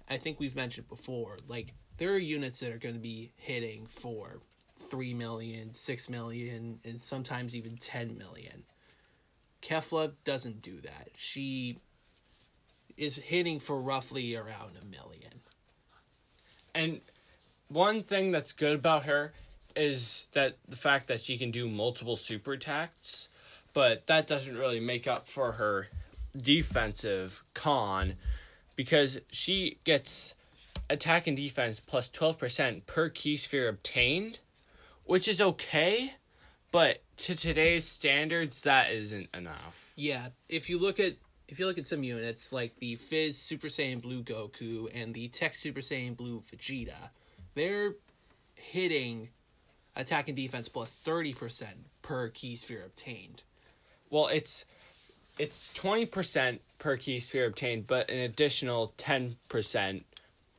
I 0.07 0.17
think 0.17 0.39
we've 0.39 0.55
mentioned 0.55 0.87
before, 0.89 1.39
like, 1.47 1.73
there 1.97 2.11
are 2.11 2.17
units 2.17 2.59
that 2.59 2.73
are 2.73 2.77
going 2.77 2.95
to 2.95 3.01
be 3.01 3.31
hitting 3.35 3.85
for 3.87 4.41
3 4.77 5.13
million, 5.13 5.71
6 5.71 6.09
million, 6.09 6.79
and 6.83 6.99
sometimes 6.99 7.55
even 7.55 7.77
10 7.77 8.17
million. 8.17 8.63
Kefla 9.61 10.11
doesn't 10.23 10.61
do 10.61 10.79
that. 10.81 11.09
She 11.17 11.79
is 12.97 13.15
hitting 13.15 13.59
for 13.59 13.79
roughly 13.79 14.35
around 14.35 14.77
a 14.81 14.85
million. 14.85 15.31
And 16.73 17.01
one 17.69 18.03
thing 18.03 18.31
that's 18.31 18.51
good 18.51 18.73
about 18.73 19.05
her 19.05 19.31
is 19.75 20.27
that 20.33 20.57
the 20.67 20.75
fact 20.75 21.07
that 21.07 21.19
she 21.19 21.37
can 21.37 21.51
do 21.51 21.67
multiple 21.67 22.15
super 22.15 22.53
attacks, 22.53 23.29
but 23.73 24.07
that 24.07 24.27
doesn't 24.27 24.57
really 24.57 24.79
make 24.79 25.07
up 25.07 25.27
for 25.27 25.53
her 25.53 25.87
defensive 26.37 27.41
con 27.53 28.15
because 28.75 29.19
she 29.31 29.77
gets 29.83 30.35
attack 30.89 31.27
and 31.27 31.37
defense 31.37 31.79
plus 31.79 32.09
12% 32.09 32.85
per 32.85 33.09
ki 33.09 33.37
sphere 33.37 33.69
obtained, 33.69 34.39
which 35.03 35.27
is 35.27 35.41
okay, 35.41 36.13
but 36.71 37.01
to 37.17 37.35
today's 37.35 37.85
standards 37.85 38.61
that 38.61 38.91
isn't 38.91 39.27
enough. 39.33 39.93
Yeah, 39.95 40.27
if 40.49 40.69
you 40.69 40.77
look 40.77 40.99
at 40.99 41.13
if 41.47 41.59
you 41.59 41.67
look 41.67 41.77
at 41.77 41.85
some 41.85 42.03
units 42.03 42.51
like 42.51 42.75
the 42.77 42.95
Fizz 42.95 43.37
Super 43.37 43.67
Saiyan 43.67 44.01
Blue 44.01 44.23
Goku 44.23 44.89
and 44.95 45.13
the 45.13 45.27
Tech 45.27 45.55
Super 45.55 45.79
Saiyan 45.79 46.17
Blue 46.17 46.39
Vegeta, 46.39 47.09
they're 47.53 47.93
hitting 48.55 49.29
attack 49.95 50.27
and 50.27 50.35
defense 50.35 50.67
plus 50.67 50.97
30% 51.05 51.65
per 52.01 52.29
ki 52.29 52.55
sphere 52.55 52.83
obtained. 52.85 53.43
Well, 54.09 54.27
it's 54.27 54.65
it's 55.37 55.69
twenty 55.73 56.05
percent 56.05 56.61
per 56.79 56.97
ki 56.97 57.19
sphere 57.19 57.45
obtained, 57.45 57.87
but 57.87 58.09
an 58.09 58.19
additional 58.19 58.93
ten 58.97 59.35
percent 59.49 60.05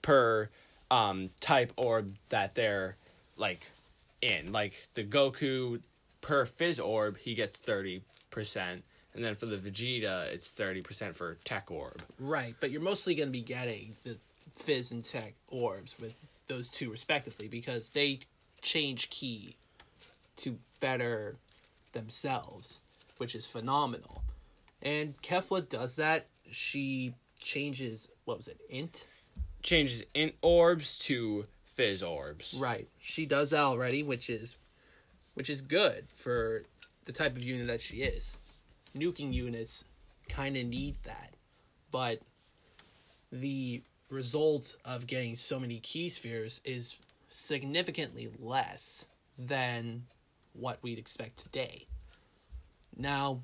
per 0.07 0.49
um 0.93 1.29
type 1.41 1.73
orb 1.77 2.15
that 2.29 2.55
they're 2.55 2.95
like 3.37 3.67
in. 4.23 4.53
Like 4.53 4.75
the 4.95 5.03
Goku 5.03 5.81
per 6.21 6.47
Fizz 6.47 6.79
orb, 6.79 7.19
he 7.19 7.35
gets 7.35 7.57
thirty 7.57 8.03
percent, 8.31 8.85
and 9.15 9.25
then 9.25 9.35
for 9.35 9.47
the 9.47 9.57
Vegeta, 9.57 10.27
it's 10.33 10.49
thirty 10.49 10.81
percent 10.81 11.17
for 11.17 11.37
Tech 11.43 11.71
orb. 11.71 12.01
Right, 12.21 12.55
but 12.61 12.71
you're 12.71 12.81
mostly 12.81 13.17
going 13.17 13.29
to 13.29 13.33
be 13.33 13.41
getting 13.41 13.97
the 14.05 14.17
Fizz 14.55 14.93
and 14.93 15.03
Tech 15.03 15.35
orbs 15.49 15.97
with 16.01 16.15
those 16.47 16.71
two 16.71 16.89
respectively 16.89 17.49
because 17.49 17.91
they 17.91 18.21
change 18.63 19.11
ki 19.11 19.57
to 20.37 20.57
better 20.79 21.35
themselves, 21.93 22.81
which 23.19 23.35
is 23.35 23.51
phenomenal. 23.51 24.23
And 24.83 25.21
Kefla 25.23 25.69
does 25.69 25.97
that. 25.97 26.27
She 26.53 27.13
changes 27.41 28.09
what 28.25 28.37
was 28.37 28.47
it, 28.47 28.61
int? 28.71 29.09
Changes 29.67 30.05
in 30.14 30.33
orbs 30.43 31.01
to 31.01 31.45
fizz 31.64 32.01
orbs. 32.05 32.57
Right. 32.57 32.87
She 33.01 33.27
does 33.27 33.51
that 33.51 33.59
already, 33.59 34.05
which 34.05 34.31
is 34.31 34.59
which 35.35 35.51
is 35.51 35.61
good 35.61 36.07
for 36.09 36.62
the 37.05 37.12
type 37.12 37.35
of 37.35 37.43
unit 37.43 37.67
that 37.67 37.83
she 37.83 37.97
is. 37.97 38.39
Nuking 38.97 39.35
units 39.35 39.85
kind 40.29 40.57
of 40.57 40.67
need 40.67 40.95
that. 41.03 41.35
But 41.91 42.21
the 43.33 43.83
result 44.09 44.77
of 44.85 45.09
getting 45.09 45.35
so 45.35 45.59
many 45.59 45.81
ki 45.81 46.11
spheres 46.11 46.61
is 46.64 47.01
significantly 47.29 48.31
less 48.39 49.07
than 49.37 50.05
what 50.53 50.79
we'd 50.83 50.99
expect 50.99 51.39
today. 51.39 51.87
Now, 52.97 53.41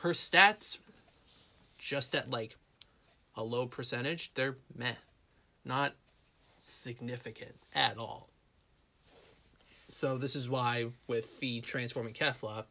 her 0.00 0.10
stats 0.10 0.78
just 1.78 2.14
at 2.14 2.30
like 2.30 2.54
a 3.36 3.42
low 3.42 3.66
percentage, 3.66 4.34
they're 4.34 4.56
meh. 4.76 4.94
Not 5.64 5.94
significant 6.56 7.54
at 7.74 7.96
all. 7.96 8.28
So 9.88 10.18
this 10.18 10.34
is 10.34 10.48
why 10.48 10.86
with 11.08 11.38
the 11.40 11.60
transforming 11.60 12.14
Kefla, 12.14 12.64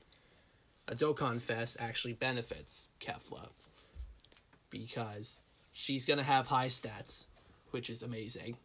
a 0.87 0.93
Dokkan 0.93 1.41
Fest 1.41 1.77
actually 1.79 2.13
benefits 2.13 2.89
Kefla. 2.99 3.49
Because 4.69 5.39
she's 5.71 6.05
gonna 6.05 6.23
have 6.23 6.47
high 6.47 6.67
stats, 6.67 7.25
which 7.71 7.89
is 7.89 8.03
amazing. 8.03 8.57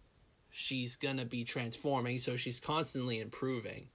She's 0.50 0.96
gonna 0.96 1.24
be 1.24 1.44
transforming, 1.44 2.18
so 2.18 2.36
she's 2.36 2.58
constantly 2.58 3.20
improving. 3.20 3.88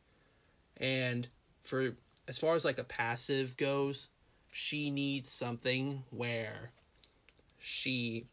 And 0.78 1.28
for 1.64 1.96
as 2.28 2.38
far 2.38 2.56
as 2.56 2.64
like 2.64 2.78
a 2.78 2.84
passive 2.84 3.58
goes, 3.58 4.10
she 4.52 4.90
needs 4.90 5.30
something 5.30 6.04
where 6.12 6.72
she 7.60 8.28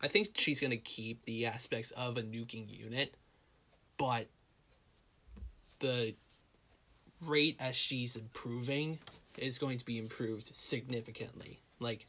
I 0.00 0.08
think 0.08 0.30
she's 0.34 0.60
going 0.60 0.70
to 0.70 0.76
keep 0.76 1.24
the 1.24 1.46
aspects 1.46 1.90
of 1.92 2.18
a 2.18 2.22
nuking 2.22 2.66
unit, 2.68 3.14
but 3.96 4.26
the 5.80 6.14
rate 7.26 7.56
as 7.58 7.74
she's 7.74 8.14
improving 8.16 8.98
is 9.38 9.58
going 9.58 9.78
to 9.78 9.84
be 9.84 9.98
improved 9.98 10.54
significantly. 10.54 11.58
Like, 11.80 12.06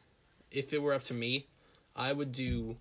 if 0.52 0.74
it 0.74 0.82
were 0.82 0.94
up 0.94 1.04
to 1.04 1.14
me, 1.14 1.48
I 1.96 2.14
would 2.14 2.32
do 2.32 2.78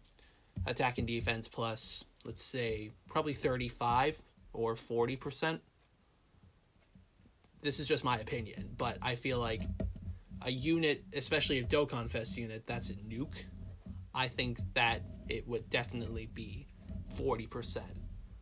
attack 0.67 0.99
and 0.99 1.07
defense 1.07 1.49
plus, 1.49 2.05
let's 2.25 2.43
say, 2.43 2.91
probably 3.09 3.33
35 3.33 4.21
or 4.53 4.75
40%. 4.75 5.59
This 7.63 7.81
is 7.81 7.89
just 7.89 8.05
my 8.05 8.17
opinion, 8.17 8.69
but 8.77 8.99
I 9.03 9.15
feel 9.15 9.41
like 9.41 9.63
a 10.43 10.51
unit, 10.51 11.03
especially 11.17 11.59
a 11.59 11.65
Dokkan 11.65 12.09
Fest 12.09 12.37
unit, 12.37 12.67
that's 12.67 12.91
a 12.91 12.95
nuke 12.95 13.45
I 14.15 14.29
think 14.29 14.59
that 14.75 15.03
it 15.29 15.47
would 15.47 15.69
definitely 15.71 16.29
be 16.35 16.67
40% 17.17 17.81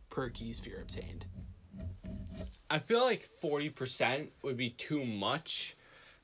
per 0.09 0.29
ki 0.29 0.53
sphere 0.53 0.81
obtained. 0.81 1.25
I 2.69 2.79
feel 2.79 3.01
like 3.01 3.27
40% 3.43 4.29
would 4.43 4.57
be 4.57 4.71
too 4.71 5.05
much 5.05 5.75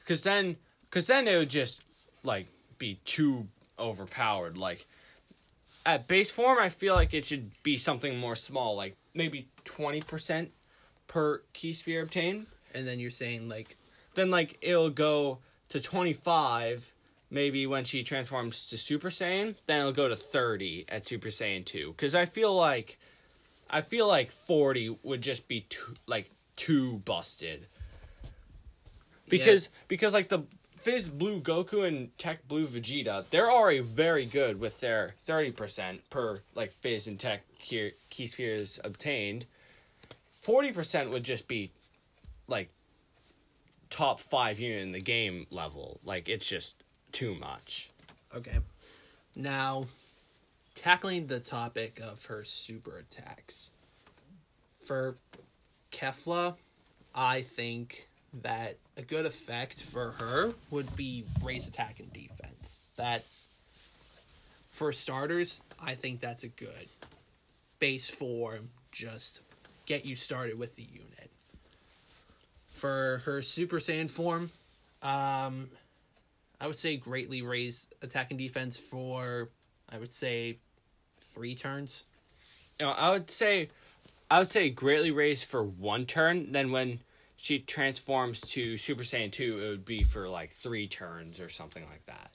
cuz 0.06 0.24
then 0.24 0.58
cuz 0.90 1.08
then 1.08 1.28
it 1.28 1.38
would 1.38 1.50
just 1.50 1.84
like 2.24 2.48
be 2.78 2.96
too 3.06 3.48
overpowered 3.80 4.58
like 4.58 4.86
at 5.86 6.08
base 6.08 6.32
form 6.32 6.60
I 6.60 6.70
feel 6.70 6.96
like 6.96 7.14
it 7.14 7.26
should 7.26 7.52
be 7.64 7.78
something 7.78 8.18
more 8.18 8.36
small 8.36 8.76
like 8.76 8.96
maybe 9.14 9.48
20% 9.66 10.50
per 11.08 11.44
ki 11.54 11.74
sphere 11.74 12.04
obtained 12.04 12.48
and 12.74 12.88
then 12.88 13.00
you're 13.00 13.10
saying 13.10 13.48
like 13.48 13.78
then 14.16 14.30
like 14.30 14.58
it'll 14.62 14.90
go 14.90 15.40
to 15.70 15.80
25 15.80 16.94
maybe 17.34 17.66
when 17.68 17.84
she 17.84 18.04
transforms 18.04 18.68
to 18.68 18.78
Super 18.78 19.10
Saiyan, 19.10 19.56
then 19.66 19.80
it'll 19.80 19.92
go 19.92 20.08
to 20.08 20.16
30 20.16 20.86
at 20.88 21.06
Super 21.08 21.30
Saiyan 21.30 21.66
2 21.66 21.94
cuz 21.94 22.16
I 22.16 22.26
feel 22.26 22.56
like 22.56 22.98
I 23.70 23.82
feel 23.82 24.08
like 24.08 24.32
40 24.32 25.00
would 25.04 25.22
just 25.22 25.48
be 25.48 25.62
too 25.62 25.96
like 26.06 26.30
too 26.56 27.00
busted. 27.06 27.66
Because 29.28 29.66
yeah. 29.66 29.80
because 29.88 30.14
like 30.14 30.30
the 30.30 30.44
Fizz 30.78 31.10
Blue 31.10 31.40
Goku 31.40 31.88
and 31.88 32.16
Tech 32.18 32.48
Blue 32.48 32.68
Vegeta, 32.68 33.26
they're 33.30 33.50
already 33.50 33.80
very 33.80 34.26
good 34.26 34.60
with 34.60 34.80
their 34.80 35.16
30% 35.28 36.00
per 36.10 36.38
like 36.56 36.72
Fizz 36.72 37.08
and 37.08 37.20
Tech 37.20 37.42
ki, 37.58 37.92
ki 38.10 38.28
spheres 38.28 38.80
obtained. 38.84 39.46
40% 40.46 41.10
would 41.10 41.24
just 41.24 41.48
be 41.48 41.72
like 42.48 42.70
top 43.90 44.20
5 44.20 44.60
unit 44.60 44.84
in 44.84 44.92
the 44.92 45.02
game 45.02 45.48
level. 45.50 46.00
Like 46.04 46.28
it's 46.28 46.48
just 46.48 46.83
too 47.14 47.36
much. 47.36 47.90
Okay. 48.36 48.58
Now, 49.36 49.86
tackling 50.76 51.28
the 51.28 51.40
topic 51.40 52.02
of 52.04 52.26
her 52.26 52.44
super 52.44 52.98
attacks. 52.98 53.72
For 54.74 55.16
Kefla, 55.92 56.56
I 57.16 57.42
think 57.42 58.10
that 58.42 58.76
a 58.98 59.02
good 59.02 59.26
effect 59.26 59.84
for 59.84 60.12
her 60.12 60.54
would 60.72 60.94
be 60.96 61.24
raise 61.42 61.70
attack 61.70 62.00
and 62.00 62.12
defense. 62.12 62.82
That, 62.98 63.24
for 64.72 64.92
starters, 64.92 65.62
I 65.80 65.94
think 65.94 66.20
that's 66.20 66.44
a 66.44 66.50
good 66.50 66.88
base 67.80 68.10
form, 68.10 68.70
just 68.92 69.42
get 69.86 70.06
you 70.06 70.16
started 70.16 70.58
with 70.58 70.76
the 70.76 70.84
unit. 70.84 71.30
For 72.68 73.22
her 73.26 73.42
Super 73.42 73.78
Saiyan 73.78 74.10
form, 74.10 74.50
um, 75.02 75.70
I 76.64 76.68
would 76.68 76.78
say 76.78 76.96
greatly 76.96 77.42
raise 77.42 77.90
attack 78.02 78.32
and 78.32 78.40
defense 78.40 78.78
for 78.78 79.50
I 79.90 79.98
would 79.98 80.14
say 80.14 80.60
three 81.34 81.56
turns. 81.56 82.06
You 82.80 82.86
know, 82.86 82.94
I 82.94 83.10
would 83.10 83.30
say 83.30 83.68
I 84.32 84.40
would 84.40 84.50
say 84.50 84.70
greatly 84.70 85.12
raise 85.12 85.44
for 85.44 85.66
one 85.66 86.06
turn. 86.06 86.54
Then 86.54 86.72
when 86.72 87.02
she 87.36 87.60
transforms 87.60 88.40
to 88.52 88.78
Super 88.78 89.04
Saiyan 89.04 89.30
two, 89.30 89.60
it 89.60 89.68
would 89.68 89.84
be 89.84 90.04
for 90.04 90.30
like 90.30 90.54
three 90.54 90.88
turns 90.88 91.42
or 91.42 91.50
something 91.50 91.84
like 91.90 92.06
that. 92.06 92.32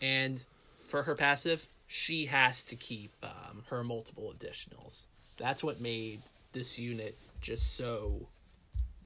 And 0.00 0.42
for 0.86 1.02
her 1.02 1.16
passive, 1.16 1.66
she 1.88 2.24
has 2.26 2.62
to 2.64 2.76
keep 2.76 3.10
um, 3.24 3.64
her 3.68 3.82
multiple 3.82 4.32
additionals. 4.38 5.06
That's 5.38 5.64
what 5.64 5.80
made 5.80 6.22
this 6.52 6.78
unit 6.78 7.18
just 7.40 7.74
so 7.76 8.28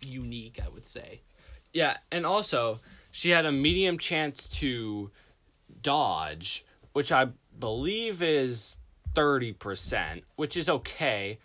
unique. 0.02 0.60
I 0.62 0.68
would 0.68 0.84
say. 0.84 1.22
Yeah, 1.72 1.96
and 2.12 2.24
also 2.24 2.78
she 3.16 3.30
had 3.30 3.46
a 3.46 3.50
medium 3.50 3.96
chance 3.96 4.46
to 4.46 5.10
dodge, 5.80 6.66
which 6.92 7.10
I 7.10 7.28
believe 7.58 8.22
is 8.22 8.76
30%, 9.14 10.22
which 10.36 10.54
is 10.54 10.68
okay. 10.68 11.38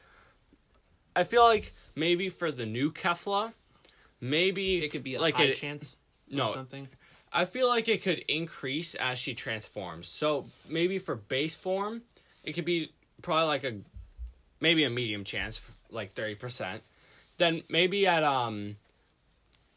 I 1.16 1.24
feel 1.24 1.44
like 1.44 1.72
maybe 1.96 2.28
for 2.28 2.52
the 2.52 2.66
new 2.66 2.92
Kefla, 2.92 3.54
maybe 4.20 4.84
it 4.84 4.90
could 4.90 5.02
be 5.02 5.16
a 5.16 5.22
like 5.22 5.36
high 5.36 5.44
a, 5.44 5.54
chance 5.54 5.96
no, 6.30 6.48
something. 6.48 6.90
I 7.32 7.46
feel 7.46 7.70
like 7.70 7.88
it 7.88 8.04
could 8.04 8.20
increase 8.28 8.94
as 8.96 9.18
she 9.18 9.34
transforms. 9.34 10.10
So 10.10 10.48
maybe 10.70 11.00
for 11.00 11.16
base 11.16 11.56
form, 11.56 12.02
it 12.44 12.52
could 12.52 12.66
be 12.66 12.92
probably 13.22 13.48
like 13.48 13.64
a 13.64 13.78
maybe 14.60 14.84
a 14.84 14.90
medium 14.90 15.24
chance, 15.24 15.72
like 15.90 16.14
30%. 16.14 16.82
Then 17.38 17.64
maybe 17.70 18.08
at 18.08 18.26
um 18.26 18.76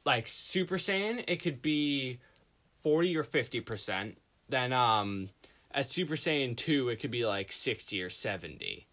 like 0.04 0.26
Super 0.26 0.76
Saiyan, 0.76 1.24
it 1.26 1.42
could 1.42 1.62
be 1.62 2.18
40 2.82 3.16
or 3.16 3.24
50%. 3.24 4.14
Then 4.48 4.72
um 4.72 5.30
at 5.72 5.86
Super 5.86 6.14
Saiyan 6.14 6.56
2, 6.56 6.90
it 6.90 7.00
could 7.00 7.10
be 7.10 7.26
like 7.26 7.50
60 7.50 8.02
or 8.02 8.10
70. 8.10 8.86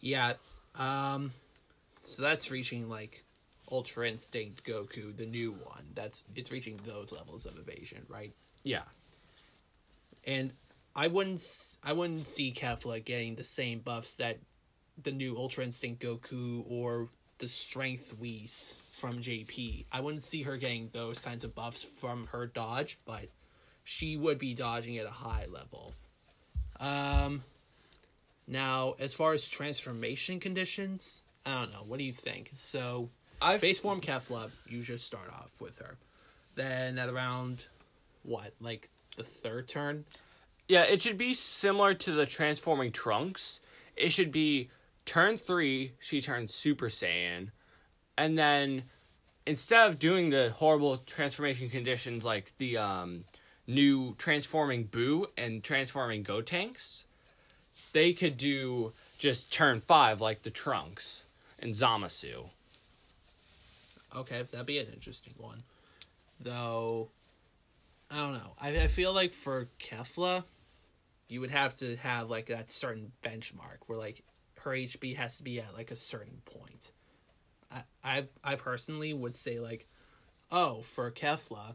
Yeah. 0.00 0.34
Um 0.76 1.32
so 2.02 2.22
that's 2.22 2.50
reaching 2.50 2.88
like 2.88 3.24
Ultra 3.70 4.08
Instinct 4.08 4.64
Goku, 4.64 5.16
the 5.16 5.26
new 5.26 5.52
one. 5.52 5.84
That's 5.94 6.22
it's 6.34 6.52
reaching 6.52 6.78
those 6.84 7.12
levels 7.12 7.46
of 7.46 7.58
evasion, 7.58 8.04
right? 8.08 8.32
Yeah. 8.62 8.82
And 10.26 10.52
I 10.96 11.08
wouldn't 11.08 11.40
I 11.82 11.92
wouldn't 11.92 12.24
see 12.24 12.52
Kefla 12.52 13.04
getting 13.04 13.34
the 13.34 13.44
same 13.44 13.80
buffs 13.80 14.16
that 14.16 14.38
the 15.02 15.12
new 15.12 15.36
Ultra 15.36 15.64
Instinct 15.64 16.02
Goku 16.02 16.64
or 16.70 17.08
the 17.38 17.48
strength 17.48 18.16
Whis 18.20 18.76
from 18.94 19.18
JP. 19.18 19.86
I 19.92 20.00
wouldn't 20.00 20.22
see 20.22 20.42
her 20.42 20.56
getting 20.56 20.88
those 20.92 21.20
kinds 21.20 21.44
of 21.44 21.54
buffs 21.54 21.82
from 21.82 22.28
her 22.28 22.46
dodge, 22.46 22.96
but 23.04 23.26
she 23.82 24.16
would 24.16 24.38
be 24.38 24.54
dodging 24.54 24.98
at 24.98 25.06
a 25.06 25.10
high 25.10 25.46
level. 25.50 25.92
Um, 26.78 27.42
now, 28.46 28.94
as 29.00 29.12
far 29.12 29.32
as 29.32 29.48
transformation 29.48 30.38
conditions, 30.38 31.22
I 31.44 31.54
don't 31.54 31.72
know. 31.72 31.82
What 31.86 31.98
do 31.98 32.04
you 32.04 32.12
think? 32.12 32.52
So, 32.54 33.10
I've... 33.42 33.60
base 33.60 33.80
form 33.80 34.00
Kefla, 34.00 34.50
you 34.68 34.80
just 34.82 35.06
start 35.06 35.28
off 35.28 35.60
with 35.60 35.76
her. 35.78 35.96
Then 36.54 36.96
at 36.98 37.08
around 37.08 37.66
what, 38.22 38.52
like 38.60 38.90
the 39.16 39.24
third 39.24 39.66
turn? 39.66 40.04
Yeah, 40.68 40.84
it 40.84 41.02
should 41.02 41.18
be 41.18 41.34
similar 41.34 41.94
to 41.94 42.12
the 42.12 42.26
transforming 42.26 42.92
Trunks. 42.92 43.60
It 43.96 44.12
should 44.12 44.30
be 44.30 44.70
turn 45.04 45.36
three, 45.36 45.92
she 45.98 46.20
turns 46.20 46.54
Super 46.54 46.86
Saiyan, 46.86 47.50
and 48.16 48.36
then 48.36 48.84
instead 49.46 49.88
of 49.88 49.98
doing 49.98 50.30
the 50.30 50.50
horrible 50.50 50.96
transformation 50.98 51.68
conditions 51.68 52.24
like 52.24 52.56
the 52.58 52.76
um, 52.78 53.24
new 53.66 54.14
transforming 54.16 54.84
Boo 54.84 55.26
and 55.36 55.62
transforming 55.62 56.24
Gotenks, 56.24 57.04
they 57.92 58.12
could 58.12 58.36
do 58.36 58.92
just 59.18 59.52
turn 59.52 59.80
five 59.80 60.20
like 60.20 60.42
the 60.42 60.50
Trunks 60.50 61.26
and 61.58 61.72
Zamasu. 61.72 62.48
Okay, 64.16 64.42
that'd 64.42 64.66
be 64.66 64.78
an 64.78 64.86
interesting 64.92 65.34
one. 65.38 65.62
Though, 66.40 67.08
I 68.10 68.16
don't 68.18 68.34
know. 68.34 68.52
I, 68.60 68.68
I 68.68 68.88
feel 68.88 69.12
like 69.12 69.32
for 69.32 69.66
Kefla, 69.80 70.44
you 71.28 71.40
would 71.40 71.50
have 71.50 71.74
to 71.76 71.96
have 71.96 72.30
like 72.30 72.46
that 72.46 72.70
certain 72.70 73.10
benchmark 73.22 73.78
where 73.86 73.98
like 73.98 74.22
her 74.60 74.70
HP 74.70 75.16
has 75.16 75.36
to 75.38 75.42
be 75.42 75.60
at 75.60 75.74
like 75.74 75.90
a 75.90 75.96
certain 75.96 76.40
point. 76.44 76.92
I 78.02 78.24
I 78.42 78.54
personally 78.56 79.12
would 79.14 79.34
say 79.34 79.58
like, 79.58 79.86
oh, 80.50 80.82
for 80.82 81.10
Kefla, 81.10 81.74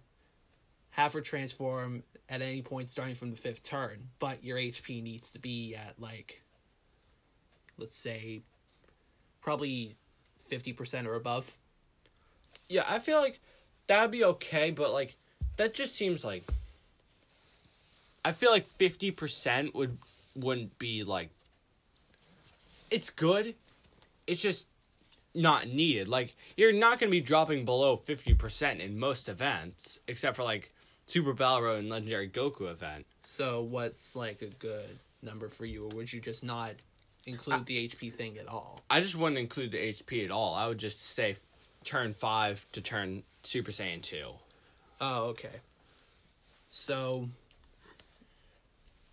have 0.92 1.14
her 1.14 1.22
transform 1.22 2.04
at 2.30 2.42
any 2.42 2.62
point 2.62 2.90
starting 2.90 3.16
from 3.16 3.32
the 3.32 3.38
fifth 3.38 3.64
turn, 3.64 4.08
but 4.20 4.44
your 4.44 4.58
HP 4.58 5.02
needs 5.02 5.30
to 5.32 5.40
be 5.40 5.76
at 5.76 6.00
like, 6.00 6.44
let's 7.78 7.96
say, 7.96 8.42
probably 9.42 9.96
fifty 10.48 10.74
percent 10.74 11.08
or 11.08 11.16
above. 11.16 11.52
Yeah, 12.70 12.86
I 12.88 13.00
feel 13.00 13.20
like 13.20 13.40
that'd 13.88 14.12
be 14.12 14.24
okay, 14.24 14.72
but 14.72 14.94
like 14.94 15.16
that 15.58 15.74
just 15.74 15.96
seems 15.96 16.24
like 16.24 16.44
I 18.24 18.32
feel 18.32 18.52
like 18.52 18.68
fifty 18.68 19.12
percent 19.12 19.76
would 19.76 19.98
wouldn't 20.36 20.78
be 20.80 21.04
like 21.04 21.30
it's 22.92 23.10
good. 23.10 23.56
It's 24.28 24.42
just 24.42 24.68
not 25.40 25.68
needed. 25.68 26.08
Like 26.08 26.36
you're 26.58 26.74
not 26.74 27.00
gonna 27.00 27.12
be 27.12 27.22
dropping 27.22 27.66
below 27.66 27.96
fifty 27.96 28.34
percent 28.34 28.82
in 28.82 29.00
most 29.00 29.30
events, 29.30 30.00
except 30.08 30.36
for 30.36 30.44
like 30.44 30.72
Super 31.08 31.34
Battle 31.34 31.64
Road 31.64 31.80
and 31.80 31.90
Legendary 31.90 32.30
Goku 32.30 32.70
event. 32.70 33.06
So 33.24 33.64
what's 33.64 34.16
like 34.16 34.42
a 34.42 34.48
good 34.60 34.90
number 35.24 35.50
for 35.50 35.66
you, 35.66 35.86
or 35.86 35.90
would 35.90 36.12
you 36.12 36.20
just 36.20 36.44
not 36.44 36.74
include 37.26 37.66
the 37.66 37.88
HP 37.88 38.14
thing 38.14 38.38
at 38.38 38.48
all? 38.48 38.82
I 38.90 39.00
just 39.00 39.16
wouldn't 39.16 39.40
include 39.40 39.72
the 39.72 39.78
HP 39.78 40.26
at 40.26 40.32
all. 40.32 40.54
I 40.54 40.68
would 40.68 40.78
just 40.78 41.02
say 41.02 41.36
turn 41.84 42.14
five 42.14 42.64
to 42.74 42.82
turn 42.82 43.24
Super 43.44 43.72
Saiyan 43.72 44.02
two. 44.02 44.32
Oh, 45.02 45.30
okay. 45.30 45.50
So, 46.68 47.28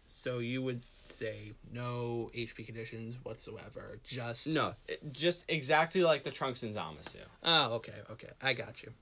so 0.09 0.41
you 0.41 0.61
would 0.63 0.83
say 1.09 1.53
no 1.73 2.31
HP 2.35 2.65
conditions 2.67 3.19
whatsoever. 3.23 3.99
Just 4.05 4.49
No, 4.49 4.75
it, 4.89 5.13
just 5.13 5.45
exactly 5.49 6.03
like 6.03 6.23
the 6.23 6.31
Trunks 6.31 6.63
and 6.63 6.73
Zamasu. 6.73 7.17
Oh, 7.45 7.75
okay, 7.75 7.93
okay, 8.11 8.31
I 8.43 8.53
got 8.53 8.83
you. 8.83 8.93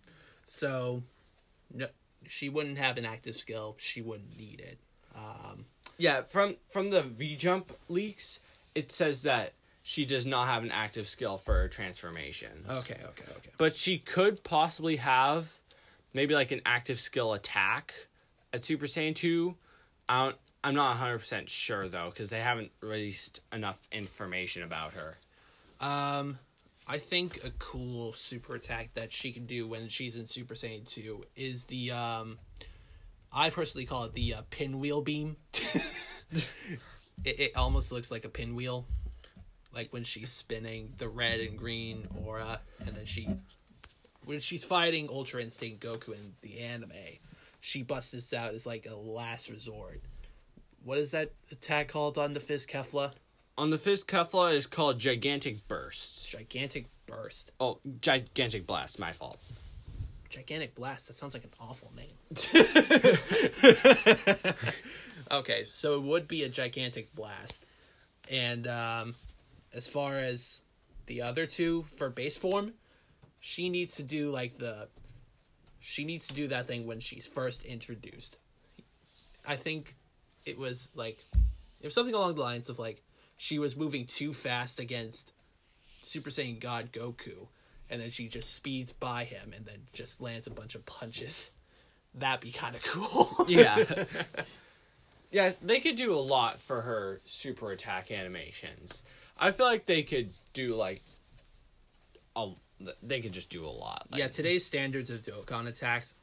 So, 0.45 1.03
no, 1.73 1.87
she 2.27 2.49
wouldn't 2.49 2.79
have 2.79 2.99
an 2.99 3.05
active 3.07 3.37
skill. 3.37 3.75
She 3.79 4.03
wouldn't 4.03 4.39
need 4.39 4.61
it. 4.61 4.79
Um, 5.17 5.65
Yeah, 5.99 6.23
from 6.23 6.57
from 6.69 6.91
the 6.91 7.03
V 7.03 7.37
jump 7.37 7.73
leaks, 7.89 8.41
it 8.75 8.91
says 8.93 9.23
that 9.23 9.53
she 9.83 10.05
does 10.07 10.25
not 10.27 10.47
have 10.47 10.63
an 10.65 10.71
active 10.71 11.07
skill 11.07 11.37
for 11.39 11.55
her 11.55 11.69
transformations. 11.69 12.69
okay, 12.69 12.95
okay, 13.05 13.31
okay. 13.37 13.51
But 13.59 13.77
she 13.77 13.99
could 13.99 14.43
possibly 14.43 14.97
have 14.97 15.53
maybe 16.15 16.35
like 16.35 16.53
an 16.53 16.63
active 16.67 16.99
skill 16.99 17.35
attack 17.35 17.95
at 18.53 18.65
Super 18.65 18.87
Saiyan 18.87 19.15
2. 19.15 19.55
I 20.09 20.25
don't, 20.25 20.37
I'm 20.65 20.75
not 20.75 20.97
100% 20.97 21.47
sure 21.49 21.89
though 21.89 22.11
cuz 22.11 22.31
they 22.31 22.41
haven't 22.41 22.73
released 22.81 23.41
enough 23.53 23.79
information 23.93 24.63
about 24.63 24.95
her. 24.95 25.19
Um, 25.79 26.39
I 26.89 26.97
think 26.97 27.45
a 27.45 27.51
cool 27.59 28.15
super 28.15 28.55
attack 28.55 28.95
that 28.95 29.13
she 29.13 29.31
can 29.31 29.45
do 29.45 29.69
when 29.69 29.89
she's 29.89 30.17
in 30.17 30.25
Super 30.25 30.55
Saiyan 30.55 30.89
2 30.89 31.23
is 31.37 31.67
the 31.67 31.91
um 31.91 32.39
I 33.31 33.51
personally 33.51 33.85
call 33.85 34.05
it 34.05 34.15
the 34.15 34.35
uh, 34.35 34.43
pinwheel 34.49 35.03
beam. 35.03 35.37
it, 35.53 36.49
it 37.25 37.57
almost 37.57 37.93
looks 37.93 38.11
like 38.11 38.25
a 38.25 38.29
pinwheel 38.31 38.87
like 39.75 39.93
when 39.93 40.05
she's 40.05 40.31
spinning 40.31 40.95
the 40.99 41.09
red 41.09 41.41
and 41.41 41.59
green 41.59 42.07
aura 42.25 42.61
and 42.87 42.97
then 42.97 43.05
she 43.05 43.29
when 44.25 44.41
she's 44.41 44.65
fighting 44.65 45.09
Ultra 45.11 45.43
Instinct 45.43 45.85
Goku 45.85 46.15
in 46.15 46.35
the 46.41 46.61
anime, 46.61 46.93
she 47.61 47.83
busts 47.83 48.13
this 48.13 48.33
out 48.33 48.55
as 48.55 48.67
like 48.67 48.87
a 48.87 48.95
last 48.95 49.51
resort. 49.51 50.01
What 50.85 50.99
is 50.99 51.11
that 51.13 51.33
attack 51.51 51.89
called 51.89 52.19
on 52.19 52.35
the 52.35 52.41
Fizz 52.41 52.67
Kefla? 52.67 53.11
On 53.57 53.71
the 53.71 53.79
Fizz 53.79 54.05
Kefla 54.05 54.55
is 54.55 54.67
called 54.67 54.99
Gigantic 54.99 55.67
Burst. 55.67 56.29
Gigantic 56.29 56.85
Burst. 57.07 57.53
Oh, 57.59 57.79
Gigantic 58.03 58.67
Blast, 58.67 58.99
my 58.99 59.11
fault. 59.11 59.39
Gigantic 60.29 60.75
Blast. 60.75 61.07
That 61.07 61.15
sounds 61.15 61.33
like 61.33 61.45
an 61.45 61.53
awful 61.59 61.91
name. 61.97 62.13
okay, 65.33 65.65
so 65.67 65.95
it 65.95 66.03
would 66.03 66.29
be 66.29 66.43
a 66.43 66.51
gigantic 66.51 67.15
blast, 67.15 67.65
and 68.31 68.67
um, 68.67 69.15
as 69.73 69.87
far 69.87 70.17
as 70.17 70.61
the 71.07 71.23
other 71.23 71.47
two 71.47 71.85
for 71.97 72.11
base 72.11 72.37
form, 72.37 72.75
she 73.41 73.71
needs 73.71 73.97
to 73.97 74.03
do 74.03 74.31
like 74.31 74.59
the. 74.59 74.89
She 75.81 76.05
needs 76.05 76.29
to 76.29 76.35
do 76.35 76.49
that 76.49 76.67
thing 76.67 76.87
when 76.87 76.99
she's 76.99 77.29
first 77.29 77.65
introduced. 77.65 78.39
I 79.47 79.57
think 79.57 79.95
it 80.45 80.59
was 80.59 80.91
like 80.95 81.19
it 81.81 81.87
was 81.87 81.95
something 81.95 82.15
along 82.15 82.35
the 82.35 82.43
lines 82.43 82.69
of 82.69 82.79
like 82.79 83.03
she 83.37 83.59
was 83.59 83.77
moving 83.77 84.07
too 84.07 84.33
fast 84.33 84.81
against 84.81 85.33
Super 86.03 86.31
Saiyan 86.31 86.61
God 86.61 86.93
Goku, 86.93 87.47
and 87.91 88.01
then 88.01 88.11
she 88.11 88.29
just 88.29 88.55
speeds 88.55 88.93
by 88.93 89.25
him 89.25 89.53
and 89.57 89.67
then 89.67 89.79
just 89.93 90.21
lands 90.21 90.47
a 90.47 90.51
bunch 90.51 90.75
of 90.75 90.87
punches. 90.87 91.51
That'd 92.15 92.41
be 92.41 92.53
kind 92.53 92.77
of 92.77 92.83
cool. 92.83 93.47
Yeah. 93.49 93.77
Yeah, 95.35 95.51
they 95.61 95.81
could 95.81 95.97
do 95.97 96.15
a 96.15 96.23
lot 96.23 96.61
for 96.61 96.81
her 96.81 97.21
super 97.25 97.73
attack 97.73 98.13
animations. 98.13 99.03
I 99.37 99.51
feel 99.51 99.67
like 99.67 99.85
they 99.85 100.05
could 100.05 100.29
do 100.53 100.77
like 100.77 101.03
a 102.37 102.51
they 103.03 103.21
could 103.21 103.33
just 103.33 103.51
do 103.51 103.67
a 103.67 103.69
lot. 103.69 104.07
Like, 104.13 104.21
yeah, 104.21 104.29
today's 104.29 104.65
standards 104.65 105.11
of 105.11 105.23
Dokkan 105.23 105.67
attacks, 105.67 106.15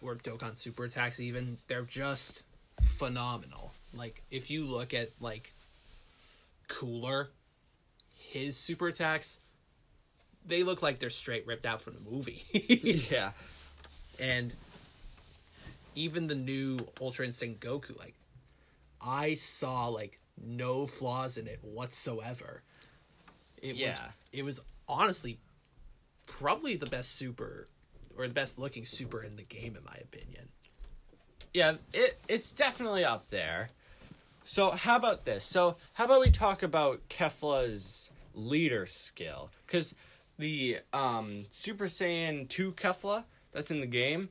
or 0.00 0.14
Dokkan 0.14 0.56
super 0.56 0.84
attacks, 0.84 1.20
even 1.20 1.58
they're 1.68 1.82
just 1.82 2.44
phenomenal. 2.80 3.72
Like 3.94 4.22
if 4.30 4.50
you 4.50 4.64
look 4.64 4.94
at 4.94 5.08
like 5.20 5.52
Cooler, 6.68 7.30
his 8.14 8.56
super 8.56 8.88
attacks, 8.88 9.38
they 10.46 10.62
look 10.62 10.82
like 10.82 10.98
they're 10.98 11.10
straight 11.10 11.46
ripped 11.46 11.64
out 11.64 11.82
from 11.82 11.94
the 11.94 12.10
movie. 12.10 12.42
yeah. 13.10 13.32
and 14.20 14.54
even 15.94 16.26
the 16.26 16.34
new 16.34 16.78
Ultra 17.00 17.24
Instinct 17.24 17.60
Goku, 17.60 17.98
like 17.98 18.14
I 19.00 19.34
saw 19.34 19.88
like 19.88 20.18
no 20.44 20.86
flaws 20.86 21.36
in 21.38 21.46
it 21.46 21.58
whatsoever. 21.62 22.62
It 23.62 23.76
was 23.78 24.00
it 24.32 24.44
was 24.44 24.60
honestly 24.88 25.38
probably 26.26 26.76
the 26.76 26.86
best 26.86 27.16
super 27.16 27.66
or 28.16 28.26
the 28.28 28.34
best 28.34 28.58
looking 28.58 28.86
super 28.86 29.22
in 29.22 29.36
the 29.36 29.42
game 29.44 29.76
in 29.76 29.84
my 29.84 29.96
opinion. 30.02 30.48
Yeah, 31.56 31.76
it 31.94 32.18
it's 32.28 32.52
definitely 32.52 33.02
up 33.02 33.28
there. 33.28 33.70
So 34.44 34.72
how 34.72 34.96
about 34.96 35.24
this? 35.24 35.42
So 35.42 35.76
how 35.94 36.04
about 36.04 36.20
we 36.20 36.30
talk 36.30 36.62
about 36.62 37.00
Kefla's 37.08 38.10
leader 38.34 38.84
skill? 38.84 39.50
Because 39.66 39.94
the 40.38 40.80
um, 40.92 41.46
Super 41.50 41.86
Saiyan 41.86 42.46
2 42.50 42.72
Kefla 42.72 43.24
that's 43.52 43.70
in 43.70 43.80
the 43.80 43.86
game, 43.86 44.28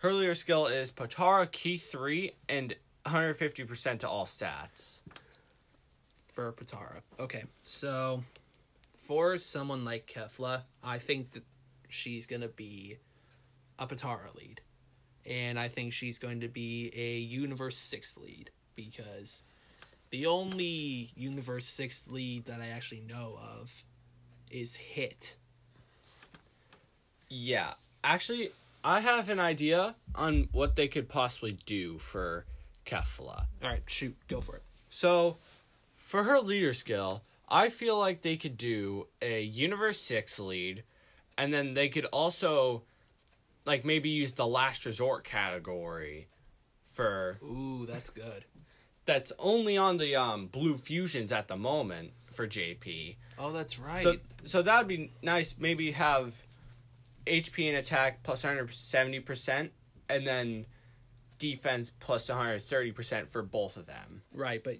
her 0.00 0.12
leader 0.12 0.34
skill 0.34 0.66
is 0.66 0.92
Potara 0.92 1.50
Ki 1.50 1.78
3 1.78 2.32
and 2.50 2.74
150% 3.06 4.00
to 4.00 4.08
all 4.08 4.26
stats. 4.26 5.00
for 6.34 6.52
Potara. 6.52 7.00
Okay, 7.18 7.44
so 7.62 8.22
for 9.06 9.38
someone 9.38 9.86
like 9.86 10.06
Kefla, 10.06 10.64
I 10.84 10.98
think 10.98 11.32
that 11.32 11.44
she's 11.88 12.26
gonna 12.26 12.48
be 12.48 12.98
a 13.78 13.86
Potara 13.86 14.34
lead, 14.36 14.60
and 15.26 15.58
I 15.58 15.68
think 15.68 15.92
she's 15.92 16.18
going 16.18 16.40
to 16.40 16.48
be 16.48 16.90
a 16.94 17.18
Universe 17.18 17.76
Six 17.76 18.18
lead 18.18 18.50
because 18.74 19.42
the 20.10 20.26
only 20.26 21.10
Universe 21.16 21.66
Six 21.66 22.08
lead 22.10 22.44
that 22.46 22.60
I 22.60 22.68
actually 22.68 23.02
know 23.08 23.38
of 23.60 23.84
is 24.50 24.76
Hit. 24.76 25.36
Yeah, 27.28 27.74
actually, 28.02 28.50
I 28.82 29.00
have 29.00 29.28
an 29.28 29.38
idea 29.38 29.94
on 30.14 30.48
what 30.52 30.76
they 30.76 30.88
could 30.88 31.08
possibly 31.08 31.56
do 31.66 31.98
for 31.98 32.46
Kefla. 32.86 33.44
All 33.62 33.68
right, 33.68 33.82
shoot, 33.86 34.16
go 34.28 34.40
for 34.40 34.56
it. 34.56 34.62
So, 34.88 35.36
for 35.94 36.24
her 36.24 36.40
leader 36.40 36.72
skill, 36.72 37.22
I 37.50 37.68
feel 37.68 37.98
like 37.98 38.22
they 38.22 38.36
could 38.36 38.56
do 38.56 39.08
a 39.20 39.42
Universe 39.42 40.00
6 40.00 40.38
lead, 40.38 40.84
and 41.36 41.52
then 41.52 41.74
they 41.74 41.88
could 41.88 42.06
also, 42.06 42.82
like, 43.68 43.84
maybe 43.84 44.08
use 44.08 44.32
the 44.32 44.46
last 44.46 44.84
resort 44.86 45.24
category 45.24 46.26
for. 46.94 47.38
Ooh, 47.44 47.86
that's 47.86 48.10
good. 48.10 48.44
That's 49.04 49.32
only 49.38 49.76
on 49.76 49.96
the 49.96 50.16
um, 50.16 50.48
Blue 50.48 50.74
Fusions 50.74 51.32
at 51.32 51.48
the 51.48 51.56
moment 51.56 52.10
for 52.32 52.46
JP. 52.46 53.16
Oh, 53.38 53.52
that's 53.52 53.78
right. 53.78 54.02
So, 54.02 54.16
so 54.44 54.62
that 54.62 54.78
would 54.78 54.88
be 54.88 55.10
nice. 55.22 55.54
Maybe 55.58 55.92
have 55.92 56.34
HP 57.26 57.68
and 57.68 57.76
attack 57.76 58.22
plus 58.22 58.44
170%, 58.44 59.70
and 60.08 60.26
then 60.26 60.66
defense 61.38 61.92
plus 62.00 62.28
130% 62.28 63.28
for 63.28 63.42
both 63.42 63.76
of 63.76 63.86
them. 63.86 64.22
Right, 64.32 64.62
but 64.62 64.78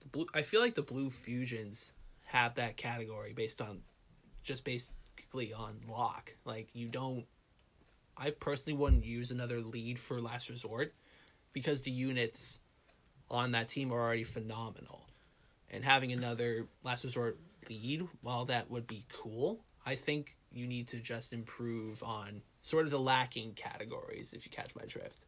the 0.00 0.08
blue. 0.08 0.26
I 0.34 0.42
feel 0.42 0.60
like 0.60 0.74
the 0.74 0.82
blue 0.82 1.10
fusions 1.10 1.92
have 2.26 2.54
that 2.54 2.76
category 2.76 3.32
based 3.32 3.60
on 3.60 3.80
just 4.42 4.64
basically 5.34 5.54
on 5.54 5.76
lock. 5.88 6.32
Like 6.44 6.68
you 6.72 6.88
don't. 6.88 7.24
I 8.16 8.30
personally 8.30 8.78
wouldn't 8.78 9.04
use 9.04 9.30
another 9.30 9.60
lead 9.60 9.98
for 9.98 10.20
last 10.20 10.48
resort 10.48 10.92
because 11.52 11.82
the 11.82 11.90
units 11.90 12.60
on 13.30 13.52
that 13.52 13.68
team 13.68 13.92
are 13.92 14.00
already 14.00 14.24
phenomenal, 14.24 15.06
and 15.70 15.84
having 15.84 16.12
another 16.12 16.66
last 16.84 17.04
resort 17.04 17.38
lead, 17.68 18.06
while 18.22 18.44
that 18.44 18.70
would 18.70 18.86
be 18.86 19.04
cool, 19.12 19.60
I 19.84 19.94
think 19.94 20.36
you 20.52 20.66
need 20.66 20.86
to 20.88 21.00
just 21.00 21.32
improve 21.32 22.02
on 22.04 22.40
sort 22.60 22.84
of 22.84 22.90
the 22.90 22.98
lacking 22.98 23.54
categories. 23.54 24.32
If 24.32 24.46
you 24.46 24.52
catch 24.52 24.76
my 24.76 24.84
drift. 24.86 25.24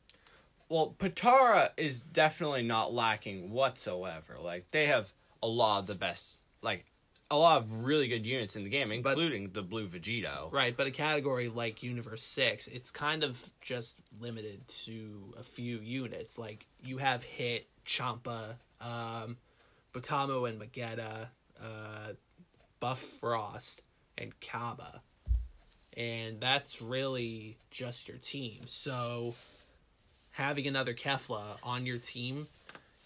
Well, 0.69 0.97
Potara 0.99 1.71
is 1.77 2.01
definitely 2.03 2.65
not 2.65 2.93
lacking 2.93 3.51
whatsoever. 3.51 4.37
Like 4.41 4.69
they 4.71 4.87
have 4.87 5.11
a 5.43 5.49
lot 5.49 5.81
of 5.81 5.87
the 5.87 5.95
best, 5.95 6.39
like 6.63 6.85
a 7.31 7.37
lot 7.37 7.61
of 7.61 7.85
really 7.85 8.07
good 8.07 8.24
units 8.24 8.55
in 8.57 8.62
the 8.62 8.70
game, 8.70 8.89
But- 9.03 9.11
including 9.11 9.51
the 9.51 9.62
blue 9.62 9.87
Vegito. 9.87 10.53
Right, 10.53 10.77
but 10.77 10.87
a 10.87 10.91
category 10.91 11.49
like 11.49 11.83
Universe 11.83 12.22
6, 12.22 12.68
it's 12.68 12.91
kind 12.91 13.24
of 13.24 13.53
just 13.61 14.03
limited 14.20 14.66
to 14.68 15.35
a 15.37 15.43
few 15.43 15.79
units. 15.81 16.39
Like, 16.39 16.66
you 16.83 16.99
have 16.99 17.22
Hit, 17.24 17.66
Champa, 17.85 18.59
um, 18.81 19.37
Botamo 19.93 20.49
and 20.49 20.61
Magetta, 20.61 21.29
uh, 21.61 22.12
Buff 22.79 23.01
Frost, 23.01 23.83
and 24.18 24.39
Cabba. 24.41 25.03
And 25.97 26.41
that's 26.41 26.83
really 26.83 27.57
just 27.70 28.07
your 28.07 28.18
team. 28.18 28.66
So, 28.66 29.35
having 30.31 30.66
another 30.66 30.93
Kefla 30.95 31.59
on 31.62 31.87
your 31.87 31.99
team, 31.99 32.47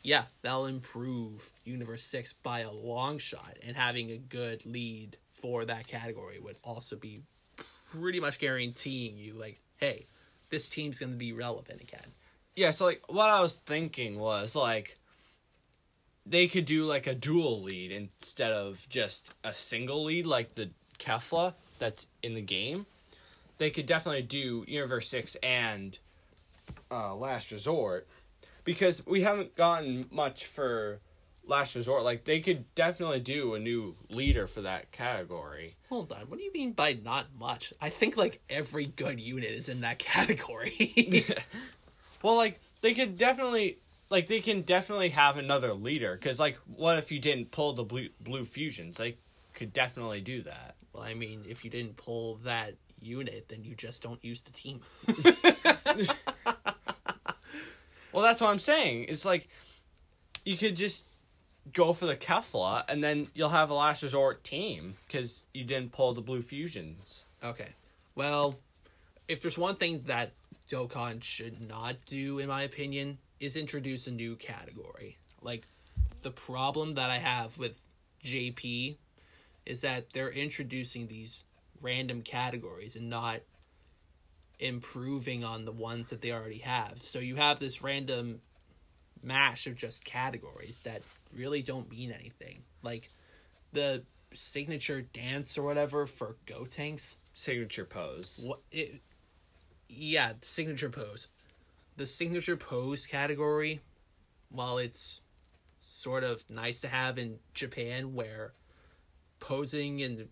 yeah, 0.03 0.24
that'll 0.42 0.66
improve 0.66 1.51
Universe 1.64 2.05
6 2.05 2.32
by 2.34 2.61
a 2.61 2.70
long 2.70 3.18
shot. 3.18 3.57
And 3.66 3.76
having 3.76 4.12
a 4.12 4.16
good 4.16 4.64
lead 4.64 5.16
for 5.28 5.64
that 5.64 5.86
category 5.86 6.38
would 6.38 6.57
also 6.62 6.96
be 6.96 7.20
pretty 7.90 8.20
much 8.20 8.38
guaranteeing 8.38 9.16
you, 9.16 9.34
like, 9.34 9.61
hey, 9.76 10.07
this 10.48 10.68
team's 10.68 10.98
going 10.98 11.12
to 11.12 11.18
be 11.18 11.32
relevant 11.32 11.80
again. 11.80 12.07
Yeah, 12.57 12.70
so 12.70 12.84
like 12.84 13.03
what 13.09 13.30
I 13.30 13.40
was 13.40 13.59
thinking 13.61 14.18
was 14.18 14.57
like 14.57 14.98
they 16.26 16.48
could 16.48 16.64
do 16.64 16.84
like 16.84 17.07
a 17.07 17.14
dual 17.14 17.62
lead 17.62 17.92
instead 17.92 18.53
of 18.53 18.86
just 18.88 19.32
a 19.44 19.55
single 19.55 20.05
lead 20.05 20.26
like 20.26 20.55
the 20.55 20.70
Kefla 20.98 21.55
that's 21.78 22.07
in 22.22 22.34
the 22.34 22.42
game. 22.42 22.86
They 23.59 23.70
could 23.70 23.86
definitely 23.86 24.22
do 24.22 24.64
Universe 24.66 25.09
6 25.09 25.36
and 25.36 25.98
uh, 26.90 27.14
Last 27.14 27.53
Resort 27.53 28.07
because 28.70 29.04
we 29.04 29.22
haven't 29.22 29.56
gotten 29.56 30.06
much 30.12 30.46
for 30.46 31.00
Last 31.44 31.74
Resort. 31.74 32.04
Like 32.04 32.22
they 32.22 32.38
could 32.38 32.72
definitely 32.76 33.18
do 33.18 33.54
a 33.54 33.58
new 33.58 33.96
leader 34.10 34.46
for 34.46 34.60
that 34.62 34.92
category. 34.92 35.74
Hold 35.88 36.12
on, 36.12 36.20
what 36.28 36.38
do 36.38 36.44
you 36.44 36.52
mean 36.52 36.70
by 36.70 36.92
not 37.04 37.26
much? 37.36 37.74
I 37.80 37.88
think, 37.88 38.16
like, 38.16 38.40
every 38.48 38.86
good 38.86 39.18
unit 39.20 39.50
is 39.50 39.68
in 39.68 39.80
that 39.80 39.98
category. 40.12 41.24
Well, 42.22 42.36
like 42.36 42.60
they 42.82 42.92
could 42.94 43.16
definitely 43.16 43.78
like 44.10 44.26
they 44.26 44.40
can 44.40 44.60
definitely 44.60 45.08
have 45.08 45.38
another 45.38 45.72
leader 45.72 46.12
because 46.14 46.38
like 46.38 46.58
what 46.76 46.98
if 46.98 47.10
you 47.10 47.18
didn't 47.18 47.50
pull 47.50 47.72
the 47.72 47.82
blue 47.82 48.08
blue 48.20 48.44
fusions? 48.44 48.98
They 48.98 49.16
could 49.54 49.72
definitely 49.72 50.20
do 50.20 50.42
that. 50.42 50.74
well, 50.92 51.02
I 51.02 51.14
mean, 51.14 51.44
if 51.48 51.64
you 51.64 51.70
didn't 51.70 51.96
pull 51.96 52.34
that 52.44 52.74
unit, 53.00 53.48
then 53.48 53.64
you 53.64 53.74
just 53.74 54.02
don't 54.02 54.22
use 54.22 54.42
the 54.42 54.52
team. 54.52 54.82
Well, 58.12 58.22
that's 58.22 58.40
what 58.40 58.50
I'm 58.50 58.58
saying. 58.58 59.06
It's 59.08 59.24
like 59.24 59.48
you 60.44 60.56
could 60.56 60.76
just 60.76 61.06
go 61.72 61.92
for 61.92 62.06
the 62.06 62.16
Kefla 62.16 62.84
and 62.88 63.02
then 63.02 63.28
you'll 63.34 63.48
have 63.48 63.70
a 63.70 63.74
last 63.74 64.02
resort 64.02 64.42
team 64.42 64.94
because 65.06 65.44
you 65.52 65.64
didn't 65.64 65.92
pull 65.92 66.14
the 66.14 66.20
blue 66.20 66.42
fusions. 66.42 67.26
Okay. 67.44 67.68
Well, 68.14 68.56
if 69.28 69.40
there's 69.40 69.58
one 69.58 69.76
thing 69.76 70.02
that 70.06 70.32
Dokkan 70.68 71.22
should 71.22 71.61
not 71.68 71.96
do, 72.06 72.38
in 72.38 72.48
my 72.48 72.62
opinion, 72.62 73.18
is 73.40 73.56
introduce 73.56 74.06
a 74.06 74.11
new 74.11 74.36
category. 74.36 75.16
Like, 75.42 75.64
the 76.22 76.30
problem 76.30 76.92
that 76.92 77.11
I 77.11 77.18
have 77.18 77.56
with 77.58 77.80
JP 78.24 78.96
is 79.66 79.80
that 79.80 80.12
they're 80.12 80.30
introducing 80.30 81.06
these 81.06 81.44
random 81.82 82.22
categories 82.22 82.96
and 82.96 83.08
not 83.08 83.40
improving 84.61 85.44
on 85.44 85.64
the 85.64 85.72
ones 85.72 86.11
that 86.11 86.20
they 86.20 86.32
already 86.32 86.58
have. 86.58 87.02
So 87.02 87.18
you 87.18 87.36
have 87.36 87.58
this 87.58 87.82
random 87.82 88.40
mash 89.22 89.66
of 89.66 89.76
just 89.76 90.04
categories 90.04 90.82
that 90.82 91.02
really 91.36 91.62
don't 91.62 91.90
mean 91.90 92.12
anything. 92.12 92.62
Like 92.82 93.08
the 93.72 94.04
signature 94.32 95.02
dance 95.02 95.58
or 95.58 95.62
whatever 95.62 96.06
for 96.06 96.36
Gotenks. 96.46 97.16
Signature 97.32 97.84
pose. 97.84 98.44
What 98.46 98.61
it 98.70 99.00
yeah, 99.88 100.32
signature 100.40 100.90
pose. 100.90 101.28
The 101.96 102.06
signature 102.06 102.56
pose 102.56 103.06
category, 103.06 103.80
while 104.50 104.78
it's 104.78 105.22
sort 105.80 106.22
of 106.24 106.48
nice 106.48 106.80
to 106.80 106.88
have 106.88 107.18
in 107.18 107.38
Japan 107.54 108.14
where 108.14 108.52
posing 109.40 110.02
and 110.02 110.28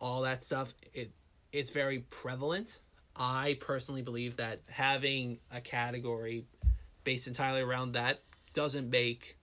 all 0.00 0.22
that 0.22 0.42
stuff 0.42 0.74
it 0.92 1.10
it's 1.52 1.70
very 1.70 2.00
prevalent. 2.10 2.80
I 3.16 3.58
personally 3.60 4.02
believe 4.02 4.36
that 4.36 4.60
having 4.70 5.38
a 5.52 5.60
category 5.60 6.46
based 7.04 7.26
entirely 7.26 7.60
around 7.60 7.92
that 7.92 8.20
doesn't 8.52 8.90
make 8.90 9.36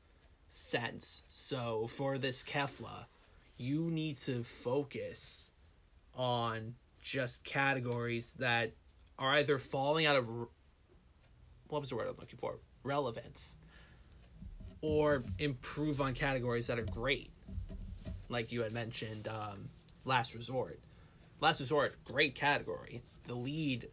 sense. 0.48 1.24
So 1.28 1.88
for 1.88 2.18
this 2.18 2.44
Kefla, 2.44 3.06
you 3.58 3.92
need 3.92 4.18
to 4.18 4.44
focus 4.44 5.52
on 6.16 6.74
just 7.02 7.44
categories 7.44 8.34
that 8.40 8.72
are 9.18 9.34
either 9.34 9.58
falling 9.58 10.06
out 10.06 10.16
of 10.16 10.28
what 11.68 11.82
was 11.82 11.90
the 11.90 11.96
word 11.96 12.08
I'm 12.08 12.16
looking 12.18 12.40
for? 12.40 12.58
Relevance. 12.84 13.58
Or 14.82 15.24
improve 15.40 16.02
on 16.02 16.14
categories 16.14 16.68
that 16.68 16.80
are 16.80 16.86
great. 16.86 17.32
Like 18.30 18.52
you 18.52 18.64
had 18.64 18.72
mentioned, 18.72 19.28
um, 19.28 19.70
Last 20.06 20.34
Resort. 20.34 20.80
Last 21.42 21.60
Resort, 21.60 21.96
great 22.06 22.34
category. 22.36 23.02
The 23.30 23.36
lead 23.36 23.88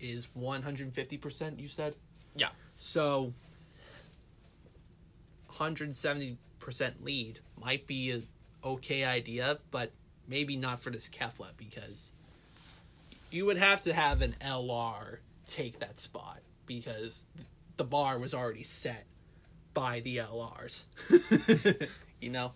is 0.00 0.26
150%, 0.36 1.60
you 1.60 1.68
said? 1.68 1.94
Yeah. 2.34 2.48
So, 2.78 3.32
170% 5.48 6.36
lead 7.00 7.38
might 7.62 7.86
be 7.86 8.10
a 8.10 8.66
okay 8.66 9.04
idea, 9.04 9.60
but 9.70 9.92
maybe 10.26 10.56
not 10.56 10.80
for 10.80 10.90
this 10.90 11.08
Kefla 11.08 11.50
because 11.56 12.10
you 13.30 13.46
would 13.46 13.56
have 13.56 13.82
to 13.82 13.92
have 13.92 14.20
an 14.20 14.34
LR 14.40 15.18
take 15.46 15.78
that 15.78 16.00
spot 16.00 16.40
because 16.66 17.26
the 17.76 17.84
bar 17.84 18.18
was 18.18 18.34
already 18.34 18.64
set 18.64 19.06
by 19.74 20.00
the 20.00 20.16
LRs. 20.16 20.86
you 22.20 22.30
know? 22.30 22.50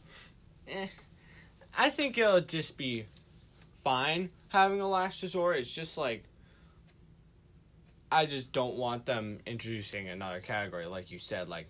Eh. 0.66 0.88
I 1.78 1.88
think 1.88 2.18
it'll 2.18 2.40
just 2.40 2.76
be 2.76 3.06
fine 3.76 4.30
having 4.54 4.80
a 4.80 4.88
last 4.88 5.20
resort. 5.22 5.58
It's 5.58 5.74
just 5.74 5.98
like 5.98 6.24
I 8.10 8.24
just 8.24 8.52
don't 8.52 8.76
want 8.76 9.04
them 9.04 9.40
introducing 9.44 10.08
another 10.08 10.40
category, 10.40 10.86
like 10.86 11.10
you 11.10 11.18
said. 11.18 11.48
Like 11.48 11.66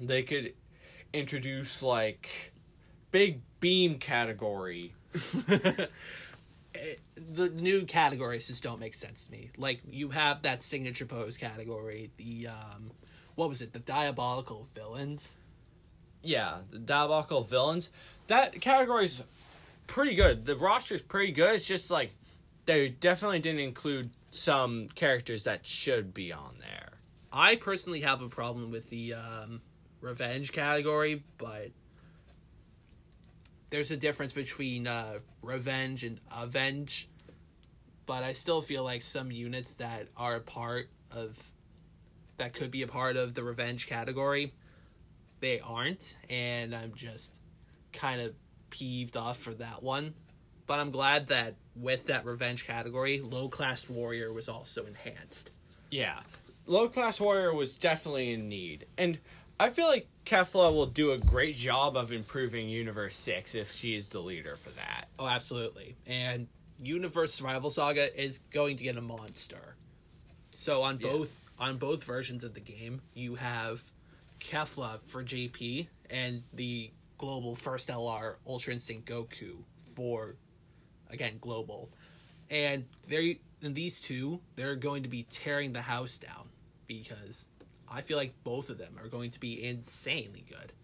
they 0.00 0.24
could 0.24 0.52
introduce 1.12 1.82
like 1.82 2.52
big 3.10 3.40
beam 3.60 3.98
category. 3.98 4.92
Eh, 6.76 6.94
the 7.34 7.50
new 7.50 7.84
categories 7.84 8.48
just 8.48 8.64
don't 8.64 8.80
make 8.80 8.94
sense 8.94 9.26
to 9.26 9.30
me. 9.30 9.48
Like 9.56 9.80
you 9.88 10.08
have 10.08 10.42
that 10.42 10.60
signature 10.60 11.06
pose 11.06 11.36
category, 11.36 12.10
the 12.16 12.48
um 12.48 12.90
what 13.36 13.48
was 13.48 13.62
it, 13.62 13.72
the 13.72 13.78
diabolical 13.78 14.66
villains? 14.74 15.38
Yeah, 16.20 16.56
the 16.72 16.80
diabolical 16.80 17.42
villains. 17.42 17.90
That 18.26 18.60
category's 18.60 19.22
pretty 19.86 20.14
good. 20.14 20.44
The 20.44 20.56
roster's 20.56 21.02
pretty 21.02 21.32
good. 21.32 21.54
It's 21.54 21.66
just 21.66 21.90
like 21.90 22.14
they 22.66 22.88
definitely 22.88 23.40
didn't 23.40 23.60
include 23.60 24.10
some 24.30 24.88
characters 24.94 25.44
that 25.44 25.66
should 25.66 26.14
be 26.14 26.32
on 26.32 26.56
there. 26.60 26.92
I 27.32 27.56
personally 27.56 28.00
have 28.00 28.22
a 28.22 28.28
problem 28.28 28.70
with 28.70 28.88
the 28.90 29.14
um, 29.14 29.60
revenge 30.00 30.52
category, 30.52 31.24
but 31.38 31.70
there's 33.70 33.90
a 33.90 33.96
difference 33.96 34.32
between 34.32 34.86
uh, 34.86 35.18
revenge 35.42 36.04
and 36.04 36.20
avenge. 36.36 37.08
But 38.06 38.22
I 38.22 38.34
still 38.34 38.60
feel 38.60 38.84
like 38.84 39.02
some 39.02 39.32
units 39.32 39.74
that 39.74 40.08
are 40.16 40.36
a 40.36 40.40
part 40.40 40.88
of 41.10 41.36
that 42.36 42.52
could 42.52 42.70
be 42.70 42.82
a 42.82 42.86
part 42.86 43.16
of 43.16 43.34
the 43.34 43.42
revenge 43.42 43.86
category, 43.86 44.52
they 45.40 45.60
aren't, 45.60 46.16
and 46.30 46.74
I'm 46.74 46.92
just 46.94 47.40
kind 47.92 48.20
of 48.20 48.34
peeved 48.74 49.16
off 49.16 49.38
for 49.38 49.54
that 49.54 49.82
one. 49.82 50.12
but 50.66 50.80
I'm 50.80 50.90
glad 50.90 51.26
that 51.28 51.54
with 51.76 52.06
that 52.06 52.24
revenge 52.24 52.66
category, 52.66 53.20
low 53.20 53.48
class 53.48 53.88
warrior 53.88 54.32
was 54.32 54.48
also 54.48 54.84
enhanced. 54.86 55.52
Yeah. 55.90 56.20
Low 56.66 56.88
class 56.88 57.20
warrior 57.20 57.52
was 57.54 57.76
definitely 57.76 58.32
in 58.32 58.48
need. 58.48 58.86
And 58.96 59.18
I 59.60 59.68
feel 59.68 59.86
like 59.86 60.06
Kefla 60.24 60.72
will 60.72 60.86
do 60.86 61.12
a 61.12 61.18
great 61.18 61.54
job 61.54 61.96
of 61.98 62.12
improving 62.12 62.66
Universe 62.68 63.14
6 63.14 63.54
if 63.54 63.70
she 63.70 63.94
is 63.94 64.08
the 64.08 64.20
leader 64.20 64.56
for 64.56 64.70
that. 64.70 65.04
Oh, 65.18 65.28
absolutely. 65.28 65.94
And 66.06 66.48
Universe 66.82 67.34
Survival 67.34 67.68
Saga 67.70 68.06
is 68.20 68.38
going 68.50 68.76
to 68.78 68.84
get 68.84 68.96
a 68.96 69.02
monster. 69.02 69.76
So 70.50 70.82
on 70.82 70.98
Yeah. 70.98 71.08
both 71.12 71.36
on 71.58 71.76
both 71.76 72.02
versions 72.02 72.42
of 72.42 72.54
the 72.54 72.60
game, 72.60 73.00
you 73.12 73.34
have 73.36 73.80
Kefla 74.40 74.98
for 75.08 75.22
JP 75.22 75.86
and 76.10 76.42
the 76.54 76.90
global 77.24 77.56
first 77.56 77.88
LR 77.88 78.36
Ultra 78.46 78.74
Instinct 78.74 79.08
Goku 79.08 79.64
for 79.96 80.36
again 81.10 81.38
global. 81.40 81.88
And 82.50 82.84
they 83.08 83.38
in 83.62 83.72
these 83.72 84.00
two, 84.00 84.40
they're 84.56 84.76
going 84.76 85.02
to 85.04 85.08
be 85.08 85.22
tearing 85.30 85.72
the 85.72 85.80
house 85.80 86.18
down 86.18 86.48
because 86.86 87.46
I 87.90 88.02
feel 88.02 88.18
like 88.18 88.34
both 88.44 88.68
of 88.68 88.76
them 88.76 88.98
are 89.02 89.08
going 89.08 89.30
to 89.30 89.40
be 89.40 89.64
insanely 89.64 90.44
good. 90.46 90.74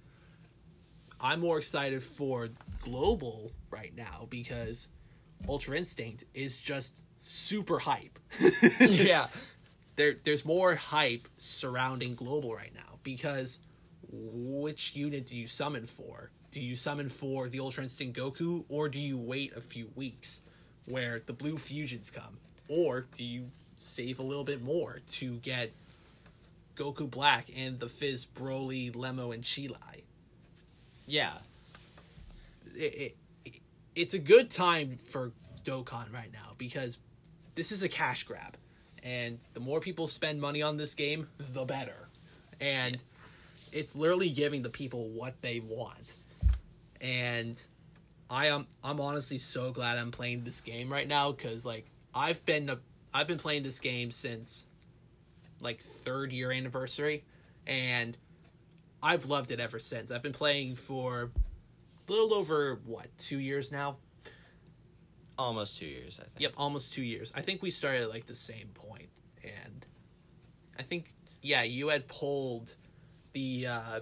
I'm 1.21 1.41
more 1.41 1.59
excited 1.59 2.03
for 2.03 2.49
global 2.81 3.53
right 3.71 3.95
now 3.95 4.27
because 4.31 4.89
Ultra 5.47 5.77
Instinct 5.77 6.25
is 6.33 6.59
just 6.59 7.03
super 7.19 7.79
hype. 7.79 8.19
yeah. 8.81 9.27
there 9.97 10.17
there's 10.25 10.47
more 10.47 10.75
hype 10.75 11.23
surrounding 11.37 12.15
global 12.15 12.55
right 12.55 12.75
now 12.75 12.99
because 13.03 13.59
which 14.13 14.95
unit 14.95 15.27
do 15.27 15.37
you 15.37 15.47
summon 15.47 15.85
for? 15.85 16.31
Do 16.51 16.61
you 16.61 16.75
summon 16.77 17.09
for 17.09 17.49
the 17.49 17.61
Ultra 17.61 17.85
Instinct 17.85 18.19
Goku 18.19 18.65
or 18.69 18.89
do 18.89 18.99
you 18.99 19.19
wait 19.19 19.57
a 19.57 19.61
few 19.61 19.91
weeks 19.95 20.43
where 20.87 21.21
the 21.27 21.33
blue 21.33 21.57
fusions 21.57 22.11
come? 22.11 22.37
Or 22.69 23.07
do 23.13 23.25
you 23.25 23.47
save 23.79 24.19
a 24.19 24.23
little 24.23 24.45
bit 24.45 24.63
more 24.63 25.01
to 25.07 25.37
get 25.37 25.71
Goku 26.77 27.11
Black 27.11 27.47
and 27.57 27.79
the 27.79 27.89
Fizz 27.89 28.27
Broly, 28.27 28.93
Lemo, 28.93 29.33
and 29.35 29.43
Cheelai? 29.45 30.03
Yeah. 31.07 31.33
it, 32.77 33.15
it, 33.45 33.61
it's 33.95 34.15
a 34.15 34.19
good 34.19 34.51
time 34.51 34.93
for 34.93 35.33
Dokkan 35.65 36.13
right 36.13 36.33
now 36.33 36.53
because 36.59 36.99
this 37.55 37.73
is 37.73 37.83
a 37.83 37.89
cash 37.89 38.25
grab, 38.25 38.57
and 39.03 39.39
the 39.55 39.61
more 39.61 39.81
people 39.81 40.09
spend 40.09 40.41
money 40.41 40.63
on 40.63 40.77
this 40.77 40.95
game, 40.95 41.29
the 41.53 41.65
better. 41.65 42.09
And 42.61 43.03
it's 43.73 43.95
literally 43.97 44.31
giving 44.31 44.63
the 44.63 44.71
people 44.71 45.09
what 45.11 45.41
they 45.43 45.61
want. 45.61 46.17
And 47.01 47.63
I 48.29 48.47
am 48.49 48.67
I'm 48.85 49.01
honestly 49.01 49.39
so 49.39 49.73
glad 49.73 49.99
I'm 49.99 50.11
playing 50.11 50.45
this 50.45 50.61
game 50.61 50.91
right 50.93 51.09
now 51.09 51.33
because 51.33 51.65
like 51.65 51.87
I've 52.15 52.45
been 52.47 52.69
a, 52.71 52.79
I've 53.15 53.27
been 53.27 53.39
playing 53.39 53.63
this 53.63 53.79
game 53.81 54.11
since 54.11 54.67
like 55.63 55.81
third 55.81 56.33
year 56.33 56.53
anniversary, 56.53 57.25
and 57.67 58.17
I've 59.03 59.27
loved 59.27 59.51
it 59.51 59.61
ever 59.61 59.79
since. 59.79 60.11
I've 60.11 60.23
been 60.23 60.33
playing 60.33 60.75
for 60.75 61.31
a 62.09 62.13
little 62.13 62.35
over 62.35 62.81
what 62.85 63.07
two 63.19 63.39
years 63.39 63.71
now 63.73 63.97
Almost 65.39 65.79
two 65.79 65.87
years, 65.87 66.19
I 66.21 66.25
think. 66.25 66.35
yep 66.39 66.53
almost 66.59 66.93
two 66.93 67.03
years 67.03 67.33
i 67.35 67.41
think 67.41 67.63
we 67.63 67.71
started 67.71 68.03
at 68.03 68.11
like 68.11 68.27
the 68.27 68.35
same 68.35 68.69
point 68.75 69.09
and 69.43 69.87
i 70.79 70.83
think 70.83 71.15
yeah 71.41 71.63
you 71.63 71.89
had 71.89 72.07
pulled 72.09 72.75
the 73.33 73.67
uh 73.69 74.01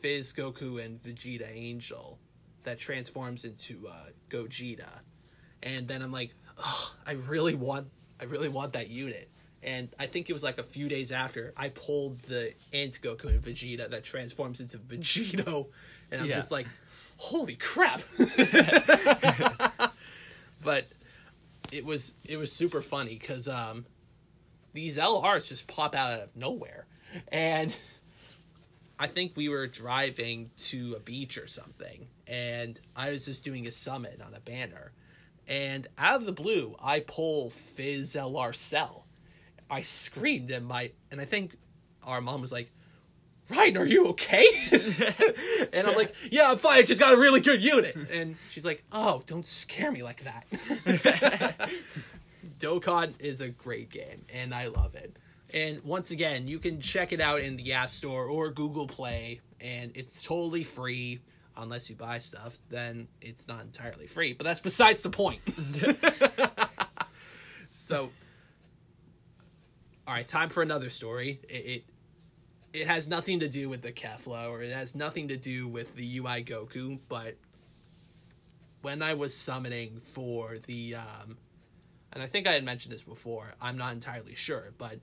fizz 0.00 0.32
goku 0.32 0.84
and 0.84 1.02
vegeta 1.02 1.48
angel 1.50 2.18
that 2.64 2.78
transforms 2.78 3.44
into 3.44 3.86
uh 3.88 4.06
gogeta. 4.30 4.88
And 5.62 5.86
then 5.88 6.02
i'm 6.02 6.12
like 6.12 6.34
oh, 6.58 6.94
i 7.06 7.12
really 7.28 7.54
want 7.54 7.86
i 8.20 8.24
really 8.24 8.48
want 8.48 8.72
that 8.74 8.90
unit. 8.90 9.28
And 9.62 9.88
i 9.98 10.06
think 10.06 10.30
it 10.30 10.32
was 10.32 10.42
like 10.42 10.58
a 10.58 10.62
few 10.62 10.88
days 10.88 11.10
after 11.12 11.52
i 11.56 11.68
pulled 11.70 12.20
the 12.22 12.52
ant 12.72 13.00
goku 13.02 13.26
and 13.28 13.40
vegeta 13.42 13.88
that 13.90 14.04
transforms 14.04 14.60
into 14.60 14.78
vegito 14.78 15.66
and 16.12 16.20
i'm 16.20 16.28
Yeah. 16.28 16.34
just 16.36 16.50
like 16.52 16.66
holy 17.16 17.56
crap. 17.56 18.00
But 20.62 20.86
it 21.72 21.84
was 21.84 22.14
it 22.28 22.36
was 22.36 22.50
super 22.50 22.82
funny 22.82 23.14
because 23.16 23.46
um, 23.46 23.86
these 24.72 24.98
LRs 24.98 25.48
just 25.48 25.68
pop 25.68 25.94
out 25.94 26.20
of 26.20 26.34
nowhere, 26.36 26.86
and 27.30 27.76
I 28.98 29.06
think 29.06 29.36
we 29.36 29.48
were 29.48 29.66
driving 29.66 30.50
to 30.56 30.94
a 30.96 31.00
beach 31.00 31.38
or 31.38 31.46
something, 31.46 32.06
and 32.26 32.80
I 32.96 33.10
was 33.10 33.24
just 33.24 33.44
doing 33.44 33.66
a 33.66 33.72
summit 33.72 34.20
on 34.24 34.34
a 34.34 34.40
banner, 34.40 34.92
and 35.46 35.86
out 35.98 36.16
of 36.16 36.26
the 36.26 36.32
blue, 36.32 36.74
I 36.82 37.00
pull 37.00 37.50
Fizz 37.50 38.14
LR 38.14 38.54
Cell. 38.54 39.06
I 39.70 39.82
screamed, 39.82 40.50
and 40.50 40.66
my 40.66 40.90
and 41.10 41.20
I 41.20 41.24
think 41.24 41.56
our 42.06 42.20
mom 42.20 42.40
was 42.40 42.52
like. 42.52 42.70
Ryan, 43.50 43.78
are 43.78 43.86
you 43.86 44.08
okay? 44.08 44.44
and 45.72 45.86
I'm 45.86 45.96
like, 45.96 46.12
yeah, 46.30 46.50
I'm 46.50 46.58
fine. 46.58 46.80
I 46.80 46.82
just 46.82 47.00
got 47.00 47.16
a 47.16 47.18
really 47.18 47.40
good 47.40 47.64
unit. 47.64 47.96
And 48.12 48.36
she's 48.50 48.66
like, 48.66 48.84
oh, 48.92 49.22
don't 49.24 49.46
scare 49.46 49.90
me 49.90 50.02
like 50.02 50.22
that. 50.24 51.70
Dokkan 52.58 53.14
is 53.20 53.40
a 53.40 53.48
great 53.48 53.88
game, 53.88 54.22
and 54.34 54.54
I 54.54 54.66
love 54.66 54.94
it. 54.94 55.16
And 55.54 55.82
once 55.84 56.10
again, 56.10 56.46
you 56.46 56.58
can 56.58 56.80
check 56.80 57.12
it 57.12 57.20
out 57.20 57.40
in 57.40 57.56
the 57.56 57.72
App 57.72 57.90
Store 57.90 58.26
or 58.26 58.50
Google 58.50 58.86
Play, 58.86 59.40
and 59.60 59.96
it's 59.96 60.22
totally 60.22 60.64
free. 60.64 61.20
Unless 61.56 61.90
you 61.90 61.96
buy 61.96 62.18
stuff, 62.18 62.58
then 62.68 63.08
it's 63.20 63.48
not 63.48 63.62
entirely 63.62 64.06
free. 64.06 64.32
But 64.32 64.44
that's 64.44 64.60
besides 64.60 65.02
the 65.02 65.10
point. 65.10 65.40
so, 67.68 68.10
all 70.06 70.14
right, 70.14 70.28
time 70.28 70.50
for 70.50 70.62
another 70.62 70.88
story. 70.88 71.40
It, 71.48 71.54
it 71.54 71.84
it 72.72 72.86
has 72.86 73.08
nothing 73.08 73.40
to 73.40 73.48
do 73.48 73.68
with 73.68 73.82
the 73.82 73.92
Kefla 73.92 74.50
or 74.50 74.62
it 74.62 74.70
has 74.70 74.94
nothing 74.94 75.28
to 75.28 75.36
do 75.36 75.66
with 75.68 75.94
the 75.96 76.18
UI 76.18 76.44
Goku, 76.44 76.98
but 77.08 77.34
when 78.82 79.02
I 79.02 79.14
was 79.14 79.34
summoning 79.34 79.98
for 79.98 80.56
the 80.66 80.96
um 80.96 81.36
and 82.12 82.22
I 82.22 82.26
think 82.26 82.46
I 82.46 82.52
had 82.52 82.64
mentioned 82.64 82.94
this 82.94 83.02
before, 83.02 83.52
I'm 83.60 83.76
not 83.76 83.92
entirely 83.92 84.34
sure, 84.34 84.72
but 84.78 84.98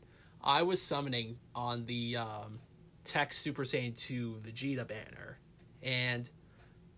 I 0.45 0.61
was 0.61 0.81
summoning 0.81 1.37
on 1.53 1.85
the 1.85 2.17
um 2.17 2.59
Tech 3.03 3.33
Super 3.33 3.63
Saiyan 3.63 3.97
2 3.97 4.39
Vegeta 4.43 4.87
banner 4.87 5.37
and 5.83 6.29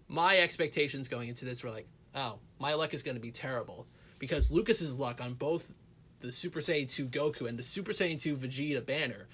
my 0.08 0.38
expectations 0.38 1.08
going 1.10 1.28
into 1.28 1.43
this 1.43 1.64
were 1.64 1.70
like, 1.70 1.86
oh, 2.16 2.39
my 2.60 2.74
luck 2.74 2.93
is 2.93 3.04
going 3.04 3.16
to 3.16 3.22
be 3.22 3.32
terrible 3.32 3.86
because 4.20 4.52
Lucas's 4.52 4.98
luck 4.98 5.22
on 5.22 5.34
both 5.34 5.78
the 6.22 6.32
Super 6.32 6.60
Saiyan 6.60 6.89
2 6.89 7.08
Goku 7.08 7.50
and 7.50 7.60
the 7.60 7.64
Super 7.64 7.91
Saiyan 7.91 8.20
2 8.20 8.38
Vegeta 8.38 8.86
banner 8.86 9.28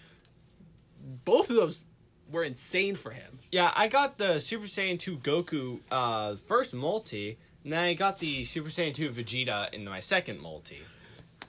both 1.25 1.49
of 1.49 1.55
those 1.55 1.87
were 2.31 2.43
insane 2.43 2.95
for 2.95 3.11
him. 3.11 3.39
Yeah, 3.51 3.71
I 3.75 3.87
got 3.87 4.17
the 4.17 4.39
Super 4.39 4.65
Saiyan 4.65 4.99
2 4.99 5.17
Goku 5.17 5.79
uh, 5.91 6.35
first 6.35 6.73
multi, 6.73 7.37
and 7.63 7.73
then 7.73 7.83
I 7.83 7.93
got 7.93 8.19
the 8.19 8.43
Super 8.43 8.69
Saiyan 8.69 8.93
2 8.93 9.09
Vegeta 9.09 9.73
in 9.73 9.85
my 9.85 9.99
second 9.99 10.39
multi. 10.39 10.81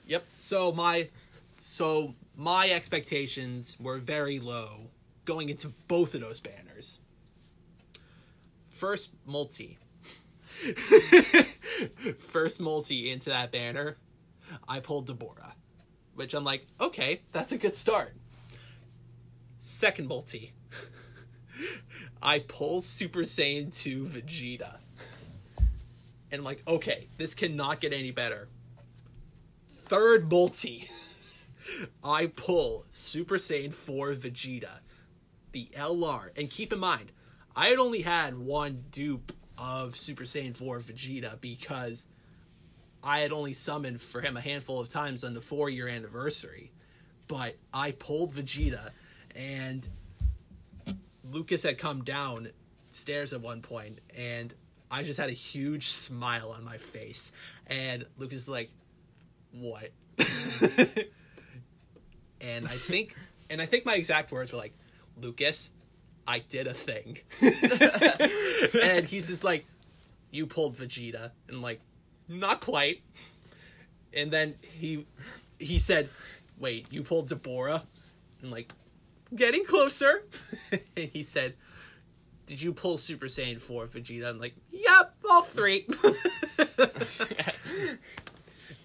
Yep. 0.07 0.25
So 0.37 0.71
my 0.71 1.09
so 1.57 2.13
my 2.37 2.69
expectations 2.69 3.77
were 3.79 3.97
very 3.97 4.39
low 4.39 4.89
going 5.25 5.49
into 5.49 5.69
both 5.87 6.13
of 6.13 6.21
those 6.21 6.39
banners. 6.39 6.99
First 8.69 9.11
multi. 9.25 9.77
First 12.17 12.61
multi 12.61 13.11
into 13.11 13.29
that 13.29 13.51
banner, 13.51 13.97
I 14.67 14.79
pulled 14.79 15.07
Dabura, 15.07 15.53
which 16.15 16.33
I'm 16.33 16.43
like, 16.43 16.67
okay, 16.79 17.21
that's 17.31 17.53
a 17.53 17.57
good 17.57 17.75
start. 17.75 18.13
Second 19.57 20.07
multi. 20.07 20.53
I 22.21 22.39
pull 22.39 22.81
Super 22.81 23.21
Saiyan 23.21 23.73
2 23.75 24.03
Vegeta. 24.05 24.79
And 26.31 26.39
I'm 26.39 26.43
like, 26.43 26.61
okay, 26.67 27.07
this 27.17 27.33
cannot 27.33 27.81
get 27.81 27.93
any 27.93 28.11
better. 28.11 28.47
Third 29.85 30.29
multi. 30.29 30.89
I 32.03 32.27
pull 32.27 32.85
Super 32.89 33.35
Saiyan 33.35 33.73
4 33.73 34.13
Vegeta, 34.13 34.79
the 35.51 35.65
LR. 35.75 36.29
And 36.37 36.49
keep 36.49 36.73
in 36.73 36.79
mind, 36.79 37.11
I 37.55 37.67
had 37.67 37.79
only 37.79 38.01
had 38.01 38.37
one 38.37 38.83
dupe 38.91 39.31
of 39.57 39.95
Super 39.95 40.23
Saiyan 40.23 40.55
4 40.55 40.79
Vegeta 40.79 41.39
because 41.41 42.07
I 43.03 43.19
had 43.19 43.31
only 43.31 43.53
summoned 43.53 44.01
for 44.01 44.21
him 44.21 44.35
a 44.35 44.41
handful 44.41 44.79
of 44.79 44.89
times 44.89 45.23
on 45.23 45.33
the 45.33 45.41
four 45.41 45.69
year 45.69 45.87
anniversary. 45.87 46.71
But 47.27 47.55
I 47.73 47.91
pulled 47.91 48.33
Vegeta, 48.33 48.91
and 49.35 49.87
Lucas 51.31 51.63
had 51.63 51.77
come 51.77 52.03
down 52.03 52.49
stairs 52.91 53.33
at 53.33 53.41
one 53.41 53.61
point, 53.61 53.99
and 54.15 54.53
I 54.91 55.03
just 55.03 55.19
had 55.19 55.29
a 55.29 55.33
huge 55.33 55.89
smile 55.89 56.51
on 56.51 56.63
my 56.63 56.77
face. 56.77 57.31
And 57.67 58.05
Lucas 58.17 58.37
is 58.37 58.49
like, 58.49 58.69
What? 59.51 59.89
and 62.41 62.65
I 62.65 62.75
think 62.75 63.15
and 63.49 63.61
I 63.61 63.65
think 63.65 63.85
my 63.85 63.95
exact 63.95 64.31
words 64.31 64.51
were 64.51 64.59
like, 64.59 64.73
Lucas, 65.21 65.71
I 66.27 66.39
did 66.39 66.67
a 66.67 66.73
thing. 66.73 67.17
and 68.81 69.05
he's 69.05 69.27
just 69.27 69.43
like, 69.43 69.65
You 70.31 70.45
pulled 70.47 70.75
Vegeta. 70.75 71.31
And 71.47 71.57
I'm 71.57 71.61
like, 71.61 71.79
not 72.27 72.61
quite. 72.61 73.01
And 74.15 74.31
then 74.31 74.55
he 74.63 75.05
he 75.59 75.77
said, 75.77 76.09
"Wait, 76.57 76.87
you 76.91 77.03
pulled 77.03 77.29
Dabura?" 77.29 77.81
I'm 78.43 78.51
like, 78.51 78.71
"Getting 79.35 79.63
closer." 79.65 80.23
and 80.71 81.09
he 81.09 81.21
said, 81.21 81.53
"Did 82.45 82.61
you 82.61 82.71
pull 82.73 82.97
Super 82.97 83.25
Saiyan 83.27 83.61
4 83.61 83.87
Vegeta?" 83.87 84.29
I'm 84.29 84.39
like, 84.39 84.55
"Yep, 84.71 85.15
all 85.29 85.41
three. 85.43 85.85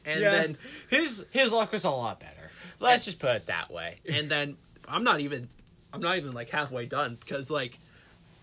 and 0.05 0.21
Yeah. 0.21 0.31
then 0.31 0.59
his 0.89 1.25
his 1.31 1.53
luck 1.53 1.73
was 1.73 1.85
a 1.85 1.91
lot 1.91 2.19
better. 2.21 2.40
Let's 2.81 3.05
just 3.05 3.19
put 3.19 3.37
it 3.37 3.47
that 3.47 3.71
way. 3.71 3.97
and 4.09 4.31
then 4.31 4.57
I'm 4.89 5.05
not 5.05 5.21
even 5.21 5.49
I'm 5.93 6.01
not 6.01 6.17
even 6.17 6.33
like 6.33 6.51
halfway 6.51 6.87
done 6.87 7.17
because 7.21 7.51
like 7.51 7.79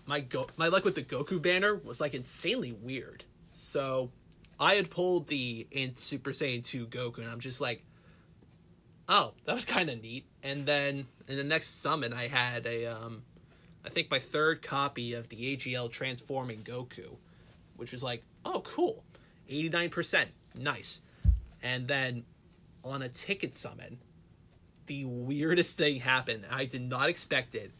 my 0.06 0.20
go 0.22 0.48
my 0.58 0.68
luck 0.68 0.86
with 0.86 0.96
the 0.96 1.02
Goku 1.02 1.42
banner 1.42 1.76
was 1.76 2.00
like 2.00 2.14
insanely 2.14 2.74
weird. 2.74 3.24
So 3.54 4.12
I 4.60 4.76
had 4.76 4.90
pulled 4.90 5.28
the 5.28 5.68
in 5.72 5.96
Super 5.96 6.32
Saiyan 6.32 6.66
2 6.66 6.88
Goku 6.88 7.20
and 7.20 7.30
I'm 7.30 7.40
just 7.40 7.60
like 7.60 7.84
oh, 9.10 9.34
that 9.46 9.54
was 9.54 9.66
kind 9.66 9.90
of 9.90 10.02
neat. 10.02 10.26
And 10.44 10.66
then 10.66 11.08
in 11.28 11.38
the 11.38 11.44
next 11.44 11.82
summon 11.82 12.14
I 12.14 12.28
had 12.28 12.66
a 12.68 12.86
um 12.86 13.24
I 13.86 13.90
think 13.90 14.12
my 14.12 14.20
third 14.20 14.62
copy 14.62 15.14
of 15.14 15.30
the 15.30 15.56
AGL 15.56 15.90
transforming 15.90 16.60
Goku, 16.60 17.16
which 17.78 17.92
was 17.92 18.04
like, 18.04 18.22
oh 18.46 18.62
cool. 18.66 19.04
89%. 19.50 20.26
Nice. 20.56 21.02
And 21.64 21.88
then 21.88 22.26
on 22.84 23.02
a 23.02 23.10
ticket 23.10 23.56
summon, 23.56 23.98
the 24.88 25.06
weirdest 25.06 25.78
thing 25.78 26.00
happened. 26.00 26.46
I 26.52 26.66
did 26.66 26.82
not 26.82 27.10
expect 27.10 27.56
it. 27.56 27.72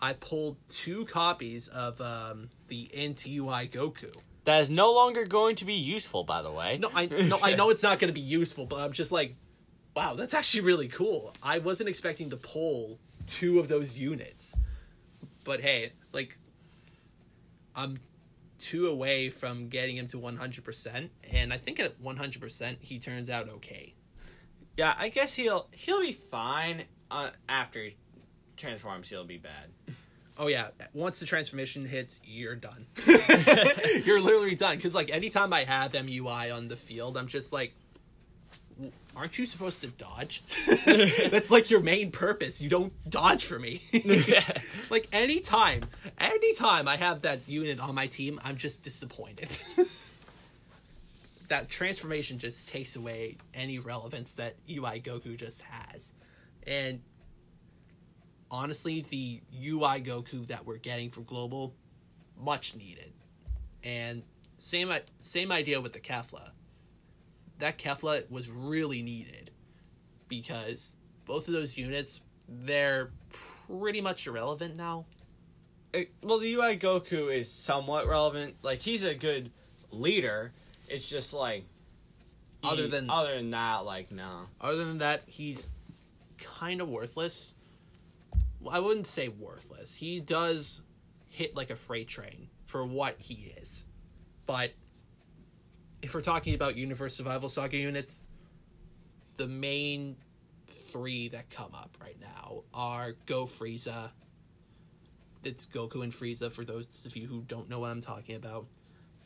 I 0.00 0.14
pulled 0.14 0.56
two 0.68 1.04
copies 1.06 1.68
of 1.68 2.00
um, 2.00 2.48
the 2.68 2.90
NTUI 2.94 3.70
Goku. 3.70 4.14
That 4.44 4.60
is 4.60 4.70
no 4.70 4.92
longer 4.92 5.24
going 5.24 5.56
to 5.56 5.64
be 5.64 5.74
useful, 5.74 6.22
by 6.24 6.42
the 6.42 6.50
way. 6.50 6.78
No, 6.78 6.90
I 6.94 7.06
no, 7.06 7.38
I 7.42 7.54
know 7.54 7.70
it's 7.70 7.82
not 7.82 7.98
going 7.98 8.08
to 8.08 8.14
be 8.14 8.20
useful, 8.20 8.64
but 8.66 8.76
I'm 8.76 8.92
just 8.92 9.10
like, 9.10 9.34
wow, 9.94 10.14
that's 10.14 10.34
actually 10.34 10.64
really 10.64 10.88
cool. 10.88 11.34
I 11.42 11.58
wasn't 11.58 11.88
expecting 11.88 12.30
to 12.30 12.36
pull 12.36 12.98
two 13.26 13.58
of 13.58 13.68
those 13.68 13.98
units, 13.98 14.56
but 15.44 15.60
hey, 15.60 15.90
like, 16.12 16.38
I'm 17.74 17.98
two 18.58 18.86
away 18.86 19.30
from 19.30 19.68
getting 19.68 19.96
him 19.96 20.06
to 20.08 20.18
100%, 20.18 21.08
and 21.32 21.52
I 21.52 21.56
think 21.56 21.80
at 21.80 22.00
100% 22.00 22.76
he 22.80 22.98
turns 22.98 23.30
out 23.30 23.48
okay. 23.48 23.94
Yeah, 24.76 24.94
I 24.98 25.08
guess 25.08 25.34
he'll 25.34 25.68
he'll 25.72 26.00
be 26.00 26.12
fine. 26.12 26.84
Uh, 27.10 27.30
after 27.48 27.82
he 27.84 27.96
transforms, 28.56 29.08
he'll 29.08 29.24
be 29.24 29.38
bad. 29.38 29.68
Oh 30.38 30.48
yeah, 30.48 30.68
once 30.92 31.18
the 31.18 31.24
transformation 31.24 31.86
hits, 31.86 32.20
you're 32.22 32.56
done. 32.56 32.84
you're 34.04 34.20
literally 34.20 34.54
done. 34.54 34.76
Because 34.76 34.94
like 34.94 35.10
anytime 35.10 35.50
I 35.50 35.60
have 35.64 35.92
MUI 35.92 36.54
on 36.54 36.68
the 36.68 36.76
field, 36.76 37.16
I'm 37.16 37.26
just 37.26 37.54
like, 37.54 37.72
"W- 38.76 38.92
aren't 39.16 39.38
you 39.38 39.46
supposed 39.46 39.80
to 39.80 39.86
dodge? 39.86 40.42
That's 41.30 41.50
like 41.50 41.70
your 41.70 41.80
main 41.80 42.10
purpose. 42.10 42.60
You 42.60 42.68
don't 42.68 42.92
dodge 43.08 43.46
for 43.46 43.58
me. 43.58 43.80
like 44.90 45.08
anytime, 45.10 45.80
anytime 46.20 46.86
I 46.86 46.96
have 46.96 47.22
that 47.22 47.48
unit 47.48 47.80
on 47.80 47.94
my 47.94 48.06
team, 48.06 48.38
I'm 48.44 48.56
just 48.56 48.82
disappointed. 48.82 49.56
That 51.48 51.68
transformation 51.68 52.38
just 52.38 52.68
takes 52.68 52.96
away 52.96 53.36
any 53.54 53.78
relevance 53.78 54.34
that 54.34 54.56
UI 54.68 55.00
Goku 55.00 55.36
just 55.36 55.62
has. 55.62 56.12
And 56.66 57.00
honestly, 58.50 59.04
the 59.10 59.40
UI 59.54 60.00
Goku 60.00 60.46
that 60.46 60.64
we're 60.64 60.78
getting 60.78 61.10
from 61.10 61.24
Global, 61.24 61.74
much 62.38 62.74
needed. 62.76 63.12
And 63.84 64.22
same 64.58 64.92
same 65.18 65.52
idea 65.52 65.80
with 65.80 65.92
the 65.92 66.00
Kefla. 66.00 66.50
That 67.58 67.78
Kefla 67.78 68.30
was 68.30 68.50
really 68.50 69.02
needed 69.02 69.50
because 70.28 70.94
both 71.24 71.46
of 71.48 71.54
those 71.54 71.76
units 71.76 72.20
they're 72.48 73.10
pretty 73.66 74.00
much 74.00 74.26
irrelevant 74.26 74.76
now. 74.76 75.04
Uh, 75.94 76.00
well, 76.22 76.38
the 76.38 76.54
UI 76.54 76.76
Goku 76.76 77.34
is 77.34 77.50
somewhat 77.50 78.06
relevant. 78.06 78.56
Like 78.62 78.80
he's 78.80 79.02
a 79.02 79.14
good 79.14 79.50
leader. 79.90 80.52
It's 80.88 81.08
just 81.08 81.32
like 81.32 81.64
Other 82.62 82.88
than- 82.88 83.10
other 83.10 83.36
than 83.36 83.50
that, 83.50 83.84
like 83.84 84.10
no. 84.10 84.48
Other 84.60 84.84
than 84.84 84.98
that, 84.98 85.22
he's 85.26 85.68
kind 86.38 86.80
of 86.80 86.88
worthless. 86.88 87.54
Well, 88.60 88.74
I 88.74 88.78
wouldn't 88.80 89.06
say 89.06 89.28
worthless. 89.28 89.94
He 89.94 90.20
does 90.20 90.82
hit 91.30 91.54
like 91.54 91.70
a 91.70 91.76
freight 91.76 92.08
train 92.08 92.48
for 92.66 92.84
what 92.84 93.20
he 93.20 93.54
is. 93.58 93.84
But 94.46 94.72
if 96.02 96.14
we're 96.14 96.22
talking 96.22 96.54
about 96.54 96.76
Universe 96.76 97.14
Survival 97.14 97.48
Saga 97.48 97.76
units, 97.76 98.22
the 99.36 99.46
main 99.46 100.16
three 100.66 101.28
that 101.28 101.48
come 101.50 101.74
up 101.74 101.96
right 102.00 102.18
now 102.20 102.62
are 102.74 103.12
Go 103.26 103.44
Frieza. 103.44 104.10
It's 105.44 105.66
Goku 105.66 106.02
and 106.02 106.12
Frieza 106.12 106.50
for 106.50 106.64
those 106.64 107.06
of 107.06 107.16
you 107.16 107.26
who 107.28 107.42
don't 107.42 107.68
know 107.68 107.78
what 107.78 107.90
I'm 107.90 108.00
talking 108.00 108.34
about. 108.36 108.66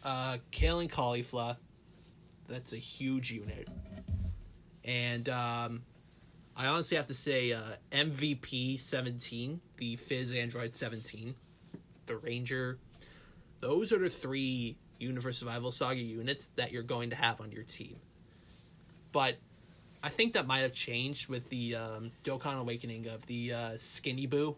Uh, 0.04 0.38
Kale 0.50 0.80
and 0.80 0.90
Caulifla. 0.90 1.56
That's 2.48 2.72
a 2.72 2.76
huge 2.76 3.30
unit. 3.30 3.68
And 4.84 5.28
um, 5.28 5.82
I 6.56 6.66
honestly 6.66 6.96
have 6.96 7.06
to 7.06 7.14
say 7.14 7.52
uh, 7.52 7.60
MVP 7.92 8.78
17, 8.78 9.60
the 9.76 9.96
Fizz 9.96 10.32
Android 10.32 10.72
17, 10.72 11.34
the 12.06 12.16
Ranger. 12.16 12.78
Those 13.60 13.92
are 13.92 13.98
the 13.98 14.10
three 14.10 14.76
Universe 14.98 15.38
Survival 15.38 15.72
Saga 15.72 16.00
units 16.00 16.48
that 16.56 16.72
you're 16.72 16.82
going 16.82 17.10
to 17.10 17.16
have 17.16 17.40
on 17.40 17.52
your 17.52 17.62
team. 17.62 17.96
But 19.12 19.36
I 20.02 20.08
think 20.08 20.32
that 20.34 20.46
might 20.46 20.60
have 20.60 20.72
changed 20.72 21.28
with 21.28 21.48
the 21.50 21.76
um, 21.76 22.10
Dokkan 22.24 22.58
Awakening 22.58 23.08
of 23.08 23.24
the 23.26 23.52
uh, 23.52 23.70
Skinny 23.76 24.26
Boo. 24.26 24.56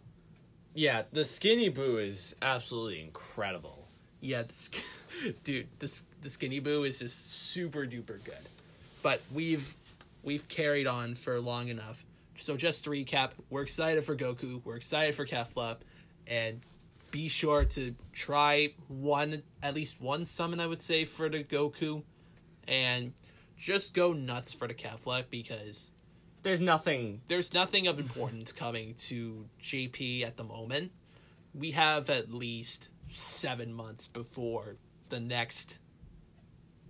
Yeah, 0.75 1.03
the 1.13 1.25
Skinny 1.25 1.69
Boo 1.69 1.99
is 1.99 2.35
absolutely 2.43 3.01
incredible. 3.01 3.82
Yeah, 4.23 4.43
the 4.45 4.53
sk- 4.55 4.83
dude, 5.45 5.69
this 5.79 6.05
the 6.23 6.31
Skinny 6.31 6.61
Boo 6.61 6.85
is 6.85 7.01
just 7.01 7.51
super 7.51 7.81
duper 7.87 8.23
good. 8.25 8.49
But 9.03 9.21
we've 9.35 9.75
we've 10.23 10.47
carried 10.49 10.87
on 10.87 11.15
for 11.17 11.39
long 11.41 11.69
enough. 11.69 12.05
So 12.37 12.57
just 12.57 12.85
to 12.85 12.91
recap, 12.91 13.33
we're 13.51 13.63
excited 13.63 14.03
for 14.05 14.17
Goku, 14.17 14.63
we're 14.65 14.77
excited 14.77 15.15
for 15.15 15.27
Kefla, 15.27 15.77
and 16.29 16.61
be 17.11 17.29
sure 17.29 17.65
to 17.65 17.95
try 18.13 18.73
one 18.89 19.43
at 19.63 19.75
least 19.75 20.01
one 20.01 20.25
summon 20.25 20.61
I 20.61 20.67
would 20.67 20.81
say 20.81 21.05
for 21.05 21.29
the 21.29 21.43
Goku, 21.45 22.03
and 22.69 23.13
just 23.59 23.93
go 23.95 24.13
nuts 24.13 24.55
for 24.55 24.67
the 24.69 24.75
Kefla 24.75 25.25
because 25.31 25.91
There's 26.43 26.61
nothing. 26.61 27.21
there's 27.29 27.53
nothing 27.53 27.87
of 27.89 27.99
importance 27.99 28.53
coming 28.53 28.95
to 28.95 29.45
JP 29.61 30.25
at 30.25 30.37
the 30.37 30.45
moment. 30.45 30.91
We 31.55 31.73
have 31.73 32.09
at 32.09 32.33
least 32.33 32.89
seven 33.13 33.73
months 33.73 34.07
before 34.07 34.77
the 35.11 35.21
next 35.21 35.79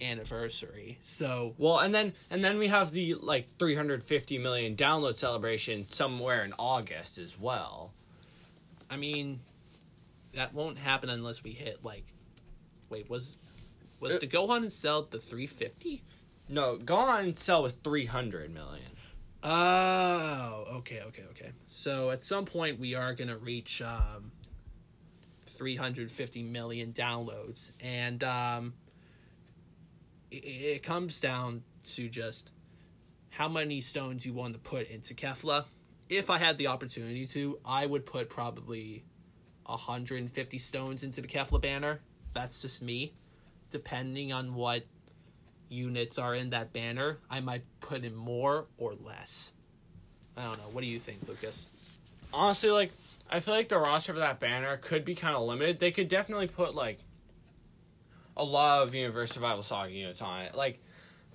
anniversary. 0.00 0.98
So 1.00 1.54
Well, 1.58 1.78
and 1.78 1.94
then 1.94 2.12
and 2.30 2.42
then 2.42 2.58
we 2.58 2.68
have 2.68 2.90
the 2.92 3.14
like 3.14 3.46
350 3.58 4.38
million 4.38 4.76
download 4.76 5.16
celebration 5.16 5.86
somewhere 5.88 6.44
in 6.44 6.52
August 6.58 7.18
as 7.18 7.38
well. 7.38 7.92
I 8.90 8.96
mean, 8.96 9.40
that 10.34 10.52
won't 10.52 10.78
happen 10.78 11.08
unless 11.08 11.42
we 11.42 11.50
hit 11.50 11.84
like, 11.84 12.04
wait, 12.90 13.08
was 13.08 13.36
was 14.00 14.16
Uh, 14.16 14.18
the 14.18 14.26
Gohan 14.26 14.58
and 14.58 14.72
Cell 14.72 15.02
the 15.02 15.18
350? 15.18 16.02
No, 16.48 16.76
Gohan 16.78 17.38
Cell 17.38 17.62
was 17.62 17.72
300 17.84 18.52
million. 18.52 18.90
Oh, 19.44 20.64
okay, 20.76 21.00
okay, 21.02 21.24
okay. 21.30 21.52
So 21.68 22.10
at 22.10 22.22
some 22.22 22.44
point 22.44 22.78
we 22.78 22.94
are 22.94 23.14
gonna 23.14 23.38
reach 23.38 23.82
um, 23.82 24.30
350 25.52 26.42
million 26.42 26.92
downloads, 26.92 27.70
and 27.82 28.22
um, 28.24 28.74
it, 30.30 30.44
it 30.44 30.82
comes 30.82 31.20
down 31.20 31.62
to 31.84 32.08
just 32.08 32.52
how 33.30 33.48
many 33.48 33.80
stones 33.80 34.26
you 34.26 34.32
want 34.32 34.52
to 34.54 34.60
put 34.60 34.90
into 34.90 35.14
Kefla. 35.14 35.64
If 36.08 36.28
I 36.28 36.38
had 36.38 36.58
the 36.58 36.66
opportunity 36.66 37.26
to, 37.26 37.58
I 37.64 37.86
would 37.86 38.04
put 38.04 38.28
probably 38.28 39.04
150 39.66 40.58
stones 40.58 41.02
into 41.04 41.20
the 41.20 41.28
Kefla 41.28 41.60
banner. 41.60 42.00
That's 42.34 42.60
just 42.60 42.82
me. 42.82 43.12
Depending 43.70 44.32
on 44.32 44.54
what 44.54 44.82
units 45.70 46.18
are 46.18 46.34
in 46.34 46.50
that 46.50 46.72
banner, 46.72 47.18
I 47.30 47.40
might 47.40 47.62
put 47.80 48.04
in 48.04 48.14
more 48.14 48.66
or 48.76 48.92
less. 49.02 49.52
I 50.36 50.44
don't 50.44 50.58
know. 50.58 50.68
What 50.72 50.82
do 50.82 50.86
you 50.86 50.98
think, 50.98 51.26
Lucas? 51.26 51.70
Honestly, 52.32 52.70
like 52.70 52.92
I 53.32 53.40
feel 53.40 53.54
like 53.54 53.68
the 53.68 53.78
roster 53.78 54.12
for 54.12 54.20
that 54.20 54.40
banner 54.40 54.76
could 54.76 55.06
be 55.06 55.14
kind 55.14 55.34
of 55.34 55.42
limited. 55.44 55.80
They 55.80 55.90
could 55.90 56.08
definitely 56.08 56.48
put 56.48 56.74
like 56.74 56.98
a 58.36 58.44
lot 58.44 58.82
of 58.82 58.94
Universe 58.94 59.32
Survival 59.32 59.62
Saga 59.62 59.90
units 59.90 60.20
on 60.20 60.42
it. 60.42 60.54
Like 60.54 60.78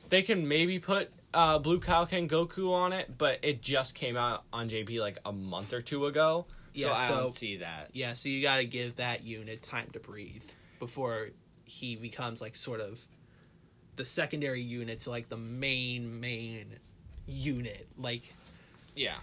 they 0.10 0.22
can 0.22 0.48
maybe 0.48 0.78
put 0.78 1.10
uh, 1.34 1.58
Blue 1.58 1.80
Kaioken 1.80 2.30
Goku 2.30 2.72
on 2.72 2.93
it, 2.93 3.18
but 3.18 3.39
it 3.41 3.64
just 3.64 3.95
came 3.95 4.16
out 4.16 4.43
on 4.54 4.70
JP 4.70 5.00
like 5.00 5.18
a 5.26 5.32
month 5.32 5.74
or 5.74 5.82
two 5.82 6.06
ago. 6.06 6.45
Yeah, 6.76 6.89
so 6.89 6.93
I 6.93 7.08
so- 7.08 7.20
don't 7.22 7.34
see 7.34 7.58
that. 7.58 7.89
Yeah, 7.93 8.14
so 8.14 8.30
you 8.30 8.43
got 8.43 8.58
to 8.58 8.66
give 8.66 8.98
that 8.98 9.24
unit 9.24 9.64
time 9.64 9.88
to 9.93 10.00
breathe 10.00 10.43
before 10.80 11.30
he 11.66 11.95
becomes 11.95 12.41
like 12.41 12.56
sort 12.56 12.80
of 12.80 13.00
the 13.95 14.06
secondary 14.06 14.62
unit 14.62 15.00
to 15.00 15.10
like 15.10 15.30
the 15.30 15.38
main 15.38 16.20
main 16.20 16.68
unit. 17.26 17.88
Like, 17.98 18.32
Yeah. 18.95 19.16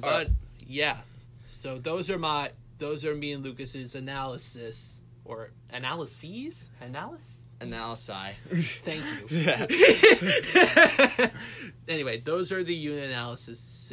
but. 0.00 0.28
Yeah. 0.66 0.98
So 1.44 1.78
those 1.78 2.10
are 2.10 2.18
my 2.18 2.50
those 2.78 3.04
are 3.04 3.14
me 3.14 3.32
and 3.32 3.44
Lucas's 3.44 3.94
analysis 3.94 5.00
or 5.24 5.50
analyses 5.72 6.70
analysis. 6.80 7.42
Analysi. 7.60 8.32
Thank 8.82 9.04
you. 9.30 11.30
Anyway, 11.86 12.16
those 12.18 12.50
are 12.50 12.64
the 12.64 12.74
unit 12.74 13.04
analysis. 13.04 13.92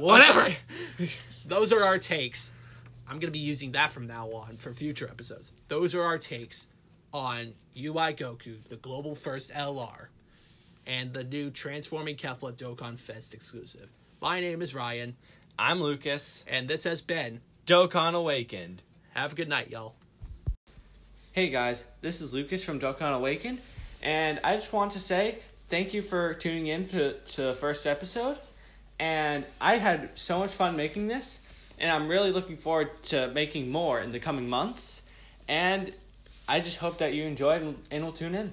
Whatever. 0.00 0.48
those 1.46 1.72
are 1.72 1.84
our 1.84 1.98
takes. 1.98 2.52
I'm 3.06 3.18
gonna 3.18 3.30
be 3.30 3.38
using 3.38 3.72
that 3.72 3.90
from 3.90 4.06
now 4.06 4.26
on 4.28 4.56
for 4.56 4.72
future 4.72 5.08
episodes. 5.08 5.52
Those 5.68 5.94
are 5.94 6.02
our 6.02 6.18
takes 6.18 6.68
on 7.12 7.52
UI 7.76 8.14
Goku, 8.14 8.56
the 8.68 8.76
global 8.76 9.14
first 9.14 9.52
LR, 9.52 10.08
and 10.86 11.12
the 11.12 11.24
new 11.24 11.50
Transforming 11.50 12.16
Kefla 12.16 12.54
Dokkan 12.54 12.98
Fest 12.98 13.34
exclusive. 13.34 13.90
My 14.20 14.40
name 14.40 14.62
is 14.62 14.74
Ryan, 14.74 15.14
I'm 15.60 15.82
Lucas. 15.82 16.44
and 16.46 16.68
this 16.68 16.84
has 16.84 17.02
been. 17.02 17.40
Dokkan 17.66 18.14
Awakened. 18.14 18.84
Have 19.14 19.32
a 19.32 19.34
good 19.34 19.48
night, 19.48 19.70
y'all. 19.70 19.96
Hey 21.32 21.48
guys, 21.48 21.86
this 22.00 22.20
is 22.20 22.32
Lucas 22.32 22.64
from 22.64 22.78
Dokkan 22.78 23.16
Awakened, 23.16 23.60
and 24.00 24.38
I 24.44 24.54
just 24.54 24.72
want 24.72 24.92
to 24.92 25.00
say 25.00 25.38
thank 25.68 25.94
you 25.94 26.00
for 26.00 26.34
tuning 26.34 26.68
in 26.68 26.84
to, 26.84 27.14
to 27.14 27.42
the 27.42 27.54
first 27.54 27.88
episode. 27.88 28.38
And 29.00 29.44
I 29.60 29.78
had 29.78 30.16
so 30.16 30.38
much 30.38 30.52
fun 30.52 30.76
making 30.76 31.08
this, 31.08 31.40
and 31.80 31.90
I'm 31.90 32.06
really 32.06 32.30
looking 32.30 32.56
forward 32.56 32.90
to 33.04 33.28
making 33.34 33.68
more 33.68 34.00
in 34.00 34.12
the 34.12 34.20
coming 34.20 34.48
months. 34.48 35.02
And 35.48 35.92
I 36.48 36.60
just 36.60 36.78
hope 36.78 36.98
that 36.98 37.14
you 37.14 37.24
enjoyed 37.24 37.62
and, 37.62 37.76
and 37.90 38.04
will 38.04 38.12
tune 38.12 38.36
in. 38.36 38.52